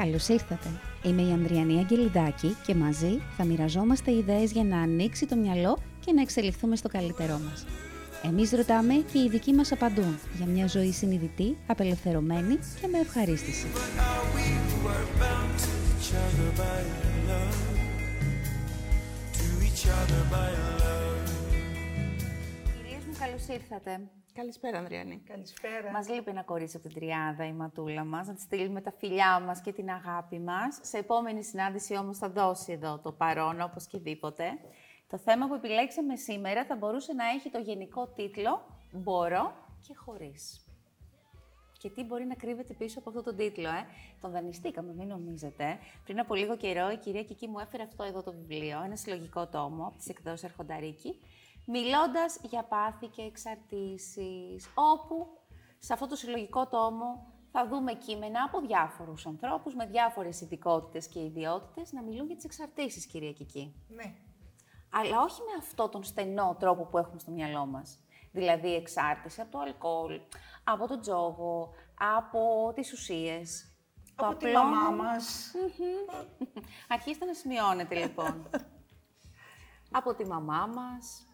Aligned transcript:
Καλώς 0.00 0.28
ήρθατε. 0.28 0.68
Είμαι 1.02 1.22
η 1.22 1.32
Ανδριανή 1.32 1.78
Αγγελιδάκη 1.78 2.56
και 2.66 2.74
μαζί 2.74 3.22
θα 3.36 3.44
μοιραζόμαστε 3.44 4.12
ιδέες 4.12 4.52
για 4.52 4.64
να 4.64 4.80
ανοίξει 4.80 5.26
το 5.26 5.36
μυαλό 5.36 5.78
και 6.04 6.12
να 6.12 6.20
εξελιχθούμε 6.20 6.76
στο 6.76 6.88
καλύτερό 6.88 7.40
μας. 7.48 7.66
Εμείς 8.22 8.50
ρωτάμε 8.50 8.94
και 8.94 9.18
οι 9.18 9.24
ειδικοί 9.24 9.52
μας 9.52 9.72
απαντούν 9.72 10.18
για 10.36 10.46
μια 10.46 10.66
ζωή 10.66 10.92
συνειδητή, 10.92 11.56
απελευθερωμένη 11.66 12.58
και 12.80 12.86
με 12.86 12.98
ευχαρίστηση. 12.98 13.66
Κυρίες 22.76 23.04
μου, 23.06 23.14
καλώς 23.18 23.46
ήρθατε. 23.48 24.00
Καλησπέρα, 24.40 24.78
Ανδριανή. 24.78 25.22
Καλησπέρα. 25.28 25.90
Μας 25.90 26.08
λείπει 26.08 26.30
ένα 26.30 26.42
κορίτσι 26.42 26.76
από 26.76 26.88
την 26.88 26.96
τριάδα, 26.96 27.46
η 27.46 27.52
ματούλα 27.52 28.04
μας, 28.04 28.26
να 28.26 28.34
της 28.34 28.42
στείλουμε 28.42 28.80
τα 28.80 28.92
φιλιά 28.98 29.40
μας 29.40 29.60
και 29.60 29.72
την 29.72 29.90
αγάπη 29.90 30.38
μας. 30.38 30.78
Σε 30.82 30.98
επόμενη 30.98 31.42
συνάντηση 31.44 31.96
όμως 31.96 32.18
θα 32.18 32.30
δώσει 32.30 32.72
εδώ 32.72 32.98
το 32.98 33.12
παρόν, 33.12 33.60
όπως 33.60 33.86
και 33.86 33.98
δίποτε. 33.98 34.44
Το 35.08 35.18
θέμα 35.18 35.46
που 35.46 35.54
επιλέξαμε 35.54 36.16
σήμερα 36.16 36.64
θα 36.64 36.76
μπορούσε 36.76 37.12
να 37.12 37.24
έχει 37.28 37.50
το 37.50 37.58
γενικό 37.58 38.06
τίτλο 38.06 38.66
«Μπορώ 38.92 39.52
και 39.86 39.94
χωρίς». 39.96 40.64
Και 41.78 41.90
τι 41.90 42.04
μπορεί 42.04 42.24
να 42.24 42.34
κρύβεται 42.34 42.74
πίσω 42.74 42.98
από 42.98 43.08
αυτό 43.08 43.22
τον 43.22 43.36
τίτλο, 43.36 43.68
ε; 43.68 43.86
Τον 44.20 44.30
δανειστήκαμε, 44.30 44.94
μην 44.94 45.08
νομίζετε. 45.08 45.78
Πριν 46.04 46.20
από 46.20 46.34
λίγο 46.34 46.56
καιρό 46.56 46.90
η 46.90 46.96
κυρία 46.96 47.22
Κική 47.22 47.48
μου 47.48 47.58
έφερε 47.58 47.82
αυτό 47.82 48.02
εδώ 48.02 48.22
το 48.22 48.32
βιβλίο, 48.32 48.82
ένα 48.84 48.96
συλλογικό 48.96 49.46
τόμο 49.46 49.86
από 49.86 49.96
τις 49.96 50.08
εκδόσεις 50.08 50.44
Αρχονταρίκη, 50.44 51.20
μιλώντας 51.64 52.38
για 52.42 52.62
πάθη 52.64 53.06
και 53.06 53.22
εξαρτήσεις, 53.22 54.68
όπου 54.74 55.26
σε 55.78 55.92
αυτό 55.92 56.06
το 56.06 56.16
συλλογικό 56.16 56.66
τόμο 56.66 57.26
θα 57.52 57.68
δούμε 57.68 57.92
κείμενα 57.94 58.42
από 58.42 58.60
διάφορους 58.60 59.26
ανθρώπους 59.26 59.74
με 59.74 59.86
διάφορες 59.86 60.40
ειδικότητες 60.40 61.06
και 61.08 61.20
ιδιότητες 61.20 61.92
να 61.92 62.02
μιλούν 62.02 62.26
για 62.26 62.34
τις 62.36 62.44
εξαρτήσεις, 62.44 63.06
κυρία 63.06 63.32
Κική. 63.32 63.74
Ναι. 63.88 64.14
Αλλά 64.90 65.20
όχι 65.20 65.40
με 65.40 65.52
αυτό 65.58 65.88
τον 65.88 66.04
στενό 66.04 66.56
τρόπο 66.58 66.84
που 66.84 66.98
έχουμε 66.98 67.18
στο 67.18 67.30
μυαλό 67.30 67.66
μας. 67.66 67.98
Δηλαδή 68.32 68.74
εξάρτηση 68.74 69.40
από 69.40 69.50
το 69.50 69.58
αλκοόλ, 69.58 70.20
από 70.64 70.86
τον 70.86 71.00
τζόγο, 71.00 71.70
από 72.18 72.72
τις 72.74 72.92
ουσίες. 72.92 73.64
Το 74.16 74.26
Από 74.26 74.36
τη 74.36 74.46
απλό- 74.48 74.64
μαμά 74.64 74.90
μας. 74.90 75.52
Αρχίστε 76.88 77.24
να 77.24 77.34
σημειώνετε 77.34 77.94
λοιπόν. 77.94 78.48
από 79.98 80.14
τη 80.14 80.26
μαμά 80.26 80.66
μας. 80.66 81.24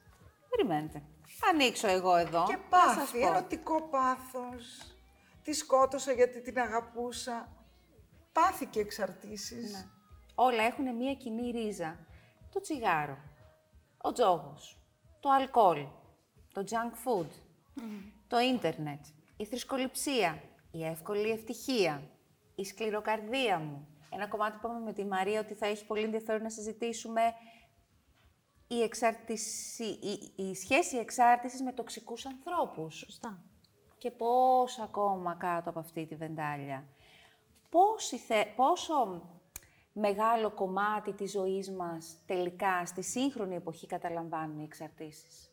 Περιμένετε. 0.57 1.03
Θα 1.27 1.49
ανοίξω 1.49 1.89
εγώ 1.89 2.17
εδώ. 2.17 2.45
Και 2.47 2.59
να 2.71 2.79
σας 2.79 2.97
πάθη, 2.97 3.21
πω. 3.21 3.27
ερωτικό 3.27 3.83
πάθος. 3.83 4.95
Τη 5.43 5.53
σκότωσα 5.53 6.13
γιατί 6.13 6.41
την 6.41 6.59
αγαπούσα. 6.59 7.49
Πάθη 8.33 8.67
και 8.67 8.81
εξαρτήσεις. 8.81 9.73
Ναι. 9.73 9.85
Όλα 10.35 10.63
έχουν 10.63 10.97
μία 10.97 11.15
κοινή 11.15 11.51
ρίζα. 11.51 11.99
Το 12.53 12.61
τσιγάρο, 12.61 13.19
ο 13.99 14.13
τζόγος, 14.13 14.79
το 15.21 15.31
αλκοόλ, 15.31 15.87
το 16.53 16.65
junk 16.71 16.93
food, 17.05 17.27
το 18.27 18.39
ίντερνετ, 18.39 19.05
η 19.37 19.45
θρησκοληψία, 19.45 20.43
η 20.71 20.85
εύκολη 20.85 21.31
ευτυχία, 21.31 22.11
η 22.55 22.65
σκληροκαρδία 22.65 23.59
μου. 23.59 23.89
Ένα 24.11 24.27
κομμάτι 24.27 24.59
που 24.61 24.67
είπαμε 24.67 24.85
με 24.85 24.93
τη 24.93 25.05
Μαρία 25.05 25.41
ότι 25.41 25.55
θα 25.55 25.67
έχει 25.67 25.87
πολύ 25.87 26.03
ενδιαφέρον 26.03 26.43
να 26.43 26.51
συζητήσουμε 26.51 27.21
η, 28.69 28.83
εξάρτηση, 28.83 29.85
η, 29.85 30.33
η 30.37 30.55
σχέση 30.55 30.97
εξάρτησης 30.97 31.63
με 31.63 31.73
τοξικούς 31.73 32.27
ανθρώπους. 32.27 32.97
Σωστά. 32.97 33.43
Και 33.99 34.11
πώς 34.11 34.79
ακόμα 34.79 35.35
κάτω 35.35 35.71
από 35.71 35.79
αυτή 35.79 36.07
τη 36.07 36.15
βεντάλια. 36.15 36.85
Πόση 37.71 38.19
θε, 38.19 38.45
πόσο 38.57 39.23
μεγάλο 39.93 40.51
κομμάτι 40.51 41.13
της 41.13 41.31
ζωής 41.31 41.71
μας 41.71 42.17
τελικά 42.27 42.87
στη 42.87 43.03
σύγχρονη 43.03 43.55
εποχή 43.55 43.87
καταλαμβάνουν 43.87 44.59
οι 44.59 44.65
εξαρτήσεις; 44.65 45.51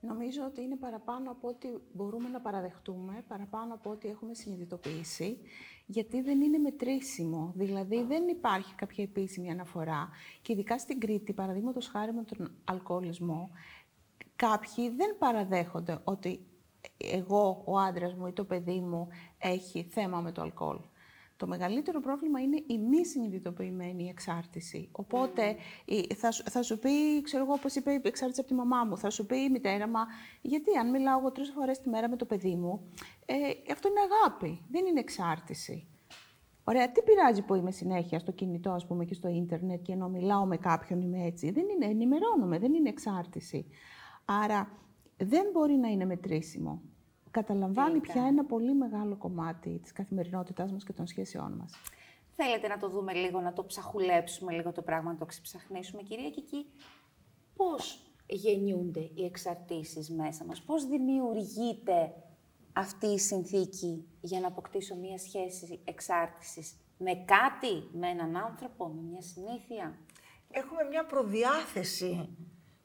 Νομίζω 0.00 0.44
ότι 0.44 0.62
είναι 0.62 0.76
παραπάνω 0.76 1.30
από 1.30 1.48
ό,τι 1.48 1.68
μπορούμε 1.92 2.28
να 2.28 2.40
παραδεχτούμε, 2.40 3.24
παραπάνω 3.28 3.74
από 3.74 3.90
ό,τι 3.90 4.08
έχουμε 4.08 4.34
συνειδητοποιήσει, 4.34 5.40
γιατί 5.86 6.20
δεν 6.20 6.40
είναι 6.40 6.58
μετρήσιμο. 6.58 7.52
Δηλαδή, 7.56 8.02
δεν 8.02 8.28
υπάρχει 8.28 8.74
κάποια 8.74 9.04
επίσημη 9.04 9.50
αναφορά. 9.50 10.08
Και 10.42 10.52
ειδικά 10.52 10.78
στην 10.78 11.00
Κρήτη, 11.00 11.32
παραδείγματος 11.32 11.88
χάρη 11.88 12.12
με 12.12 12.22
τον 12.22 12.50
αλκοολισμό, 12.64 13.50
κάποιοι 14.36 14.90
δεν 14.90 15.16
παραδέχονται 15.18 16.00
ότι 16.04 16.46
εγώ, 16.96 17.62
ο 17.64 17.78
άντρας 17.78 18.14
μου 18.14 18.26
ή 18.26 18.32
το 18.32 18.44
παιδί 18.44 18.80
μου 18.80 19.08
έχει 19.38 19.82
θέμα 19.82 20.20
με 20.20 20.32
το 20.32 20.42
αλκοόλ. 20.42 20.78
Το 21.42 21.48
μεγαλύτερο 21.48 22.00
πρόβλημα 22.00 22.40
είναι 22.40 22.62
η 22.66 22.78
μη 22.78 23.06
συνειδητοποιημένη 23.06 24.08
εξάρτηση. 24.08 24.88
Οπότε 24.92 25.56
η- 25.84 26.14
θα, 26.14 26.30
σου- 26.30 26.50
θα 26.50 26.62
σου 26.62 26.78
πει, 26.78 27.22
ξέρω 27.22 27.44
εγώ, 27.44 27.52
όπως 27.52 27.74
είπε 27.74 27.92
η 27.92 28.00
εξάρτηση 28.02 28.40
από 28.40 28.48
τη 28.48 28.54
μαμά 28.54 28.84
μου, 28.84 28.96
θα 28.98 29.10
σου 29.10 29.26
πει 29.26 29.36
η 29.36 29.50
μητέρα, 29.50 29.86
μα 29.88 30.00
γιατί 30.42 30.76
αν 30.78 30.90
μιλάω 30.90 31.18
εγώ 31.18 31.32
τρεις 31.32 31.50
φορές 31.50 31.78
τη 31.80 31.88
μέρα 31.88 32.08
με 32.08 32.16
το 32.16 32.24
παιδί 32.24 32.54
μου, 32.54 32.88
ε, 33.26 33.34
αυτό 33.72 33.88
είναι 33.88 34.00
αγάπη, 34.00 34.62
δεν 34.70 34.86
είναι 34.86 35.00
εξάρτηση. 35.00 35.86
Ωραία, 36.64 36.92
τι 36.92 37.02
πειράζει 37.02 37.42
που 37.42 37.54
είμαι 37.54 37.70
συνέχεια 37.70 38.18
στο 38.18 38.32
κινητό, 38.32 38.70
ας 38.70 38.86
πούμε, 38.86 39.04
και 39.04 39.14
στο 39.14 39.28
ίντερνετ 39.28 39.82
και 39.82 39.92
ενώ 39.92 40.08
μιλάω 40.08 40.44
με 40.46 40.56
κάποιον 40.56 41.00
είμαι 41.00 41.24
έτσι. 41.24 41.50
Δεν 41.50 41.64
είναι, 41.68 41.86
ενημερώνομαι, 41.90 42.58
δεν 42.58 42.74
είναι 42.74 42.88
εξάρτηση. 42.88 43.66
Άρα 44.24 44.78
δεν 45.16 45.46
μπορεί 45.52 45.74
να 45.74 45.88
είναι 45.88 46.04
μετρήσιμο. 46.04 46.82
Καταλαμβάνει 47.32 47.90
Τελικά. 47.90 48.12
πια 48.12 48.26
ένα 48.26 48.44
πολύ 48.44 48.74
μεγάλο 48.74 49.16
κομμάτι 49.16 49.78
της 49.82 49.92
καθημερινότητάς 49.92 50.72
μας 50.72 50.84
και 50.84 50.92
των 50.92 51.06
σχέσεών 51.06 51.52
μας. 51.52 51.72
Θέλετε 52.36 52.68
να 52.68 52.76
το 52.76 52.88
δούμε 52.88 53.12
λίγο, 53.12 53.40
να 53.40 53.52
το 53.52 53.64
ψαχουλέψουμε 53.64 54.52
λίγο 54.52 54.72
το 54.72 54.82
πράγμα, 54.82 55.12
να 55.12 55.18
το 55.18 55.26
ξεψαχνίσουμε, 55.26 56.02
κυρία 56.02 56.30
Κική; 56.30 56.66
Πώς 57.56 58.12
γεννιούνται 58.26 59.00
οι 59.14 59.24
εξαρτήσεις 59.24 60.10
μέσα 60.10 60.44
μας, 60.44 60.62
πώς 60.62 60.86
δημιουργείται 60.86 62.12
αυτή 62.72 63.06
η 63.06 63.18
συνθήκη 63.18 64.08
για 64.20 64.40
να 64.40 64.46
αποκτήσω 64.46 64.96
μία 64.96 65.18
σχέση 65.18 65.80
εξάρτησης 65.84 66.76
με 66.98 67.14
κάτι, 67.14 67.88
με 67.92 68.08
έναν 68.08 68.36
άνθρωπο, 68.36 68.88
με 68.88 69.02
μια 69.02 69.22
συνήθεια; 69.22 69.98
Έχουμε 70.50 70.82
μια 70.84 71.06
προδιάθεση 71.06 72.36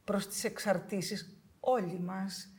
προς 0.04 0.28
τις 0.28 0.44
εξαρτήσεις 0.44 1.38
όλοι 1.60 2.00
μας. 2.00 2.52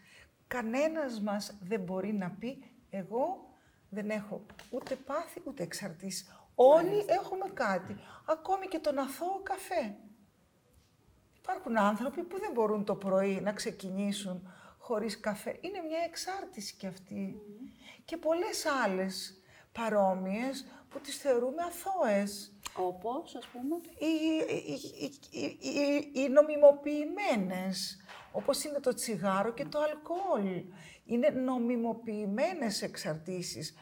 Κανένας 0.49 1.21
μας 1.21 1.57
δεν 1.61 1.81
μπορεί 1.81 2.13
να 2.13 2.31
πει 2.31 2.65
εγώ 2.91 3.49
δεν 3.89 4.11
έχω 4.11 4.47
ούτε 4.71 4.95
πάθη 4.95 5.43
ούτε 5.45 5.63
εξαρτήσεις. 5.63 6.33
Όλοι 6.55 7.05
έχουμε 7.07 7.49
κάτι. 7.55 7.97
Ακόμη 8.27 8.67
και 8.67 8.79
τον 8.79 8.99
αθώο 8.99 9.41
καφέ. 9.43 9.97
Υπάρχουν 11.39 11.79
άνθρωποι 11.79 12.23
που 12.23 12.39
δεν 12.39 12.53
μπορούν 12.53 12.85
το 12.85 12.95
πρωί 12.95 13.41
να 13.41 13.53
ξεκινήσουν 13.53 14.53
χωρίς 14.79 15.21
καφέ. 15.21 15.59
Είναι 15.61 15.81
μια 15.89 15.99
εξάρτηση 16.07 16.75
κι 16.75 16.87
αυτή. 16.87 17.41
Και 18.05 18.17
πολλές 18.17 18.67
άλλες 18.85 19.43
παρόμοιες 19.73 20.67
που 20.89 21.01
τις 21.01 21.17
θεωρούμε 21.17 21.63
αθώες. 21.63 22.53
Όπως, 22.77 23.35
ας 23.35 23.47
πούμε, 23.47 23.77
Οι, 23.99 24.07
οι, 24.55 24.81
οι, 25.31 25.69
οι, 25.69 26.11
οι 26.13 26.29
νομιμοποιημένες, 26.29 28.01
όπως 28.39 28.65
είναι 28.65 28.81
το 28.81 28.95
τσιγάρο 28.95 29.53
και 29.53 29.65
το 29.65 29.79
αλκοόλ. 29.81 30.65
Είναι 31.05 31.29
νομιμοποιημένες 31.29 32.83
εξαρτήσεις. 32.83 33.75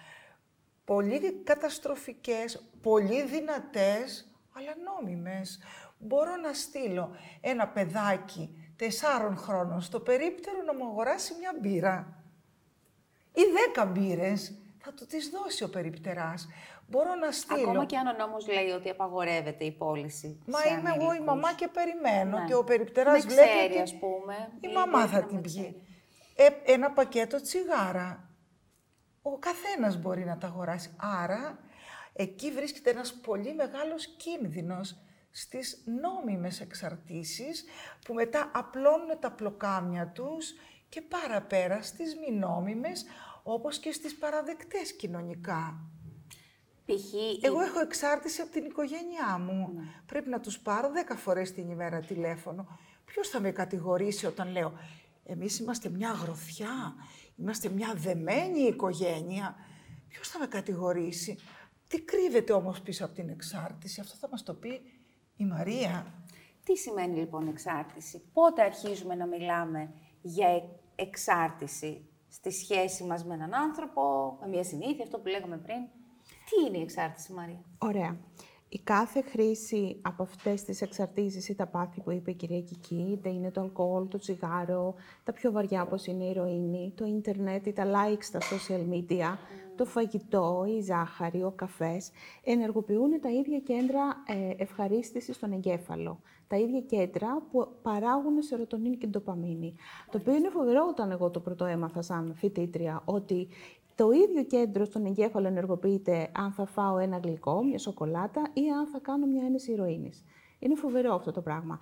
Πολύ 0.84 1.32
καταστροφικές, 1.32 2.68
πολύ 2.82 3.22
δυνατές, 3.22 4.34
αλλά 4.52 4.72
νόμιμες. 4.84 5.58
Μπορώ 5.98 6.36
να 6.36 6.52
στείλω 6.52 7.16
ένα 7.40 7.68
παιδάκι 7.68 8.72
τεσσάρων 8.76 9.36
χρόνων 9.36 9.80
στο 9.80 10.00
περίπτερο 10.00 10.62
να 10.62 10.74
μου 10.74 10.84
αγοράσει 10.84 11.34
μια 11.38 11.54
μπύρα 11.60 12.24
ή 13.32 13.42
δέκα 13.52 13.84
μπύρες, 13.84 14.54
θα 14.78 14.92
του 14.92 15.06
τις 15.06 15.28
δώσει 15.28 15.64
ο 15.64 15.68
περιπτεράς. 15.68 16.48
Μπορώ 16.88 17.14
να 17.14 17.30
στείλω... 17.32 17.60
ακόμα 17.60 17.84
και 17.84 17.96
αν 17.96 18.06
ο 18.06 18.12
νόμος 18.12 18.46
λέει 18.48 18.68
ότι 18.70 18.88
απαγορεύεται 18.90 19.64
η 19.64 19.72
πώληση 19.72 20.42
Μα 20.46 20.58
σε 20.58 20.68
είμαι 20.68 20.88
εγώ 20.90 20.98
η 21.02 21.04
ανήλικους. 21.04 21.26
μαμά 21.26 21.54
και 21.54 21.68
περιμένω 21.68 22.38
Ναι. 22.38 22.44
και 22.44 22.54
ο 22.54 22.64
περιπτεράς 22.64 23.22
Δεν 23.24 23.32
βλέπει 23.32 23.48
ξέρει, 23.48 23.72
ότι 23.72 23.80
ας 23.80 23.98
πούμε, 23.98 24.34
η 24.60 24.68
ή 24.70 24.72
μαμά 24.72 24.98
μπορεί 24.98 25.08
θα 25.12 25.20
να 25.20 25.26
την 25.26 25.34
μην 25.34 25.42
πιει. 25.42 25.52
ξέρει. 25.52 25.82
Ε, 26.66 26.72
ένα 26.72 26.90
πακέτο 26.90 27.40
τσιγάρα. 27.40 28.30
Ο 29.22 29.38
καθένας 29.38 29.96
μπορεί 30.00 30.24
να 30.24 30.38
τα 30.38 30.46
αγοράσει. 30.46 30.94
Άρα, 30.96 31.58
εκεί 32.12 32.52
βρίσκεται 32.52 32.90
ένας 32.90 33.14
πολύ 33.14 33.54
μεγάλος 33.54 34.06
κίνδυνος 34.06 34.96
στις 35.30 35.82
νόμιμες 36.02 36.60
εξαρτήσεις 36.60 37.64
που 38.04 38.14
μετά 38.14 38.50
απλώνουν 38.54 39.18
τα 39.20 39.30
πλοκάμια 39.30 40.08
τους 40.14 40.52
και 40.88 41.00
παραπέρα 41.02 41.82
στις 41.82 42.16
μη 42.16 42.36
νόμιμες, 42.36 43.04
όπως 43.42 43.78
και 43.78 43.92
στις 43.92 44.16
παραδεκτές 44.18 44.96
κοινωνικά. 44.96 45.80
Π.χ. 46.86 47.12
η- 47.12 47.40
Εγώ 47.42 47.60
έχω 47.60 47.80
εξάρτηση 47.80 48.40
από 48.40 48.50
την 48.50 48.64
οικογένειά 48.64 49.38
μου. 49.38 49.68
Πρέπει 50.06 50.28
να 50.28 50.40
τους 50.40 50.58
πάρω 50.58 50.90
δέκα 50.90 51.16
φορές 51.16 51.52
την 51.52 51.70
ημέρα 51.70 52.00
τηλέφωνο. 52.00 52.66
Ποιος 53.04 53.28
θα 53.28 53.40
με 53.40 53.50
κατηγορήσει 53.50 54.26
όταν 54.26 54.50
λέω 54.52 54.72
«Εμείς 55.24 55.58
είμαστε 55.58 55.88
μια 55.88 56.10
γροθιά, 56.10 56.94
είμαστε 57.36 57.68
μια 57.68 57.94
δεμένη 57.96 58.60
οικογένεια». 58.60 59.56
Ποιος 60.08 60.28
θα 60.28 60.38
με 60.38 60.46
κατηγορήσει; 60.46 61.38
Τι 61.88 62.00
κρύβεται 62.00 62.52
όμως 62.52 62.80
πίσω 62.80 63.04
από 63.04 63.14
την 63.14 63.28
εξάρτηση, 63.28 64.00
αυτό 64.00 64.16
θα 64.16 64.28
μας 64.28 64.42
το 64.42 64.54
πει 64.54 64.80
η 65.36 65.44
Μαρία. 65.44 66.14
Τι 66.64 66.76
σημαίνει 66.76 67.18
λοιπόν 67.18 67.48
εξάρτηση, 67.48 68.22
πότε 68.32 68.62
αρχίζουμε 68.62 69.14
να 69.14 69.26
μιλάμε 69.26 69.92
για 70.22 70.48
ε- 70.48 70.62
εξάρτηση 70.94 72.08
στη 72.28 72.50
σχέση 72.50 73.04
μας 73.04 73.24
με 73.24 73.34
έναν 73.34 73.54
άνθρωπο, 73.54 74.36
με 74.40 74.48
μια 74.48 74.64
συνήθεια, 74.64 75.04
αυτό 75.04 75.18
που 75.18 75.26
λέγαμε 75.28 75.56
πριν; 75.58 75.76
Τι 76.50 76.66
είναι 76.66 76.78
η 76.78 76.80
εξάρτηση, 76.80 77.32
Μαρία; 77.32 77.64
Ωραία. 77.78 78.16
Η 78.68 78.78
κάθε 78.78 79.20
χρήση 79.20 79.98
από 80.02 80.22
αυτές 80.22 80.62
τις 80.62 80.82
εξαρτήσεις 80.82 81.48
ή 81.48 81.54
τα 81.54 81.66
πάθη 81.66 82.00
που 82.00 82.10
είπε 82.10 82.30
η 82.30 82.34
κυρία 82.34 82.60
Κική, 82.60 83.08
είτε 83.12 83.28
είναι 83.28 83.50
το 83.50 83.60
αλκοόλ, 83.60 84.08
το 84.08 84.18
τσιγάρο, 84.18 84.94
τα 85.24 85.32
πιο 85.32 85.52
βαριά 85.52 85.82
όπως 85.82 86.06
είναι 86.06 86.24
η 86.24 86.28
ηρωίνη, 86.30 86.92
το 86.96 87.04
ίντερνετ 87.04 87.66
ή 87.66 87.72
τα 87.72 87.84
likes 87.84 88.22
στα 88.22 88.38
social 88.38 88.94
media, 88.94 89.36
το 89.76 89.84
φαγητό, 89.84 90.64
η 90.78 90.80
ζάχαρη, 90.80 91.42
ο 91.42 91.52
καφές, 91.56 92.10
ενεργοποιούν 92.44 93.20
τα 93.20 93.30
ίδια 93.30 93.58
κέντρα 93.58 94.02
ε, 94.26 94.62
ευχαρίστησης 94.62 95.36
στον 95.36 95.52
εγκέφαλο. 95.52 96.20
Τα 96.48 96.56
ίδια 96.56 96.80
κέντρα 96.80 97.42
που 97.50 97.68
παράγουν 97.82 98.42
σερωτονίνη 98.42 98.96
και 98.96 99.06
ντοπαμίνη. 99.06 99.74
Το 100.10 100.18
οποίο 100.18 100.34
είναι 100.34 100.48
φοβερό 100.48 100.86
όταν 100.88 101.10
εγώ 101.10 101.30
το 101.30 101.40
πρώτο 101.40 101.64
έμαθα 101.64 102.02
σαν 102.02 102.34
φοιτήτρια, 102.34 103.02
ότι 103.04 103.48
το 103.96 104.10
ίδιο 104.10 104.44
κέντρο 104.44 104.84
στον 104.84 105.04
εγκέφαλο 105.06 105.46
ενεργοποιείται 105.46 106.30
αν 106.32 106.52
θα 106.52 106.66
φάω 106.66 106.98
ένα 106.98 107.18
γλυκό, 107.18 107.64
μια 107.64 107.78
σοκολάτα 107.78 108.42
ή 108.52 108.70
αν 108.70 108.86
θα 108.86 108.98
κάνω 108.98 109.26
μια 109.26 109.44
ένεση 109.44 109.72
ηρωίνης. 109.72 110.24
Είναι 110.58 110.74
φοβερό 110.74 111.14
αυτό 111.14 111.32
το 111.32 111.40
πράγμα. 111.40 111.78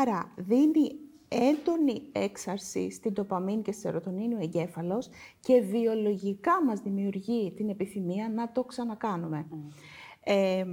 Άρα 0.00 0.32
δίνει 0.36 0.98
έντονη 1.28 2.02
έξαρση 2.12 2.90
στην 2.90 3.12
τοπαμίνη 3.12 3.62
και 3.62 3.72
στη 3.72 3.80
σερωτονίνη 3.80 4.34
ο 4.34 4.38
εγκέφαλος 4.40 5.08
και 5.40 5.60
βιολογικά 5.60 6.64
μας 6.64 6.80
δημιουργεί 6.80 7.52
την 7.56 7.68
επιθυμία 7.68 8.28
να 8.28 8.52
το 8.52 8.64
ξανακάνουμε. 8.64 9.46
Mm. 9.50 9.56
Ε, 10.24 10.64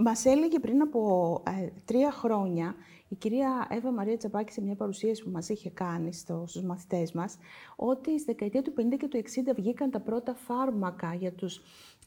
μας 0.00 0.24
έλεγε 0.24 0.58
πριν 0.58 0.80
από 0.80 1.42
ε, 1.46 1.68
τρία 1.84 2.10
χρόνια 2.10 2.74
η 3.12 3.14
κυρία 3.14 3.66
Εύα 3.70 3.90
Μαρία 3.90 4.16
Τσαπάκη 4.16 4.52
σε 4.52 4.60
μια 4.60 4.74
παρουσίαση 4.74 5.22
που 5.22 5.30
μας 5.30 5.48
είχε 5.48 5.70
κάνει 5.70 6.12
στο, 6.12 6.44
στους 6.46 6.62
μαθητές 6.62 7.12
μας, 7.12 7.36
ότι 7.76 8.18
στη 8.18 8.24
δεκαετία 8.32 8.62
του 8.62 8.72
50 8.76 8.96
και 8.98 9.08
του 9.08 9.22
60 9.50 9.54
βγήκαν 9.56 9.90
τα 9.90 10.00
πρώτα 10.00 10.34
φάρμακα 10.34 11.14
για 11.14 11.32
τους 11.32 11.62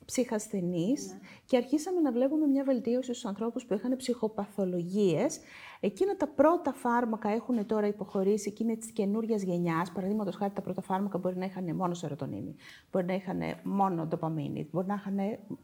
ψυχασθενείς 0.05 1.07
ναι. 1.07 1.19
και 1.45 1.57
αρχίσαμε 1.57 1.99
να 1.99 2.11
βλέπουμε 2.11 2.47
μια 2.47 2.63
βελτίωση 2.63 3.13
στους 3.13 3.25
ανθρώπους 3.25 3.65
που 3.65 3.73
είχαν 3.73 3.95
ψυχοπαθολογίες. 3.95 5.39
Εκείνα 5.79 6.15
τα 6.15 6.27
πρώτα 6.27 6.73
φάρμακα 6.73 7.29
έχουν 7.29 7.65
τώρα 7.65 7.87
υποχωρήσει 7.87 8.51
και 8.51 8.63
είναι 8.63 8.75
της 8.75 8.91
καινούργιας 8.91 9.41
γενιάς. 9.41 9.91
Παραδείγματος 9.91 10.35
χάρη, 10.35 10.53
τα 10.53 10.61
πρώτα 10.61 10.81
φάρμακα 10.81 11.17
μπορεί 11.17 11.37
να 11.37 11.45
είχαν 11.45 11.75
μόνο 11.75 11.93
σερωτονίνη, 11.93 12.55
μπορεί 12.91 13.05
να 13.05 13.13
είχαν 13.13 13.39
μόνο 13.63 14.05
ντοπαμίνη, 14.05 14.69
μπορεί 14.71 14.87
να 14.87 14.93
είχαν 14.93 15.17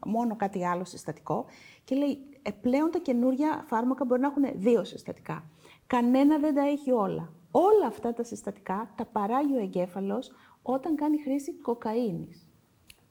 μόνο 0.06 0.36
κάτι 0.36 0.66
άλλο 0.66 0.84
συστατικό. 0.84 1.44
Και 1.84 1.94
λέει, 1.94 2.18
ε, 2.42 2.50
πλέον 2.50 2.90
τα 2.90 2.98
καινούργια 2.98 3.64
φάρμακα 3.66 4.04
μπορεί 4.04 4.20
να 4.20 4.26
έχουν 4.26 4.44
δύο 4.54 4.84
συστατικά. 4.84 5.44
Κανένα 5.86 6.38
δεν 6.38 6.54
τα 6.54 6.62
έχει 6.62 6.90
όλα. 6.90 7.32
Όλα 7.50 7.86
αυτά 7.86 8.12
τα 8.12 8.22
συστατικά 8.22 8.92
τα 8.96 9.04
παράγει 9.04 9.54
ο 9.54 9.60
εγκέφαλος 9.60 10.30
όταν 10.62 10.94
κάνει 10.94 11.22
χρήση 11.22 11.52
κοκαίνης. 11.54 12.49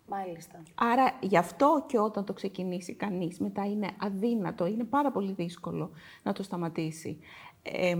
Μάλιστα. 0.09 0.63
Άρα 0.75 1.17
γι' 1.21 1.37
αυτό 1.37 1.85
και 1.87 1.99
όταν 1.99 2.25
το 2.25 2.33
ξεκινήσει 2.33 2.93
κανείς, 2.93 3.39
μετά 3.39 3.65
είναι 3.65 3.89
αδύνατο, 3.99 4.65
είναι 4.65 4.83
πάρα 4.83 5.11
πολύ 5.11 5.31
δύσκολο 5.31 5.91
να 6.23 6.33
το 6.33 6.43
σταματήσει. 6.43 7.19
Ε, 7.63 7.95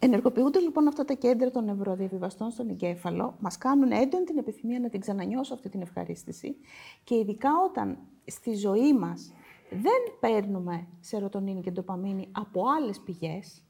ενεργοποιούνται 0.00 0.58
λοιπόν 0.58 0.88
αυτά 0.88 1.04
τα 1.04 1.14
κέντρα 1.14 1.50
των 1.50 1.64
νευροδιαβιβαστών 1.64 2.50
στον 2.50 2.68
εγκέφαλο, 2.68 3.36
μας 3.40 3.58
κάνουν 3.58 3.90
έντονη 3.92 4.24
την 4.24 4.38
επιθυμία 4.38 4.80
να 4.80 4.88
την 4.88 5.00
ξανανιώσω 5.00 5.54
αυτή 5.54 5.68
την 5.68 5.80
ευχαρίστηση 5.80 6.56
και 7.04 7.14
ειδικά 7.14 7.50
όταν 7.68 7.98
στη 8.24 8.54
ζωή 8.54 8.94
μας 8.94 9.32
δεν 9.70 10.18
παίρνουμε 10.20 10.86
σερωτονίνη 11.00 11.60
και 11.60 11.70
ντοπαμίνη 11.70 12.28
από 12.32 12.62
άλλες 12.78 13.00
πηγές, 13.00 13.64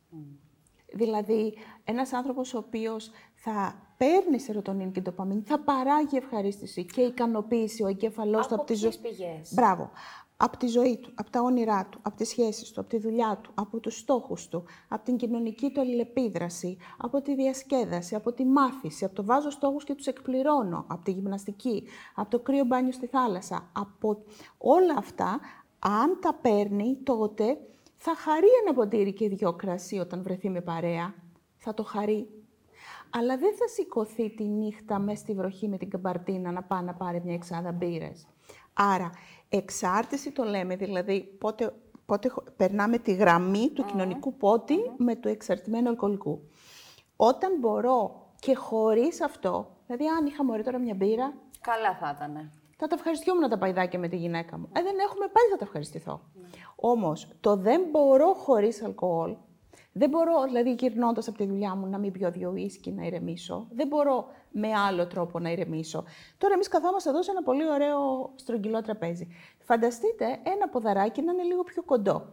Δηλαδή, 0.92 1.54
ένας 1.84 2.12
άνθρωπος 2.12 2.54
ο 2.54 2.58
οποίος 2.58 3.10
θα 3.34 3.74
παίρνει 4.00 4.40
σερωτονίνη 4.40 4.90
και 4.90 5.00
ντοπαμίνη, 5.00 5.42
θα 5.46 5.60
παράγει 5.60 6.16
ευχαρίστηση 6.16 6.84
και 6.84 7.00
ικανοποίηση 7.00 7.82
ο 7.82 7.86
εγκέφαλός 7.86 8.46
του 8.46 8.54
από 8.54 8.64
τη 8.64 8.74
ζωή. 8.74 8.92
πηγές; 9.02 9.54
Μπράβο. 9.54 9.90
Από 10.36 10.56
τη 10.56 10.66
ζωή 10.66 10.98
του, 10.98 11.12
από 11.14 11.30
τα 11.30 11.40
όνειρά 11.40 11.86
του, 11.90 11.98
από 12.02 12.16
τις 12.16 12.28
σχέσεις 12.28 12.70
του, 12.70 12.80
από 12.80 12.88
τη 12.88 12.98
δουλειά 12.98 13.40
του, 13.42 13.50
από 13.54 13.80
τους 13.80 13.98
στόχους 13.98 14.48
του, 14.48 14.64
από 14.88 15.04
την 15.04 15.16
κοινωνική 15.16 15.70
του 15.70 15.80
αλληλεπίδραση, 15.80 16.76
από 16.98 17.22
τη 17.22 17.34
διασκέδαση, 17.34 18.14
από 18.14 18.32
τη 18.32 18.44
μάθηση, 18.44 19.04
από 19.04 19.14
το 19.14 19.24
βάζω 19.24 19.50
στόχους 19.50 19.84
και 19.84 19.94
τους 19.94 20.06
εκπληρώνω, 20.06 20.84
από 20.88 21.04
τη 21.04 21.10
γυμναστική, 21.10 21.84
από 22.14 22.30
το 22.30 22.38
κρύο 22.38 22.64
μπάνιο 22.64 22.92
στη 22.92 23.06
θάλασσα, 23.06 23.70
από 23.72 24.22
όλα 24.58 24.94
αυτά, 24.98 25.40
αν 25.78 26.18
τα 26.20 26.34
παίρνει, 26.34 26.98
τότε 27.02 27.58
θα 27.96 28.14
χαρεί 28.16 28.48
ένα 28.64 28.74
ποτήρι 28.74 29.12
και 29.12 29.28
δυο 29.28 29.52
κρασί 29.52 29.98
όταν 29.98 30.22
βρεθεί 30.22 30.50
με 30.50 30.60
παρέα. 30.60 31.14
Θα 31.56 31.74
το 31.74 31.82
χαρεί. 31.82 32.39
Αλλά 33.10 33.36
δεν 33.36 33.54
θα 33.56 33.68
σηκωθεί 33.68 34.30
τη 34.30 34.44
νύχτα 34.44 34.98
μες 34.98 35.18
στη 35.18 35.34
βροχή 35.34 35.68
με 35.68 35.76
την 35.76 35.90
καμπαρτίνα 35.90 36.50
να 36.50 36.62
πάει 36.62 36.82
να 36.82 36.94
πάρει 36.94 37.20
μια 37.24 37.34
εξάδα 37.34 37.72
μπύρες. 37.72 38.26
Άρα, 38.72 39.10
εξάρτηση 39.48 40.30
το 40.32 40.44
λέμε, 40.44 40.76
δηλαδή 40.76 41.36
πότε, 41.38 41.74
πότε 42.06 42.32
περνάμε 42.56 42.98
τη 42.98 43.14
γραμμή 43.14 43.70
του 43.70 43.84
κοινωνικού 43.84 44.34
με 44.96 45.16
του 45.16 45.28
εξαρτημένου 45.28 45.88
αλκοολικού. 45.88 46.40
Όταν 47.16 47.58
μπορώ 47.58 48.28
και 48.38 48.54
χωρίς 48.54 49.22
αυτό, 49.22 49.76
δηλαδή 49.86 50.06
αν 50.06 50.26
είχα 50.26 50.44
μωρή 50.44 50.62
τώρα 50.62 50.78
μια 50.78 50.94
μπύρα... 50.94 51.34
Καλά 51.60 51.96
θα 51.96 52.14
ήταν. 52.16 52.52
Θα 52.76 52.86
τα 52.86 52.94
ευχαριστιόμουν 52.94 53.48
τα 53.48 53.58
παϊδάκια 53.58 53.98
με 53.98 54.08
τη 54.08 54.16
γυναίκα 54.16 54.58
μου. 54.58 54.68
Ε, 54.72 54.82
δεν 54.82 54.98
έχουμε, 54.98 55.26
πάλι 55.26 55.48
θα 55.50 55.56
τα 55.56 55.64
ευχαριστηθώ. 55.64 56.20
Ναι. 56.34 56.48
Όμως, 56.76 57.28
το 57.40 57.56
δεν 57.56 57.82
μπορώ 57.90 58.32
χωρίς 58.32 58.82
αλκοόλ, 58.82 59.36
δεν 60.00 60.08
μπορώ, 60.08 60.42
δηλαδή 60.44 60.72
γυρνώντας 60.72 61.28
από 61.28 61.38
τη 61.38 61.46
δουλειά 61.46 61.74
μου, 61.74 61.86
να 61.86 61.98
μην 61.98 62.12
πιω 62.12 62.30
δύο 62.30 62.54
ίσκι 62.54 62.90
να 62.90 63.06
ηρεμήσω. 63.06 63.66
Δεν 63.70 63.86
μπορώ 63.86 64.26
με 64.50 64.72
άλλο 64.74 65.06
τρόπο 65.06 65.38
να 65.38 65.50
ηρεμήσω. 65.50 66.04
Τώρα, 66.38 66.54
εμείς 66.54 66.68
καθόμαστε 66.68 67.10
εδώ 67.10 67.22
σε 67.22 67.30
ένα 67.30 67.42
πολύ 67.42 67.70
ωραίο 67.70 68.30
στρογγυλό 68.34 68.82
τραπέζι. 68.82 69.28
Φανταστείτε 69.58 70.24
ένα 70.24 70.68
ποδαράκι 70.68 71.22
να 71.22 71.32
είναι 71.32 71.42
λίγο 71.42 71.62
πιο 71.62 71.82
κοντό. 71.82 72.32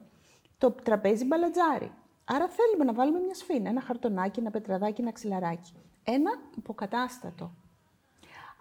Το 0.58 0.72
τραπέζι 0.72 1.26
μπαλατζάρι. 1.26 1.92
Άρα 2.26 2.48
θέλουμε 2.48 2.84
να 2.84 2.94
βάλουμε 2.94 3.20
μια 3.20 3.34
σφίνα, 3.34 3.70
ένα 3.70 3.82
χαρτονάκι, 3.82 4.40
ένα 4.40 4.52
πετραδάκι, 4.52 5.02
ένα 5.02 5.12
ξυλαράκι. 5.12 5.74
Ένα 6.04 6.32
υποκατάστατο. 6.58 7.52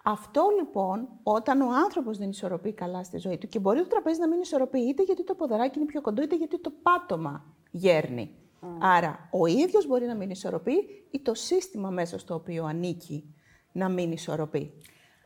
Αυτό 0.03 0.41
λοιπόν, 0.59 1.07
όταν 1.23 1.61
ο 1.61 1.69
άνθρωπος 1.85 2.17
δεν 2.17 2.29
ισορροπεί 2.29 2.73
καλά 2.73 3.03
στη 3.03 3.17
ζωή 3.17 3.37
του 3.37 3.47
και 3.47 3.59
μπορεί 3.59 3.79
το 3.79 3.87
τραπέζι 3.87 4.19
να 4.19 4.27
μην 4.27 4.39
ισορροπεί 4.39 4.79
είτε 4.79 5.03
γιατί 5.03 5.23
το 5.23 5.35
ποδαράκι 5.35 5.77
είναι 5.77 5.87
πιο 5.87 6.01
κοντό, 6.01 6.21
είτε 6.21 6.35
γιατί 6.35 6.59
το 6.59 6.71
πάτωμα 6.83 7.45
γέρνει. 7.71 8.46
Άρα, 8.79 9.29
ο 9.31 9.45
ίδιος 9.45 9.87
μπορεί 9.87 10.05
να 10.05 10.15
μην 10.15 10.29
ισορροπεί 10.29 11.05
ή 11.11 11.21
το 11.21 11.33
σύστημα 11.33 11.89
μέσα 11.89 12.19
στο 12.19 12.33
οποίο 12.33 12.65
ανήκει 12.65 13.35
να 13.71 13.89
μην 13.89 14.11
ισορροπεί. 14.11 14.71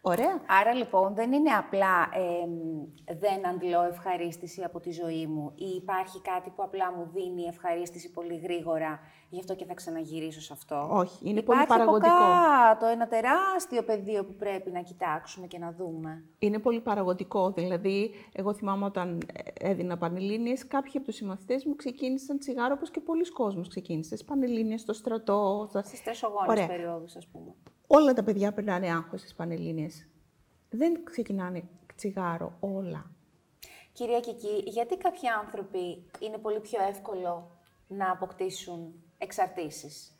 Ωραία. 0.03 0.41
Άρα 0.47 0.73
λοιπόν 0.73 1.13
δεν 1.15 1.31
είναι 1.31 1.49
απλά 1.49 2.09
δεν 3.19 3.47
αντλώ 3.47 3.83
ευχαρίστηση 3.83 4.63
από 4.63 4.79
τη 4.79 4.91
ζωή 4.91 5.27
μου 5.27 5.51
ή 5.55 5.65
υπάρχει 5.65 6.21
κάτι 6.21 6.49
που 6.49 6.63
απλά 6.63 6.93
μου 6.93 7.09
δίνει 7.13 7.43
ευχαρίστηση 7.43 8.11
πολύ 8.11 8.37
γρήγορα, 8.37 8.99
γι' 9.29 9.39
αυτό 9.39 9.55
και 9.55 9.65
θα 9.65 9.73
ξαναγυρίσω 9.73 10.41
σε 10.41 10.53
αυτό. 10.53 10.87
Όχι, 10.91 11.29
είναι 11.29 11.41
πολύ 11.41 11.65
παραγωγικό. 11.65 12.07
Υπάρχει 12.07 12.79
το 12.79 12.85
ένα 12.85 13.07
τεράστιο 13.07 13.83
πεδίο 13.83 14.25
που 14.25 14.35
πρέπει 14.35 14.71
να 14.71 14.81
κοιτάξουμε 14.81 15.47
και 15.47 15.57
να 15.57 15.71
δούμε. 15.71 16.23
Είναι 16.39 16.59
πολύ 16.59 16.79
παραγωγικό. 16.79 17.51
Δηλαδή, 17.51 18.11
εγώ 18.33 18.53
θυμάμαι 18.53 18.85
όταν 18.85 19.21
έδινα 19.59 19.97
πανελλήνιες, 19.97 20.67
κάποιοι 20.67 20.91
από 20.95 21.05
τους 21.05 21.15
συμμαθητές 21.15 21.65
μου 21.65 21.75
ξεκίνησαν 21.75 22.39
τσιγάρο, 22.39 22.73
όπως 22.77 22.91
και 22.91 22.99
πολλοί 22.99 23.31
κόσμος 23.31 23.67
ξεκίνησε. 23.67 24.15
Στις 24.15 24.27
πανελλήνιες, 24.27 24.81
στο 24.81 24.93
στρατό. 24.93 25.69
Στις 25.83 26.03
τρεσογόνες 26.03 26.65
περιόδους, 26.65 27.15
ας 27.15 27.27
πούμε. 27.27 27.55
Όλα 27.93 28.13
τα 28.13 28.23
παιδιά 28.23 28.51
περνάνε 28.51 28.91
άγχος 28.91 29.19
στις 29.19 29.35
Πανελλήνιες. 29.35 30.07
Δεν 30.69 31.03
ξεκινάνε 31.03 31.63
τσιγάρο 31.95 32.57
όλα. 32.59 33.11
Κυρία 33.93 34.19
Κική, 34.19 34.63
γιατί 34.65 34.97
κάποιοι 34.97 35.27
άνθρωποι 35.27 36.05
είναι 36.19 36.37
πολύ 36.37 36.59
πιο 36.59 36.83
εύκολο 36.89 37.59
να 37.87 38.11
αποκτήσουν 38.11 38.93
εξαρτήσεις; 39.17 40.15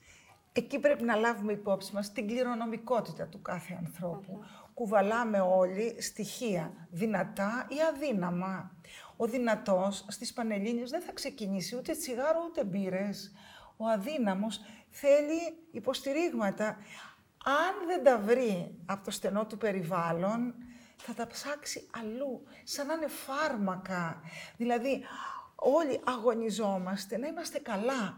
Εκεί 0.54 0.80
πρέπει 0.80 1.04
να 1.04 1.16
λάβουμε 1.16 1.52
υπόψη 1.54 1.94
μας 1.94 2.12
την 2.12 2.28
κληρονομικότητα 2.28 3.28
του 3.28 3.42
κάθε 3.42 3.78
ανθρώπου. 3.80 4.40
Κουβαλάμε 4.74 5.40
όλοι 5.40 6.02
στοιχεία, 6.02 6.88
δυνατά 6.90 7.68
ή 7.70 7.76
αδύναμα. 7.94 8.72
Ο 9.18 9.26
δυνατός 9.26 10.06
στις 10.08 10.34
Πανελλήνιες 10.34 10.90
δεν 10.90 11.02
θα 11.02 11.14
ξεκινήσει 11.14 11.76
ούτε 11.76 11.94
τσιγάρο 11.94 12.40
ούτε 12.50 12.64
μπύρες. 12.64 13.32
Ο 13.78 13.86
αδύναμος 13.88 14.60
θέλει 14.90 15.58
υποστηρίγματα 15.72 16.78
αν 17.44 17.88
δεν 17.88 18.04
τα 18.04 18.18
βρει 18.18 18.76
από 18.86 19.04
το 19.04 19.12
στενό 19.12 19.46
του 19.46 19.58
περιβάλλον, 19.58 20.54
θα 20.98 21.14
τα 21.14 21.28
ψάξει 21.28 21.88
αλλού, 22.00 22.44
σαν 22.64 22.88
να 22.88 22.94
είναι 22.94 23.08
φάρμακα. 23.08 24.22
Δηλαδή, 24.58 25.04
όλοι 25.56 26.02
αγωνιζόμαστε 26.04 27.18
να 27.18 27.28
είμαστε 27.28 27.60
καλά. 27.60 28.18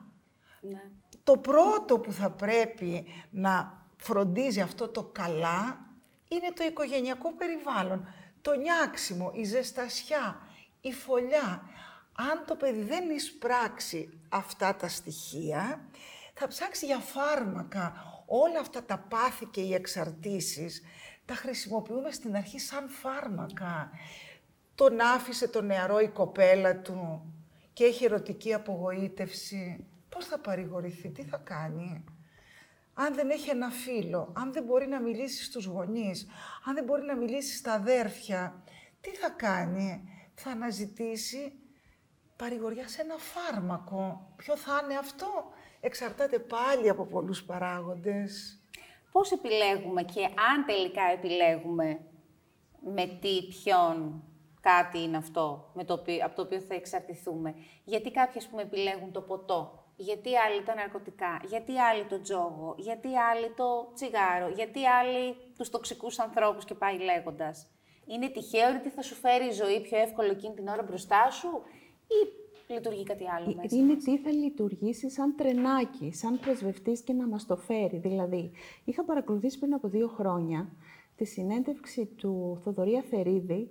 Ναι. 0.61 0.81
Το 1.23 1.37
πρώτο 1.37 1.99
που 1.99 2.11
θα 2.11 2.29
πρέπει 2.29 3.05
να 3.29 3.85
φροντίζει 3.97 4.61
αυτό 4.61 4.87
το 4.87 5.03
καλά 5.03 5.79
είναι 6.27 6.51
το 6.55 6.63
οικογενειακό 6.63 7.33
περιβάλλον. 7.33 8.07
το 8.41 8.53
νιάξιμο, 8.53 9.31
η 9.33 9.43
ζεστασιά, 9.43 10.41
η 10.81 10.93
φωλιά. 10.93 11.61
Αν 12.15 12.43
το 12.45 12.55
παιδί 12.55 12.83
δεν 12.83 13.09
εισπράξει 13.09 14.19
αυτά 14.29 14.75
τα 14.75 14.87
στοιχεία, 14.87 15.89
θα 16.33 16.47
ψάξει 16.47 16.85
για 16.85 16.99
φάρμακα. 16.99 18.12
Όλα 18.35 18.59
αυτά 18.59 18.83
τα 18.83 18.97
πάθη 18.97 19.45
και 19.45 19.61
οι 19.61 19.73
εξαρτήσεις 19.73 20.81
τα 21.25 21.33
χρησιμοποιούμε 21.35 22.11
στην 22.11 22.35
αρχή 22.35 22.59
σαν 22.59 22.89
φάρμακα. 22.89 23.91
Τον 24.75 24.99
άφησε 24.99 25.47
το 25.47 25.61
νεαρό 25.61 25.99
η 25.99 26.07
κοπέλα 26.07 26.77
του 26.77 27.33
και 27.73 27.83
έχει 27.83 28.05
ερωτική 28.05 28.53
απογοήτευση. 28.53 29.87
Πώς 30.09 30.25
θα 30.25 30.39
παρηγορηθεί, 30.39 31.09
τι 31.09 31.23
θα 31.23 31.37
κάνει; 31.37 32.03
Αν 32.93 33.13
δεν 33.13 33.29
έχει 33.29 33.49
ένα 33.49 33.69
φίλο, 33.69 34.33
αν 34.37 34.53
δεν 34.53 34.63
μπορεί 34.63 34.87
να 34.87 35.01
μιλήσει 35.01 35.43
στους 35.43 35.65
γονείς, 35.65 36.27
αν 36.65 36.73
δεν 36.75 36.83
μπορεί 36.83 37.03
να 37.03 37.15
μιλήσει 37.15 37.55
στα 37.55 37.73
αδέρφια, 37.73 38.63
τι 39.01 39.09
θα 39.09 39.29
κάνει; 39.29 40.09
Θα 40.33 40.51
αναζητήσει 40.51 41.53
παρηγοριά 42.35 42.87
σε 42.87 43.01
ένα 43.01 43.15
φάρμακο. 43.17 44.33
Ποιο 44.35 44.57
θα 44.57 44.81
είναι 44.83 44.97
αυτό, 44.97 45.53
εξαρτάται 45.85 46.39
πάλι 46.39 46.89
από 46.89 47.05
πολλούς 47.05 47.43
παράγοντες. 47.43 48.59
Πώς 49.11 49.31
επιλέγουμε 49.31 50.03
και 50.03 50.23
αν 50.23 50.65
τελικά 50.65 51.01
επιλέγουμε 51.11 51.99
με 52.93 53.05
τι, 53.21 53.43
ποιον, 53.43 54.23
κάτι 54.61 55.01
είναι 55.01 55.17
αυτό 55.17 55.71
με 55.73 55.83
το 55.83 55.93
οποίο, 55.93 56.25
από 56.25 56.35
το 56.35 56.41
οποίο 56.41 56.59
θα 56.59 56.75
εξαρτηθούμε. 56.75 57.55
Γιατί 57.83 58.11
κάποιοι, 58.11 58.37
ας 58.37 58.47
πούμε, 58.47 58.61
επιλέγουν 58.61 59.11
το 59.11 59.21
ποτό, 59.21 59.83
γιατί 59.95 60.37
άλλοι 60.37 60.63
τα 60.63 60.75
ναρκωτικά, 60.75 61.41
γιατί 61.45 61.79
άλλοι 61.79 62.05
το 62.05 62.21
τζόγο, 62.21 62.75
γιατί 62.77 63.17
άλλοι 63.17 63.53
το 63.55 63.91
τσιγάρο, 63.93 64.47
γιατί 64.47 64.85
άλλοι 64.85 65.35
τους 65.57 65.69
τοξικούς 65.69 66.19
ανθρώπους 66.19 66.65
και 66.65 66.73
πάει 66.73 66.97
λέγοντας. 66.97 67.67
Είναι 68.05 68.29
τυχαίο 68.29 68.69
ότι 68.79 68.89
θα 68.89 69.01
σου 69.01 69.15
φέρει 69.15 69.45
η 69.45 69.51
ζωή 69.51 69.81
πιο 69.81 69.97
εύκολο 69.97 70.31
εκείνη 70.31 70.53
την 70.53 70.67
ώρα 70.67 70.83
μπροστά 70.83 71.29
σου 71.31 71.61
ή 72.07 72.42
λειτουργεί 72.67 73.03
κάτι 73.03 73.23
άλλο 73.29 73.49
Ε, 73.49 73.53
μέσα 73.55 73.75
Είναι 73.75 73.93
μας. 73.93 74.03
τι 74.03 74.17
θα 74.17 74.31
λειτουργήσει 74.31 75.09
σαν 75.09 75.35
τρενάκι, 75.37 76.11
σαν 76.13 76.39
πρεσβευτής 76.39 77.01
και 77.01 77.13
να 77.13 77.27
μας 77.27 77.45
το 77.45 77.55
φέρει. 77.57 77.97
Δηλαδή, 77.97 78.51
είχα 78.85 79.03
παρακολουθήσει 79.03 79.59
πριν 79.59 79.73
από 79.73 79.87
δύο 79.87 80.07
χρόνια 80.07 80.69
τη 81.15 81.25
συνέντευξη 81.25 82.05
του 82.05 82.59
Θοδωρή 82.63 82.97
Αθερίδη 82.97 83.69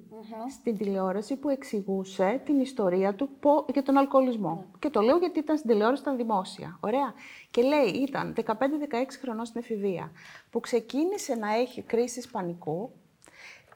στην 0.50 0.76
τηλεόραση 0.76 1.36
που 1.36 1.48
εξηγούσε 1.48 2.40
την 2.44 2.60
ιστορία 2.60 3.14
του 3.14 3.28
πο- 3.40 3.64
για 3.72 3.82
τον 3.82 3.96
αλκοολισμό. 3.96 4.64
Και 4.78 4.88
το 4.90 5.00
λέω 5.00 5.16
γιατί 5.16 5.38
ήταν 5.38 5.56
στην 5.56 5.70
τηλεόραση, 5.70 6.02
ήταν 6.02 6.16
δημόσια. 6.16 6.78
Ωραία. 6.80 7.14
Και 7.50 7.62
λέει, 7.62 7.86
ήταν 7.88 8.32
15-16 8.36 9.18
χρονών 9.20 9.44
στην 9.44 9.60
εφηβεία, 9.60 10.10
που 10.50 10.60
ξεκίνησε 10.60 11.34
να 11.34 11.54
έχει 11.54 11.82
κρίσεις 11.82 12.28
πανικού 12.30 12.90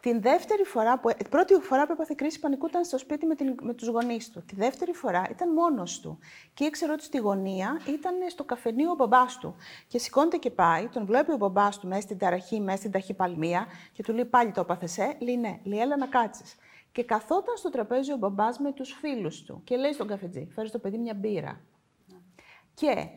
την 0.06 0.20
δεύτερη 0.20 0.64
φορά 0.64 0.98
που, 0.98 1.10
την 1.16 1.28
πρώτη 1.28 1.54
φορά 1.54 1.86
που 1.86 1.92
έπαθε 1.92 2.14
κρίση 2.16 2.40
πανικού 2.40 2.66
ήταν 2.66 2.84
στο 2.84 2.98
σπίτι 2.98 3.26
με, 3.26 3.34
την, 3.34 3.54
με 3.62 3.74
τους 3.74 3.88
γονείς 3.88 4.30
του. 4.30 4.44
Τη 4.44 4.54
δεύτερη 4.54 4.92
φορά 4.92 5.26
ήταν 5.30 5.52
μόνος 5.52 6.00
του. 6.00 6.18
Και 6.54 6.64
ήξερε 6.64 6.92
ότι 6.92 7.04
στη 7.04 7.18
γωνία 7.18 7.80
ήταν 7.88 8.14
στο 8.28 8.44
καφενείο 8.44 8.90
ο 8.90 8.94
μπαμπάς 8.94 9.38
του. 9.38 9.54
Και 9.88 9.98
σηκώνεται 9.98 10.36
και 10.36 10.50
πάει, 10.50 10.88
τον 10.88 11.06
βλέπει 11.06 11.32
ο 11.32 11.36
μπαμπάς 11.36 11.78
του 11.78 11.88
μέσα 11.88 12.00
στην 12.00 12.18
ταραχή, 12.18 12.60
μέσα 12.60 12.76
στην 12.76 12.90
ταχυπαλμία 12.90 13.66
και 13.92 14.02
του 14.02 14.12
λέει 14.12 14.24
πάλι 14.24 14.52
το 14.52 14.60
έπαθες, 14.60 14.98
ε; 14.98 15.16
Λέει 15.18 15.36
ναι, 15.36 15.60
λέει 15.64 15.80
έλα 15.80 15.96
να 15.96 16.06
κάτσεις. 16.06 16.56
Και 16.92 17.04
καθόταν 17.04 17.56
στο 17.56 17.70
τραπέζι 17.70 18.12
ο 18.12 18.16
μπαμπάς 18.16 18.58
με 18.58 18.72
τους 18.72 18.92
φίλους 18.92 19.42
του 19.42 19.60
και 19.64 19.76
λέει 19.76 19.92
στον 19.92 20.06
καφετζή, 20.06 20.48
φέρει 20.54 20.68
στο 20.68 20.78
παιδί 20.78 20.98
μια 20.98 21.14
μπύρα. 21.14 21.60
Και 22.74 23.08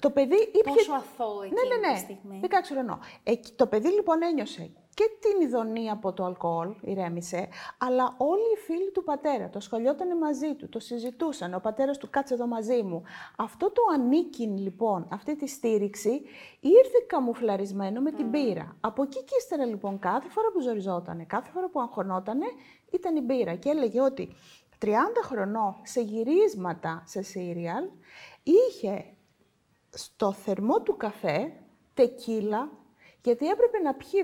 το 0.00 0.10
παιδί 0.10 0.36
ήπια... 0.36 0.72
Πόσο 0.72 0.92
αθώο 0.92 1.42
εκείνη 1.42 1.60
ναι, 1.68 1.76
ναι, 1.76 1.88
ναι. 1.88 1.94
τη 1.94 2.00
στιγμή. 2.00 2.40
16 2.42 2.46
χρονών. 2.72 3.00
Εκεί, 3.22 3.52
το 3.52 3.66
παιδί 3.66 3.88
λοιπόν 3.88 4.22
ένιωσε 4.22 4.70
και 4.98 5.10
την 5.20 5.46
ειδονή 5.46 5.90
από 5.90 6.12
το 6.12 6.24
αλκοόλ, 6.24 6.74
ηρέμησε, 6.80 7.48
αλλά 7.78 8.14
όλοι 8.18 8.52
οι 8.54 8.56
φίλοι 8.56 8.90
του 8.90 9.04
πατέρα 9.04 9.50
το 9.50 9.60
σχολιότανε 9.60 10.14
μαζί 10.14 10.54
του, 10.54 10.68
το 10.68 10.78
συζητούσαν. 10.78 11.54
Ο 11.54 11.60
πατέρας 11.60 11.98
του 11.98 12.10
κάτσε 12.10 12.34
εδώ 12.34 12.46
μαζί 12.46 12.82
μου. 12.82 13.02
Αυτό 13.36 13.70
το 13.70 13.82
ανήκειν 13.94 14.58
λοιπόν, 14.58 15.08
αυτή 15.10 15.36
τη 15.36 15.46
στήριξη, 15.46 16.10
ήρθε 16.60 16.98
καμουφλαρισμένο 17.06 18.00
με 18.00 18.12
την 18.12 18.30
πύρα. 18.30 18.76
Από 18.80 19.02
εκεί 19.02 19.24
και 19.24 19.34
ύστερα 19.38 19.64
λοιπόν, 19.64 19.98
κάθε 19.98 20.28
φορά 20.28 20.50
που 20.52 20.60
ζοριζότανε, 20.60 21.24
κάθε 21.24 21.50
φορά 21.50 21.68
που 21.68 21.80
αγχωνότανε, 21.80 22.46
ήταν 22.90 23.16
η 23.16 23.20
μπύρα. 23.20 23.54
Και 23.54 23.68
έλεγε 23.68 24.00
ότι 24.00 24.34
30 24.80 24.88
χρονών 25.22 25.76
σε 25.82 26.00
γυρίσματα 26.00 27.02
σε 27.06 27.22
σύριαλ 27.22 27.84
είχε 28.42 29.04
στο 29.90 30.32
θερμό 30.32 30.82
του 30.82 30.96
καφέ 30.96 31.52
τεκίλα, 31.94 32.70
γιατί 33.28 33.46
έπρεπε 33.54 33.78
να 33.78 33.92
πιει 33.94 34.18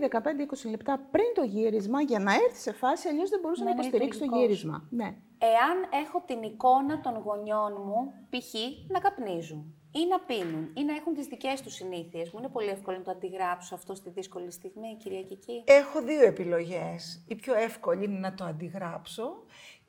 15-20 0.67 0.71
λεπτά 0.71 0.95
πριν 1.11 1.29
το 1.35 1.43
γύρισμα 1.43 2.01
για 2.01 2.19
να 2.19 2.33
έρθει 2.45 2.61
σε 2.69 2.73
φάση, 2.73 3.09
αλλιώς 3.09 3.31
δεν 3.31 3.41
μπορούσε 3.43 3.63
Να 3.65 3.69
να, 3.69 3.73
είναι 3.75 3.81
υποστηρίξει 3.87 4.19
το 4.19 4.25
λειτουργικός. 4.25 4.59
γύρισμα. 4.63 4.77
Ναι. 5.01 5.09
Εάν 5.55 5.77
έχω 6.03 6.23
την 6.27 6.43
εικόνα 6.43 7.01
των 7.01 7.15
γονιών 7.27 7.73
μου, 7.87 7.99
π.χ. 8.31 8.53
να 8.89 8.99
καπνίζουν 9.01 9.75
ή 10.01 10.07
να 10.11 10.19
πίνουν 10.21 10.65
ή 10.77 10.83
να 10.85 10.95
έχουν 10.95 11.15
τις 11.15 11.27
δικές 11.27 11.63
τους 11.63 11.75
συνήθειες, 11.75 12.31
μου 12.31 12.39
είναι 12.39 12.49
πολύ 12.49 12.69
εύκολο 12.69 12.97
να 12.97 13.03
το 13.03 13.11
αντιγράψω 13.11 13.75
αυτό 13.75 13.95
στη 13.95 14.11
δύσκολη 14.11 14.51
στιγμή, 14.51 14.97
κυρία 15.03 15.23
Κική. 15.23 15.63
Έχω 15.67 16.03
δύο 16.03 16.23
επιλογές. 16.27 17.25
Η 17.29 17.35
πιο 17.35 17.55
εύκολη 17.55 18.05
είναι 18.05 18.19
να 18.19 18.35
το 18.35 18.45
αντιγράψω 18.45 19.45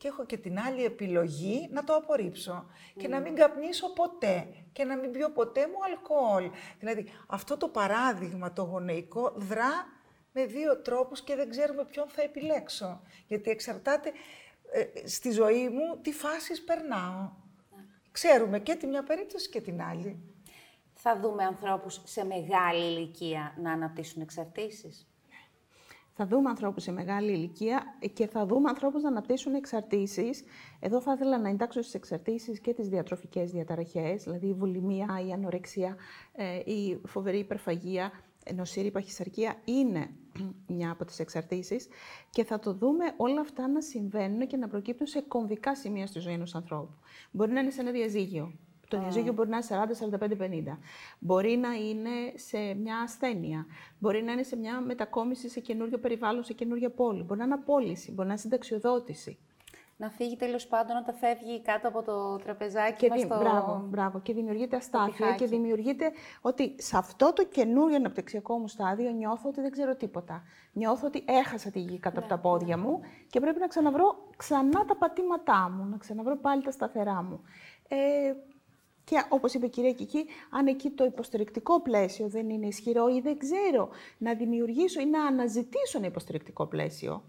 και 0.06 0.12
έχω 0.12 0.26
και 0.26 0.38
την 0.38 0.60
άλλη 0.60 0.84
επιλογή 0.84 1.70
να 1.72 1.84
το 1.84 1.94
απορρίψω 1.96 2.66
και 2.98 3.08
να 3.08 3.20
μην 3.20 3.36
καπνίσω 3.36 3.94
ποτέ 3.94 4.48
και 4.72 4.84
να 4.84 4.98
μην 4.98 5.12
πιω 5.12 5.32
ποτέ 5.32 5.68
μου 5.68 5.84
αλκοόλ. 5.86 6.52
Δηλαδή 6.80 7.10
αυτό 7.28 7.58
το 7.58 7.68
παράδειγμα 7.68 8.54
το 8.54 8.64
γονεϊκό 8.64 9.34
δρά 9.36 9.88
με 10.32 10.46
δύο 10.46 10.82
τρόπους 10.82 11.22
και 11.22 11.36
δεν 11.36 11.50
ξέρουμε 11.50 11.86
ποιον 11.86 12.08
θα 12.10 12.22
επιλέξω. 12.22 13.02
Γιατί 13.28 13.50
εξαρτάται 13.50 14.12
ε, 14.72 15.08
στη 15.08 15.32
ζωή 15.32 15.70
μου 15.70 16.00
τι 16.02 16.12
φάσεις 16.12 16.64
περνάω. 16.64 17.32
Ξέρουμε 18.12 18.60
και 18.60 18.76
τη 18.76 18.88
μια 18.88 19.04
περίπτωση 19.04 19.50
και 19.50 19.62
την 19.62 19.82
άλλη. 19.82 20.36
Θα 20.94 21.20
δούμε 21.20 21.44
ανθρώπους 21.44 22.02
σε 22.04 22.26
μεγάλη 22.26 22.86
ηλικία 22.86 23.56
να 23.58 23.72
αναπτύσσουν 23.72 24.22
εξαρτήσεις; 24.22 25.08
Θα 26.18 26.28
δούμε 26.28 26.50
ανθρώπους 26.50 26.84
σε 26.84 26.92
μεγάλη 26.92 27.32
ηλικία 27.32 27.84
και 28.14 28.28
θα 28.28 28.46
δούμε 28.46 28.70
ανθρώπους 28.70 29.02
να 29.02 29.10
αναπτύσσουν 29.10 29.54
εξαρτήσεις. 29.54 30.44
Εδώ 30.80 31.02
θα 31.02 31.14
ήθελα 31.14 31.38
να 31.38 31.50
εντάξω 31.50 31.82
στις 31.82 31.94
εξαρτήσεις 31.94 32.60
και 32.60 32.74
τις 32.74 32.88
διατροφικές 32.88 33.52
διαταραχές, 33.52 34.24
δηλαδή 34.24 34.48
η 34.48 34.54
βουλημία, 34.54 35.24
η 35.28 35.32
ανορεξία, 35.32 35.96
ε, 36.34 36.72
η 36.72 37.02
φοβερή 37.08 37.38
υπερφαγία, 37.38 38.12
νοσήρη 38.56 38.92
παχυσαρκία 38.92 39.56
είναι 39.66 40.10
μια 40.76 40.92
από 40.92 41.06
τις 41.06 41.20
εξαρτήσεις 41.20 41.88
και 42.30 42.44
θα 42.44 42.60
το 42.60 42.74
δούμε 42.74 43.06
όλα 43.18 43.42
αυτά 43.42 43.68
να 43.68 43.82
συμβαίνουν 43.82 44.48
και 44.48 44.58
να 44.58 44.68
προκύπτουν 44.68 45.08
σε 45.08 45.22
κομβικά 45.22 45.76
σημεία 45.76 46.08
στη 46.08 46.20
ζωή 46.20 46.34
ενός 46.34 46.56
ανθρώπου. 46.56 46.94
Μπορεί 47.32 47.52
να 47.52 47.60
είναι 47.60 47.72
σε 47.72 47.82
ένα 47.82 47.92
διαζύγιο. 47.92 48.54
Το 48.88 49.00
διαζύγιο 49.00 49.34
μπορεί 49.34 49.50
να 49.50 49.58
είναι 49.58 49.86
40, 50.20 50.20
45, 50.20 50.72
50. 50.74 50.78
Μπορεί 51.20 51.58
να 51.58 51.74
είναι 51.74 52.10
σε 52.36 52.58
μια 52.74 52.98
ασθένεια. 53.00 53.66
Μπορεί 54.00 54.24
να 54.24 54.32
είναι 54.32 54.44
σε 54.44 54.56
μια 54.56 54.82
μετακόμιση 54.82 55.50
σε 55.50 55.60
καινούριο 55.60 55.98
περιβάλλον, 55.98 56.44
σε 56.44 56.54
καινούργια 56.54 56.90
πόλη. 56.90 57.24
Μπορεί 57.24 57.40
να 57.40 57.46
είναι 57.46 57.54
απόλυση, 57.54 58.12
μπορεί 58.12 58.28
να 58.28 58.34
είναι 58.34 58.42
συνταξιοδότηση. 58.42 59.38
Να 59.98 60.10
φύγει 60.10 60.36
τέλος 60.36 60.68
πάντων 60.68 60.98
όταν 60.98 61.16
φεύγει 61.16 61.62
κάτω 61.62 61.88
από 61.88 62.02
το 62.04 62.36
τραπεζάκι 62.38 62.96
Και, 62.96 63.10
μας 63.10 63.20
δη- 63.20 63.30
το... 63.30 63.38
μπράβο, 63.40 63.86
μπράβο. 63.90 64.20
και 64.20 64.34
δημιουργείται 64.34 64.76
αστάθεια 64.76 65.14
πηχάκι. 65.16 65.38
και 65.44 65.46
δημιουργείται 65.50 66.12
ότι 66.42 66.76
σε 66.78 66.98
αυτό 66.98 67.34
το 67.34 67.46
καινούριο 67.46 67.96
αναπτυξιακό 67.96 68.58
μου 68.58 68.68
στάδιο 68.68 69.12
νιώθω 69.12 69.50
ότι 69.50 69.62
δεν 69.62 69.72
ξέρω 69.72 69.96
τίποτα. 69.96 70.44
Νιώθω 70.74 71.08
ότι 71.08 71.24
έχασα 71.28 71.72
τη 71.72 71.80
γη 71.80 72.00
κάτω 72.00 72.20
από 72.20 72.30
τα 72.30 72.38
πόδια 72.38 72.78
μου 72.78 73.00
και 73.30 73.40
πρέπει 73.40 73.60
να 73.60 73.68
ξαναβρω 73.68 74.28
ξανά 74.38 74.86
τα 74.86 74.96
πατήματά 74.96 75.70
μου, 75.78 75.86
να 75.86 75.98
ξαναβρω 75.98 76.38
πάλι 76.38 76.62
τα 76.64 76.72
σταθερά 76.72 77.24
μου. 77.24 77.42
Ε, 77.88 78.34
και 79.06 79.26
όπως 79.30 79.54
είπε 79.54 79.66
η 79.66 79.70
κυρία 79.70 79.92
Κική, 79.92 80.26
αν 80.50 80.68
εκεί 80.68 80.90
το 80.90 81.06
υποστηρικτικό 81.06 81.82
πλαίσιο 81.82 82.28
δεν 82.28 82.50
είναι 82.50 82.66
ισχυρό 82.66 83.08
ή 83.08 83.20
δεν 83.20 83.38
ξέρω 83.38 83.90
να 84.18 84.34
δημιουργήσω 84.34 85.02
ή 85.02 85.06
να 85.06 85.26
αναζητήσω 85.26 85.98
ένα 85.98 86.08
υποστηρικτικό 86.08 86.66
πλαίσιο, 86.66 87.24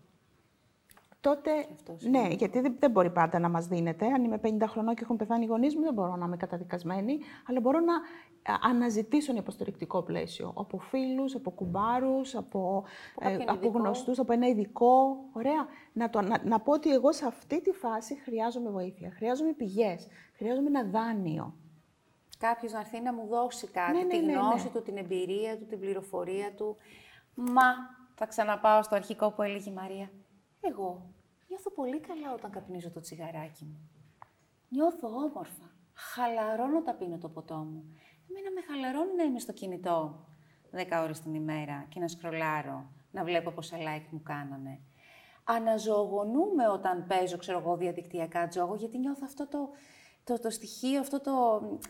τότε 1.21 1.51
αυτός 1.73 2.03
ναι, 2.03 2.29
γιατί 2.31 2.61
δεν, 2.61 2.77
δεν 2.79 2.91
μπορεί 2.91 3.11
πάντα 3.11 3.39
να 3.39 3.49
μας 3.49 3.67
δίνεται. 3.67 4.07
Αν 4.07 4.25
είμαι 4.25 4.41
50 4.43 4.49
χρονών 4.67 4.95
και 4.95 5.01
έχουν 5.03 5.17
πεθάνει 5.17 5.45
οι 5.45 5.47
γονείς 5.47 5.75
μου, 5.77 5.83
δεν 5.83 5.95
μπορώ 5.95 6.17
να 6.17 6.27
είμαι 6.27 6.37
καταδικασμένη, 6.37 7.19
αλλά 7.49 7.61
μπορώ 7.61 7.81
να 7.81 7.95
α, 7.95 8.59
αναζητήσω 8.63 9.31
ένα 9.31 9.41
υποστηρικτικό 9.41 10.03
πλαίσιο. 10.03 10.53
Από 10.57 10.79
φίλους, 10.79 11.35
από 11.35 11.51
κουμπάρους, 11.51 12.35
από, 12.35 12.85
ε, 13.21 13.25
κάποιον 13.25 13.49
από 13.49 13.67
ειδικό. 13.67 13.79
γνωστούς, 13.79 14.19
από 14.19 14.33
ένα 14.33 14.47
ειδικό. 14.47 15.17
Ωραία. 15.33 15.67
Να, 15.93 16.11
το, 16.11 16.21
να, 16.21 16.41
να 16.45 16.61
πω 16.61 16.73
ότι 16.73 16.93
εγώ 16.93 17.13
σε 17.13 17.27
αυτή 17.27 17.63
τη 17.63 17.71
φάση 17.71 18.15
χρειάζομαι 18.15 18.71
βοήθεια. 18.71 19.13
Χρειάζομαι 19.17 19.53
πηγές. 19.53 20.07
Χρειάζομαι 20.37 20.69
ένα 20.69 20.85
δάνειο. 20.85 21.55
Κάποιος 22.39 22.73
να 22.73 22.79
έρθει 22.81 23.01
να 23.01 23.13
μου 23.13 23.27
δώσει 23.27 23.67
κάτι, 23.67 23.93
Ναι, 23.97 24.03
ναι, 24.03 24.09
τη 24.09 24.21
ναι, 24.21 24.33
γνώση 24.33 24.65
ναι. 24.65 24.71
του, 24.71 24.83
την 24.83 24.97
εμπειρία 24.97 25.59
του, 25.59 25.67
την 25.67 25.81
πληροφορία 25.81 26.55
του. 26.55 26.77
Μα, 27.35 27.65
θα 28.15 28.27
ξαναπάω 28.27 28.83
στο 28.83 28.95
αρχικό 28.95 29.31
που 29.31 29.43
έλεγε 29.43 29.71
η 29.71 29.73
Μαρία. 29.73 30.11
Εγώ 30.61 31.11
νιώθω 31.49 31.71
πολύ 31.71 32.01
καλά 32.01 32.33
όταν 32.33 32.51
καπνίζω 32.51 32.91
το 32.91 33.01
τσιγαράκι 33.01 33.65
μου. 33.65 33.91
Νιώθω 34.69 35.09
όμορφα. 35.09 35.71
Χαλαρώνω 35.95 36.79
όταν 36.79 36.97
πίνω 36.99 37.19
το 37.19 37.29
ποτό 37.29 37.55
μου. 37.55 37.85
Εμένα 38.31 38.51
με 38.51 38.61
χαλαρώνει 38.69 39.15
να 39.17 39.23
είμαι 39.23 39.39
στο 39.39 39.53
κινητό 39.53 40.27
10 40.73 41.01
ώρες 41.03 41.21
την 41.21 41.35
ημέρα 41.35 41.87
και 41.89 42.01
να 42.01 42.09
σκρολάρω, 42.09 42.91
να 43.11 43.25
βλέπω 43.25 43.51
πόσα 43.51 43.77
like 43.77 44.07
μου 44.11 44.23
κάνανε. 44.23 44.81
αναζωογονούμε 45.45 46.69
όταν 46.69 47.07
παίζω, 47.07 47.37
ξέρω 47.37 47.59
εγώ, 47.59 47.77
διαδικτυακά 47.77 48.49
τζόγο, 48.49 48.75
γιατί 48.75 48.99
νιώθω 48.99 49.23
αυτό 49.25 49.49
το, 49.49 49.69
το, 50.27 50.39
το 50.39 50.51
στοιχείο, 50.51 51.01
αυτό 51.01 51.21
το... 51.21 51.33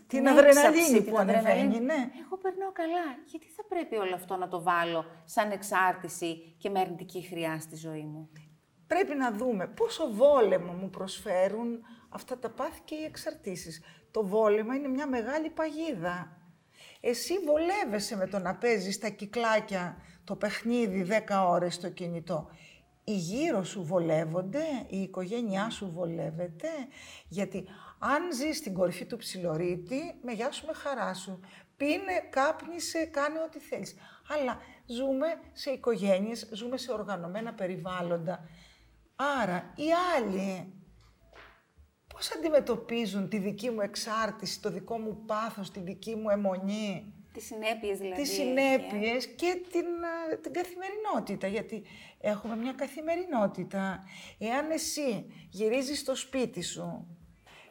Την 0.07 0.29
αδρεναλίνη 0.29 1.03
που 1.03 1.19
ανεβαίνει, 1.19 1.81
ναι. 1.81 2.11
Εγώ 2.25 2.37
περνάω 2.43 2.73
καλά. 2.73 3.05
Γιατί 3.25 3.47
θα 3.57 3.65
πρέπει 3.69 3.97
όλο 3.97 4.15
αυτό 4.15 4.37
να 4.37 4.49
το 4.49 4.63
βάλω 4.63 5.05
σαν 5.25 5.51
εξάρτηση 5.51 6.55
και 6.59 6.71
με 6.71 6.81
αρνητική 6.81 7.23
χρειά 7.23 7.61
στη 7.61 7.77
ζωή 7.77 8.05
μου; 8.05 8.31
Πρέπει 8.87 9.15
να 9.15 9.33
δούμε 9.33 9.67
πόσο 9.67 10.13
βόλεμο 10.13 10.73
μου 10.73 10.91
προσφέρουν 10.91 11.81
αυτά 12.09 12.39
τα 12.39 12.51
πάθη 12.51 12.81
και 12.85 12.95
οι 12.95 13.05
εξαρτήσεις. 13.05 13.83
Το 14.11 14.27
βόλεμα 14.27 14.75
είναι 14.75 14.89
μια 14.89 15.07
μεγάλη 15.07 15.51
παγίδα. 15.51 16.41
Εσύ 17.01 17.35
βολεύεσαι 17.39 18.17
με 18.17 18.27
το 18.27 18.39
να 18.39 18.57
παίζεις 18.57 18.99
τα 18.99 19.09
κυκλάκια 19.09 19.97
το 20.25 20.37
παιχνίδι 20.37 21.07
10 21.29 21.45
ώρες 21.49 21.75
στο 21.75 21.91
κινητό. 21.91 22.49
Οι 23.05 23.17
γύρω 23.17 23.65
σου 23.65 23.85
βολεύονται, 23.85 24.65
η 24.87 25.01
οικογένειά 25.01 25.71
σου 25.71 25.91
βολεύεται, 25.91 26.69
γιατί 27.29 27.65
αν 27.99 28.33
ζεις 28.33 28.57
στην 28.57 28.75
κορυφή 28.75 29.05
του 29.07 29.17
ψιλορίτη, 29.17 30.15
με 30.23 30.33
γεια 30.33 30.53
σου 30.53 30.67
με 30.67 30.73
χαρά 30.73 31.15
σου. 31.15 31.41
Πίνε, 31.77 32.29
κάπνισε, 32.31 33.05
κάνε 33.05 33.39
ό,τι 33.39 33.59
θέλεις. 33.59 33.95
Αλλά 34.29 34.59
ζούμε 34.87 35.27
σε 35.53 35.71
οικογένειες, 35.71 36.49
ζούμε 36.53 36.77
σε 36.77 36.93
οργανωμένα 36.93 37.55
περιβάλλοντα. 37.55 38.49
Άρα, 39.17 39.73
οι 39.77 39.87
άλλοι 40.17 40.73
πώς 42.15 42.33
αντιμετωπίζουν 42.33 43.29
τη 43.29 43.39
δική 43.39 43.71
μου 43.71 43.81
εξάρτηση, 43.81 44.61
το 44.61 44.71
δικό 44.71 44.99
μου 44.99 45.25
πάθος, 45.27 45.71
τη 45.71 45.81
δική 45.81 46.15
μου 46.15 46.31
αιμονή; 46.31 47.15
Τις 47.33 47.45
συνέπειες 47.47 47.99
δηλαδή. 47.99 48.23
Τις 48.23 48.33
συνέπειες 48.33 49.27
και 49.27 49.63
την, 49.71 49.87
την 50.43 50.53
καθημερινότητα, 50.53 51.47
γιατί 51.47 51.85
έχουμε 52.21 52.57
μια 52.57 52.73
καθημερινότητα. 52.73 54.05
Εάν 54.39 54.71
εσύ 54.71 55.27
γυρίζεις 55.51 55.99
στο 55.99 56.15
σπίτι 56.15 56.63
σου 56.63 57.07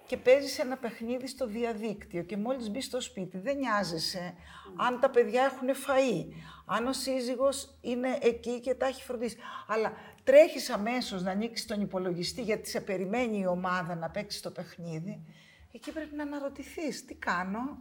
και 0.07 0.17
παίζεις 0.17 0.59
ένα 0.59 0.77
παιχνίδι 0.77 1.27
στο 1.27 1.47
διαδίκτυο 1.47 2.23
και 2.23 2.37
μόλις 2.37 2.69
μπεις 2.69 2.85
στο 2.85 3.01
σπίτι 3.01 3.37
δεν 3.37 3.57
νοιάζεσαι 3.57 4.33
αν 4.75 4.99
τα 4.99 5.09
παιδιά 5.09 5.43
έχουν 5.43 5.69
φαΐ, 5.69 6.33
αν 6.65 6.87
ο 6.87 6.93
σύζυγος 6.93 7.77
είναι 7.81 8.17
εκεί 8.21 8.59
και 8.59 8.73
τα 8.73 8.85
έχει 8.85 9.03
φροντίσει. 9.03 9.37
Αλλά 9.67 9.93
τρέχεις 10.23 10.69
αμέσως 10.69 11.23
να 11.23 11.31
ανοίξεις 11.31 11.67
τον 11.67 11.81
υπολογιστή 11.81 12.41
γιατί 12.41 12.69
σε 12.69 12.81
περιμένει 12.81 13.39
η 13.39 13.45
ομάδα 13.45 13.95
να 13.95 14.09
παίξει 14.09 14.41
το 14.41 14.51
παιχνίδι, 14.51 15.25
εκεί 15.71 15.91
πρέπει 15.91 16.15
να 16.15 16.23
αναρωτηθείς 16.23 17.05
τι 17.05 17.15
κάνω; 17.15 17.77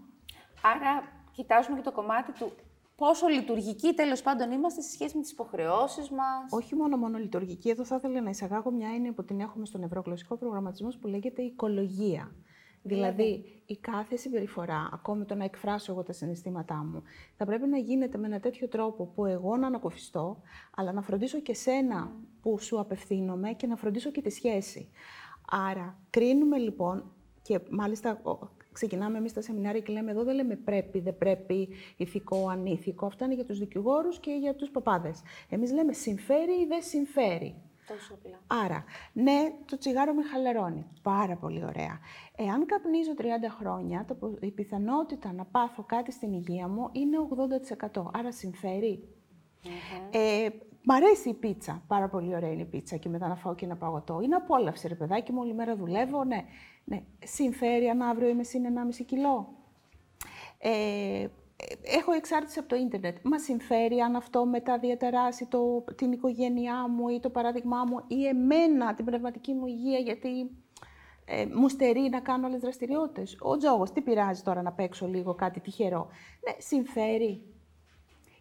Άρα 0.63 1.13
κοιτάζουμε 1.33 1.77
και 1.77 1.83
το 1.83 1.93
κομμάτι 1.93 2.33
του 2.33 2.53
πόσο 2.97 3.27
λειτουργικοί 3.27 3.95
τέλος 3.95 4.23
πάντων 4.23 4.51
είμαστε 4.51 4.81
σε 4.81 4.91
σχέση 4.91 5.17
με 5.17 5.23
τις 5.23 5.31
υποχρεώσεις 5.31 6.11
μας. 6.11 6.51
Όχι 6.51 6.75
μόνο 6.75 6.97
μόνο 6.97 7.19
λειτουργική, 7.19 7.69
εδώ 7.69 7.85
θα 7.85 7.97
ήθελα 7.97 8.21
να 8.21 8.31
εισαγάγω 8.31 8.71
μια 8.71 8.89
έννοια 8.95 9.13
που 9.13 9.25
την 9.25 9.41
έχουμε 9.41 9.67
στον 9.67 9.83
ευρωγλωσσικό 9.83 10.37
προγραμματισμό 10.37 10.89
που 11.01 11.07
λέγεται 11.07 11.43
οικολογία. 11.43 12.35
Δηλαδή, 12.87 13.63
η 13.67 13.77
κάθε 13.77 14.17
συμπεριφορά, 14.17 14.89
ακόμη 14.93 15.25
το 15.25 15.35
να 15.35 15.45
εκφράσω 15.45 15.93
εγώ 15.93 16.03
τα 16.03 16.13
συναισθήματά 16.13 16.75
μου, 16.75 17.03
θα 17.37 17.45
πρέπει 17.45 17.67
να 17.67 17.79
γίνεται 17.79 18.19
με 18.19 18.27
ένα 18.27 18.41
τέτοιο 18.41 18.69
τρόπο 18.69 19.05
που 19.05 19.25
εγώ 19.25 19.57
να 19.57 19.67
ανακοφιστώ, 19.67 20.41
αλλά 20.77 20.93
να 20.93 21.03
φροντίσω 21.03 21.41
και 21.41 21.55
σένα 21.55 22.13
που 22.43 22.59
σου 22.59 22.81
απευθύνομαι 22.81 23.53
και 23.53 23.67
να 23.67 23.77
φροντίσω 23.77 24.11
και 24.11 24.23
τη 24.23 24.31
σχέση. 24.31 24.91
Άρα, 25.51 25.99
κρίνουμε 26.11 26.59
λοιπόν, 26.59 27.13
και 27.43 27.61
μάλιστα 27.71 28.21
ξεκινάμε 28.75 29.19
εμείς 29.19 29.31
στα 29.31 29.41
σεμινάρια 29.41 29.81
και 29.81 29.93
λέμε: 29.93 30.11
Εδώ 30.11 30.25
δεν 30.25 30.35
λέμε 30.35 30.57
πρέπει, 30.57 31.01
δεν 31.01 31.19
πρέπει, 31.19 31.69
ηθικό, 31.97 32.49
ανήθικο. 32.49 33.07
Αυτά 33.07 33.25
είναι 33.25 33.35
για 33.35 33.45
τους 33.45 33.59
δικηγόρους 33.59 34.19
και 34.19 34.31
για 34.31 34.55
τους 34.55 34.71
παπάδες. 34.71 35.23
Εμείς 35.49 35.73
λέμε 35.73 35.93
συμφέρει 35.93 36.53
ή 36.53 36.67
δεν 36.67 36.83
συμφέρει. 36.83 37.55
Τόσο 37.87 38.15
απλά. 38.15 38.65
Άρα, 38.65 38.85
ναι, 39.13 39.53
το 39.65 39.79
τσιγάρο 39.79 40.15
με 40.15 40.23
χαλαρώνει. 40.23 40.87
Πάρα 41.03 41.37
πολύ 41.37 41.65
ωραία. 41.65 41.99
Εάν 42.37 42.67
καπνίζω 42.67 43.13
30 43.19 43.23
χρόνια, 43.59 44.07
η 44.41 44.51
πιθανότητα 44.51 45.33
να 45.33 45.45
πάθω 45.45 45.83
κάτι 45.83 46.13
στην 46.13 46.33
υγεία 46.33 46.69
μου 46.69 46.89
είναι 46.93 47.17
80%. 47.95 48.05
Άρα 48.13 48.33
συμφέρει. 48.33 49.09
Ε, 50.11 50.49
μ' 50.83 50.91
αρέσει 50.91 51.29
η 51.29 51.35
πίτσα. 51.35 51.83
Πάρα 51.87 52.09
πολύ 52.09 52.35
ωραία 52.35 52.51
είναι 52.51 52.63
η 52.63 52.65
πίτσα 52.65 52.97
και 52.97 53.09
μετά 53.09 53.29
να 53.29 53.37
φάω 53.37 53.55
και 53.55 53.65
ένα 53.65 53.77
παγωτό. 53.77 54.21
Είναι 54.21 54.35
απόλαυση, 54.35 54.89
ρε 54.89 54.95
παιδάκι 54.95 55.33
μου, 55.33 55.41
όλη 55.41 55.55
μέρα 55.55 55.77
δουλεύω. 55.77 56.25
Ναι, 56.25 56.45
ναι. 56.85 57.03
Συμφέρει 57.25 57.89
αν 57.89 58.03
αύριο 58.03 58.29
είμαι 58.29 58.43
συν 58.43 58.63
1,5 58.65 59.05
κιλό. 59.07 59.55
Ε, 60.59 61.27
έχω 61.83 62.13
εξάρτηση 62.13 62.59
από 62.59 62.69
το 62.69 62.77
ίντερνετ. 62.77 63.17
Μα 63.23 63.39
συμφέρει 63.39 64.01
αν 64.01 64.17
αυτό 64.17 64.47
μετά 64.47 64.79
διατεράσει 64.79 65.47
το, 65.47 65.85
την 65.97 66.13
οικογένειά 66.13 66.89
μου 66.89 67.09
ή 67.09 67.21
το 67.21 67.31
παράδειγμά 67.31 67.85
μου 67.85 68.05
ή 68.07 68.27
εμένα, 68.27 68.95
την 68.95 69.05
πνευματική 69.05 69.53
μου 69.53 69.67
υγεία, 69.67 69.99
γιατί 69.99 70.51
ε, 71.25 71.47
μου 71.47 71.69
στερεί 71.69 72.09
να 72.09 72.21
κάνω 72.21 72.47
άλλες 72.47 72.61
δραστηριότητες. 72.61 73.37
Ο 73.41 73.57
τζόγος, 73.57 73.93
τι 73.93 74.01
πειράζει 74.01 74.43
τώρα 74.43 74.63
να 74.63 74.73
παίξω 74.73 75.07
λίγο 75.07 75.35
κάτι 75.35 75.61
τυχερό; 75.61 76.09
Ναι, 76.47 76.55
συμφέρει. 76.59 77.43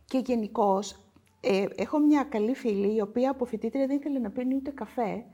Και 0.05 0.17
γενικώς 0.17 0.99
ε, 1.41 1.65
έχω 1.75 1.99
μια 1.99 2.23
καλή 2.23 2.55
φίλη, 2.55 2.95
η 2.95 3.01
οποία 3.01 3.31
από 3.31 3.45
φοιτήτρια 3.45 3.87
δεν 3.87 3.97
ήθελε 3.97 4.19
να 4.19 4.29
πίνει 4.29 4.55
ούτε 4.55 4.71
καφέ. 4.71 5.25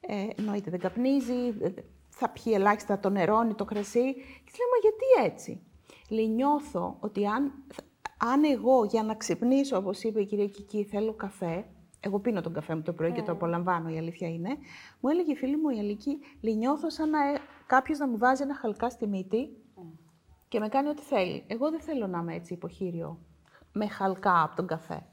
Ε, 0.00 0.26
εννοείται, 0.36 0.70
δεν 0.70 0.80
καπνίζει, 0.80 1.54
θα 2.18 2.28
πιει 2.28 2.52
ελάχιστα 2.56 2.98
το 2.98 3.10
νερόνι, 3.10 3.54
το 3.54 3.64
κρασί. 3.64 4.14
Και 4.14 4.50
της 4.50 4.58
λέω, 4.58 4.80
γιατί 4.80 5.30
έτσι; 5.32 5.62
Λέει, 6.08 6.28
νιώθω 6.28 6.96
ότι 7.00 7.26
αν, 7.26 7.52
αν 8.18 8.44
εγώ 8.44 8.84
για 8.84 9.02
να 9.02 9.14
ξυπνήσω, 9.14 9.76
όπως 9.76 10.02
είπε 10.02 10.20
η 10.20 10.26
κυρία 10.26 10.46
Κική, 10.46 10.84
θέλω 10.84 11.12
καφέ, 11.12 11.64
εγώ 12.00 12.18
πίνω 12.18 12.40
τον 12.40 12.52
καφέ 12.52 12.74
μου 12.74 12.82
το 12.82 12.92
πρωί 12.92 13.12
και 13.12 13.20
το 13.20 13.26
ναι. 13.26 13.32
απολαμβάνω, 13.32 13.88
η 13.88 13.98
αλήθεια 13.98 14.28
είναι. 14.28 14.48
Μου 15.00 15.08
έλεγε 15.08 15.32
η 15.32 15.36
φίλη 15.36 15.56
μου 15.56 15.68
η 15.68 15.78
Αλική, 15.78 16.18
λέει, 16.40 16.56
νιώθω 16.56 16.90
σαν 16.90 17.10
να 17.10 17.28
ε, 17.28 17.38
κάποιος 17.66 17.98
να 17.98 18.08
μου 18.08 18.18
βάζει 18.18 18.42
ένα 18.42 18.54
χαλκά 18.54 18.90
στη 18.90 19.06
μύτη 19.06 19.56
και 20.48 20.58
με 20.58 20.68
κάνει 20.68 20.88
ό,τι 20.88 21.02
θέλει. 21.02 21.44
Εγώ 21.46 21.70
δεν 21.70 21.80
θέλω 21.80 22.06
να 22.06 22.18
είμαι 22.18 22.34
έτσι 22.34 22.52
υποχείριο, 22.52 23.18
με 23.72 23.86
χαλκά 23.88 24.42
από 24.42 24.56
τον 24.56 24.66
καφέ. 24.66 25.06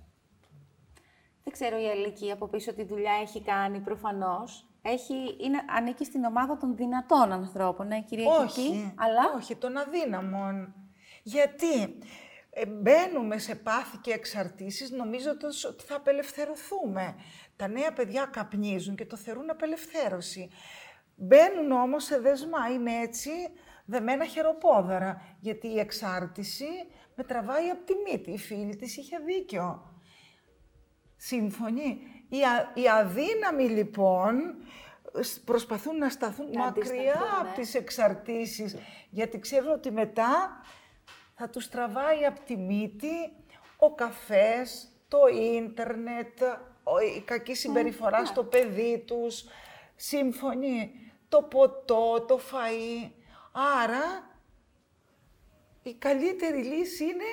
Δεν 1.43 1.53
ξέρω 1.53 1.81
η 1.81 1.85
Αλική 1.89 2.31
από 2.31 2.47
πίσω 2.47 2.73
τι 2.73 2.83
δουλειά 2.83 3.13
έχει 3.21 3.41
κάνει 3.41 3.79
προφανώς. 3.79 4.67
Έχει, 4.87 5.13
είναι, 5.39 5.61
ανήκει 5.77 6.05
στην 6.05 6.23
ομάδα 6.23 6.57
των 6.57 6.75
δυνατών 6.75 7.31
ανθρώπων, 7.31 7.87
ναι, 7.87 8.01
κυρία 8.01 8.31
όχι, 8.31 8.61
Κική, 8.61 8.93
αλλά... 8.97 9.21
Όχι, 9.35 9.55
των 9.55 9.77
αδύναμων. 9.77 10.73
Γιατί 11.23 11.97
ε, 12.49 12.65
μπαίνουμε 12.65 13.37
σε 13.37 13.55
πάθη 13.55 13.97
και 13.97 14.11
εξαρτήσεις 14.11 14.91
νομίζοντας 14.91 15.63
ότι 15.63 15.83
θα 15.83 15.95
απελευθερωθούμε. 15.95 17.15
Τα 17.55 17.67
νέα 17.67 17.93
παιδιά 17.93 18.25
καπνίζουν 18.25 18.95
και 18.95 19.05
το 19.05 19.15
θεωρούν 19.15 19.49
απελευθέρωση. 19.49 20.49
Μπαίνουν 21.15 21.71
όμως 21.71 22.03
σε 22.03 22.19
δεσμά, 22.19 22.69
είναι 22.73 22.91
έτσι 22.91 23.29
δεμένα 23.85 24.25
χεροπόδαρα, 24.25 25.35
γιατί 25.39 25.67
η 25.67 25.79
εξάρτηση 25.79 26.67
με 27.15 27.23
τραβάει 27.23 27.69
από 27.69 27.83
τη 27.83 27.93
μύτη. 28.11 28.31
Η 28.31 28.37
φίλη 28.37 28.75
της 28.75 28.97
είχε 28.97 29.17
δίκιο. 29.17 29.93
Σύμφωνοι. 31.15 31.99
Οι, 32.29 32.37
οι 32.81 32.87
αδύναμοι 32.87 33.63
λοιπόν 33.63 34.55
προσπαθούν 35.45 35.97
να 35.97 36.09
σταθούν 36.09 36.47
μακριά 36.57 36.95
ναι. 37.03 37.11
από 37.41 37.55
τις 37.55 37.75
εξαρτήσεις, 37.75 38.75
γιατί 39.09 39.39
ξέρουν 39.39 39.71
ότι 39.71 39.91
μετά 39.91 40.61
θα 41.35 41.49
τους 41.49 41.69
τραβάει 41.69 42.25
από 42.25 42.39
τη 42.39 42.57
μύτη 42.57 43.33
ο 43.77 43.93
καφές, 43.93 44.87
το 45.07 45.19
ίντερνετ, 45.55 46.41
η 47.17 47.21
κακή 47.21 47.53
συμπεριφορά 47.53 48.19
ναι. 48.19 48.25
στο 48.25 48.43
παιδί 48.43 49.03
τους, 49.07 49.45
σύμφωνοι, 49.95 50.91
το 51.29 51.41
ποτό, 51.41 52.21
το 52.27 52.39
φαΐ. 52.51 53.09
Άρα, 53.83 54.29
η 55.83 55.93
καλύτερη 55.93 56.63
λύση 56.63 57.03
είναι 57.03 57.23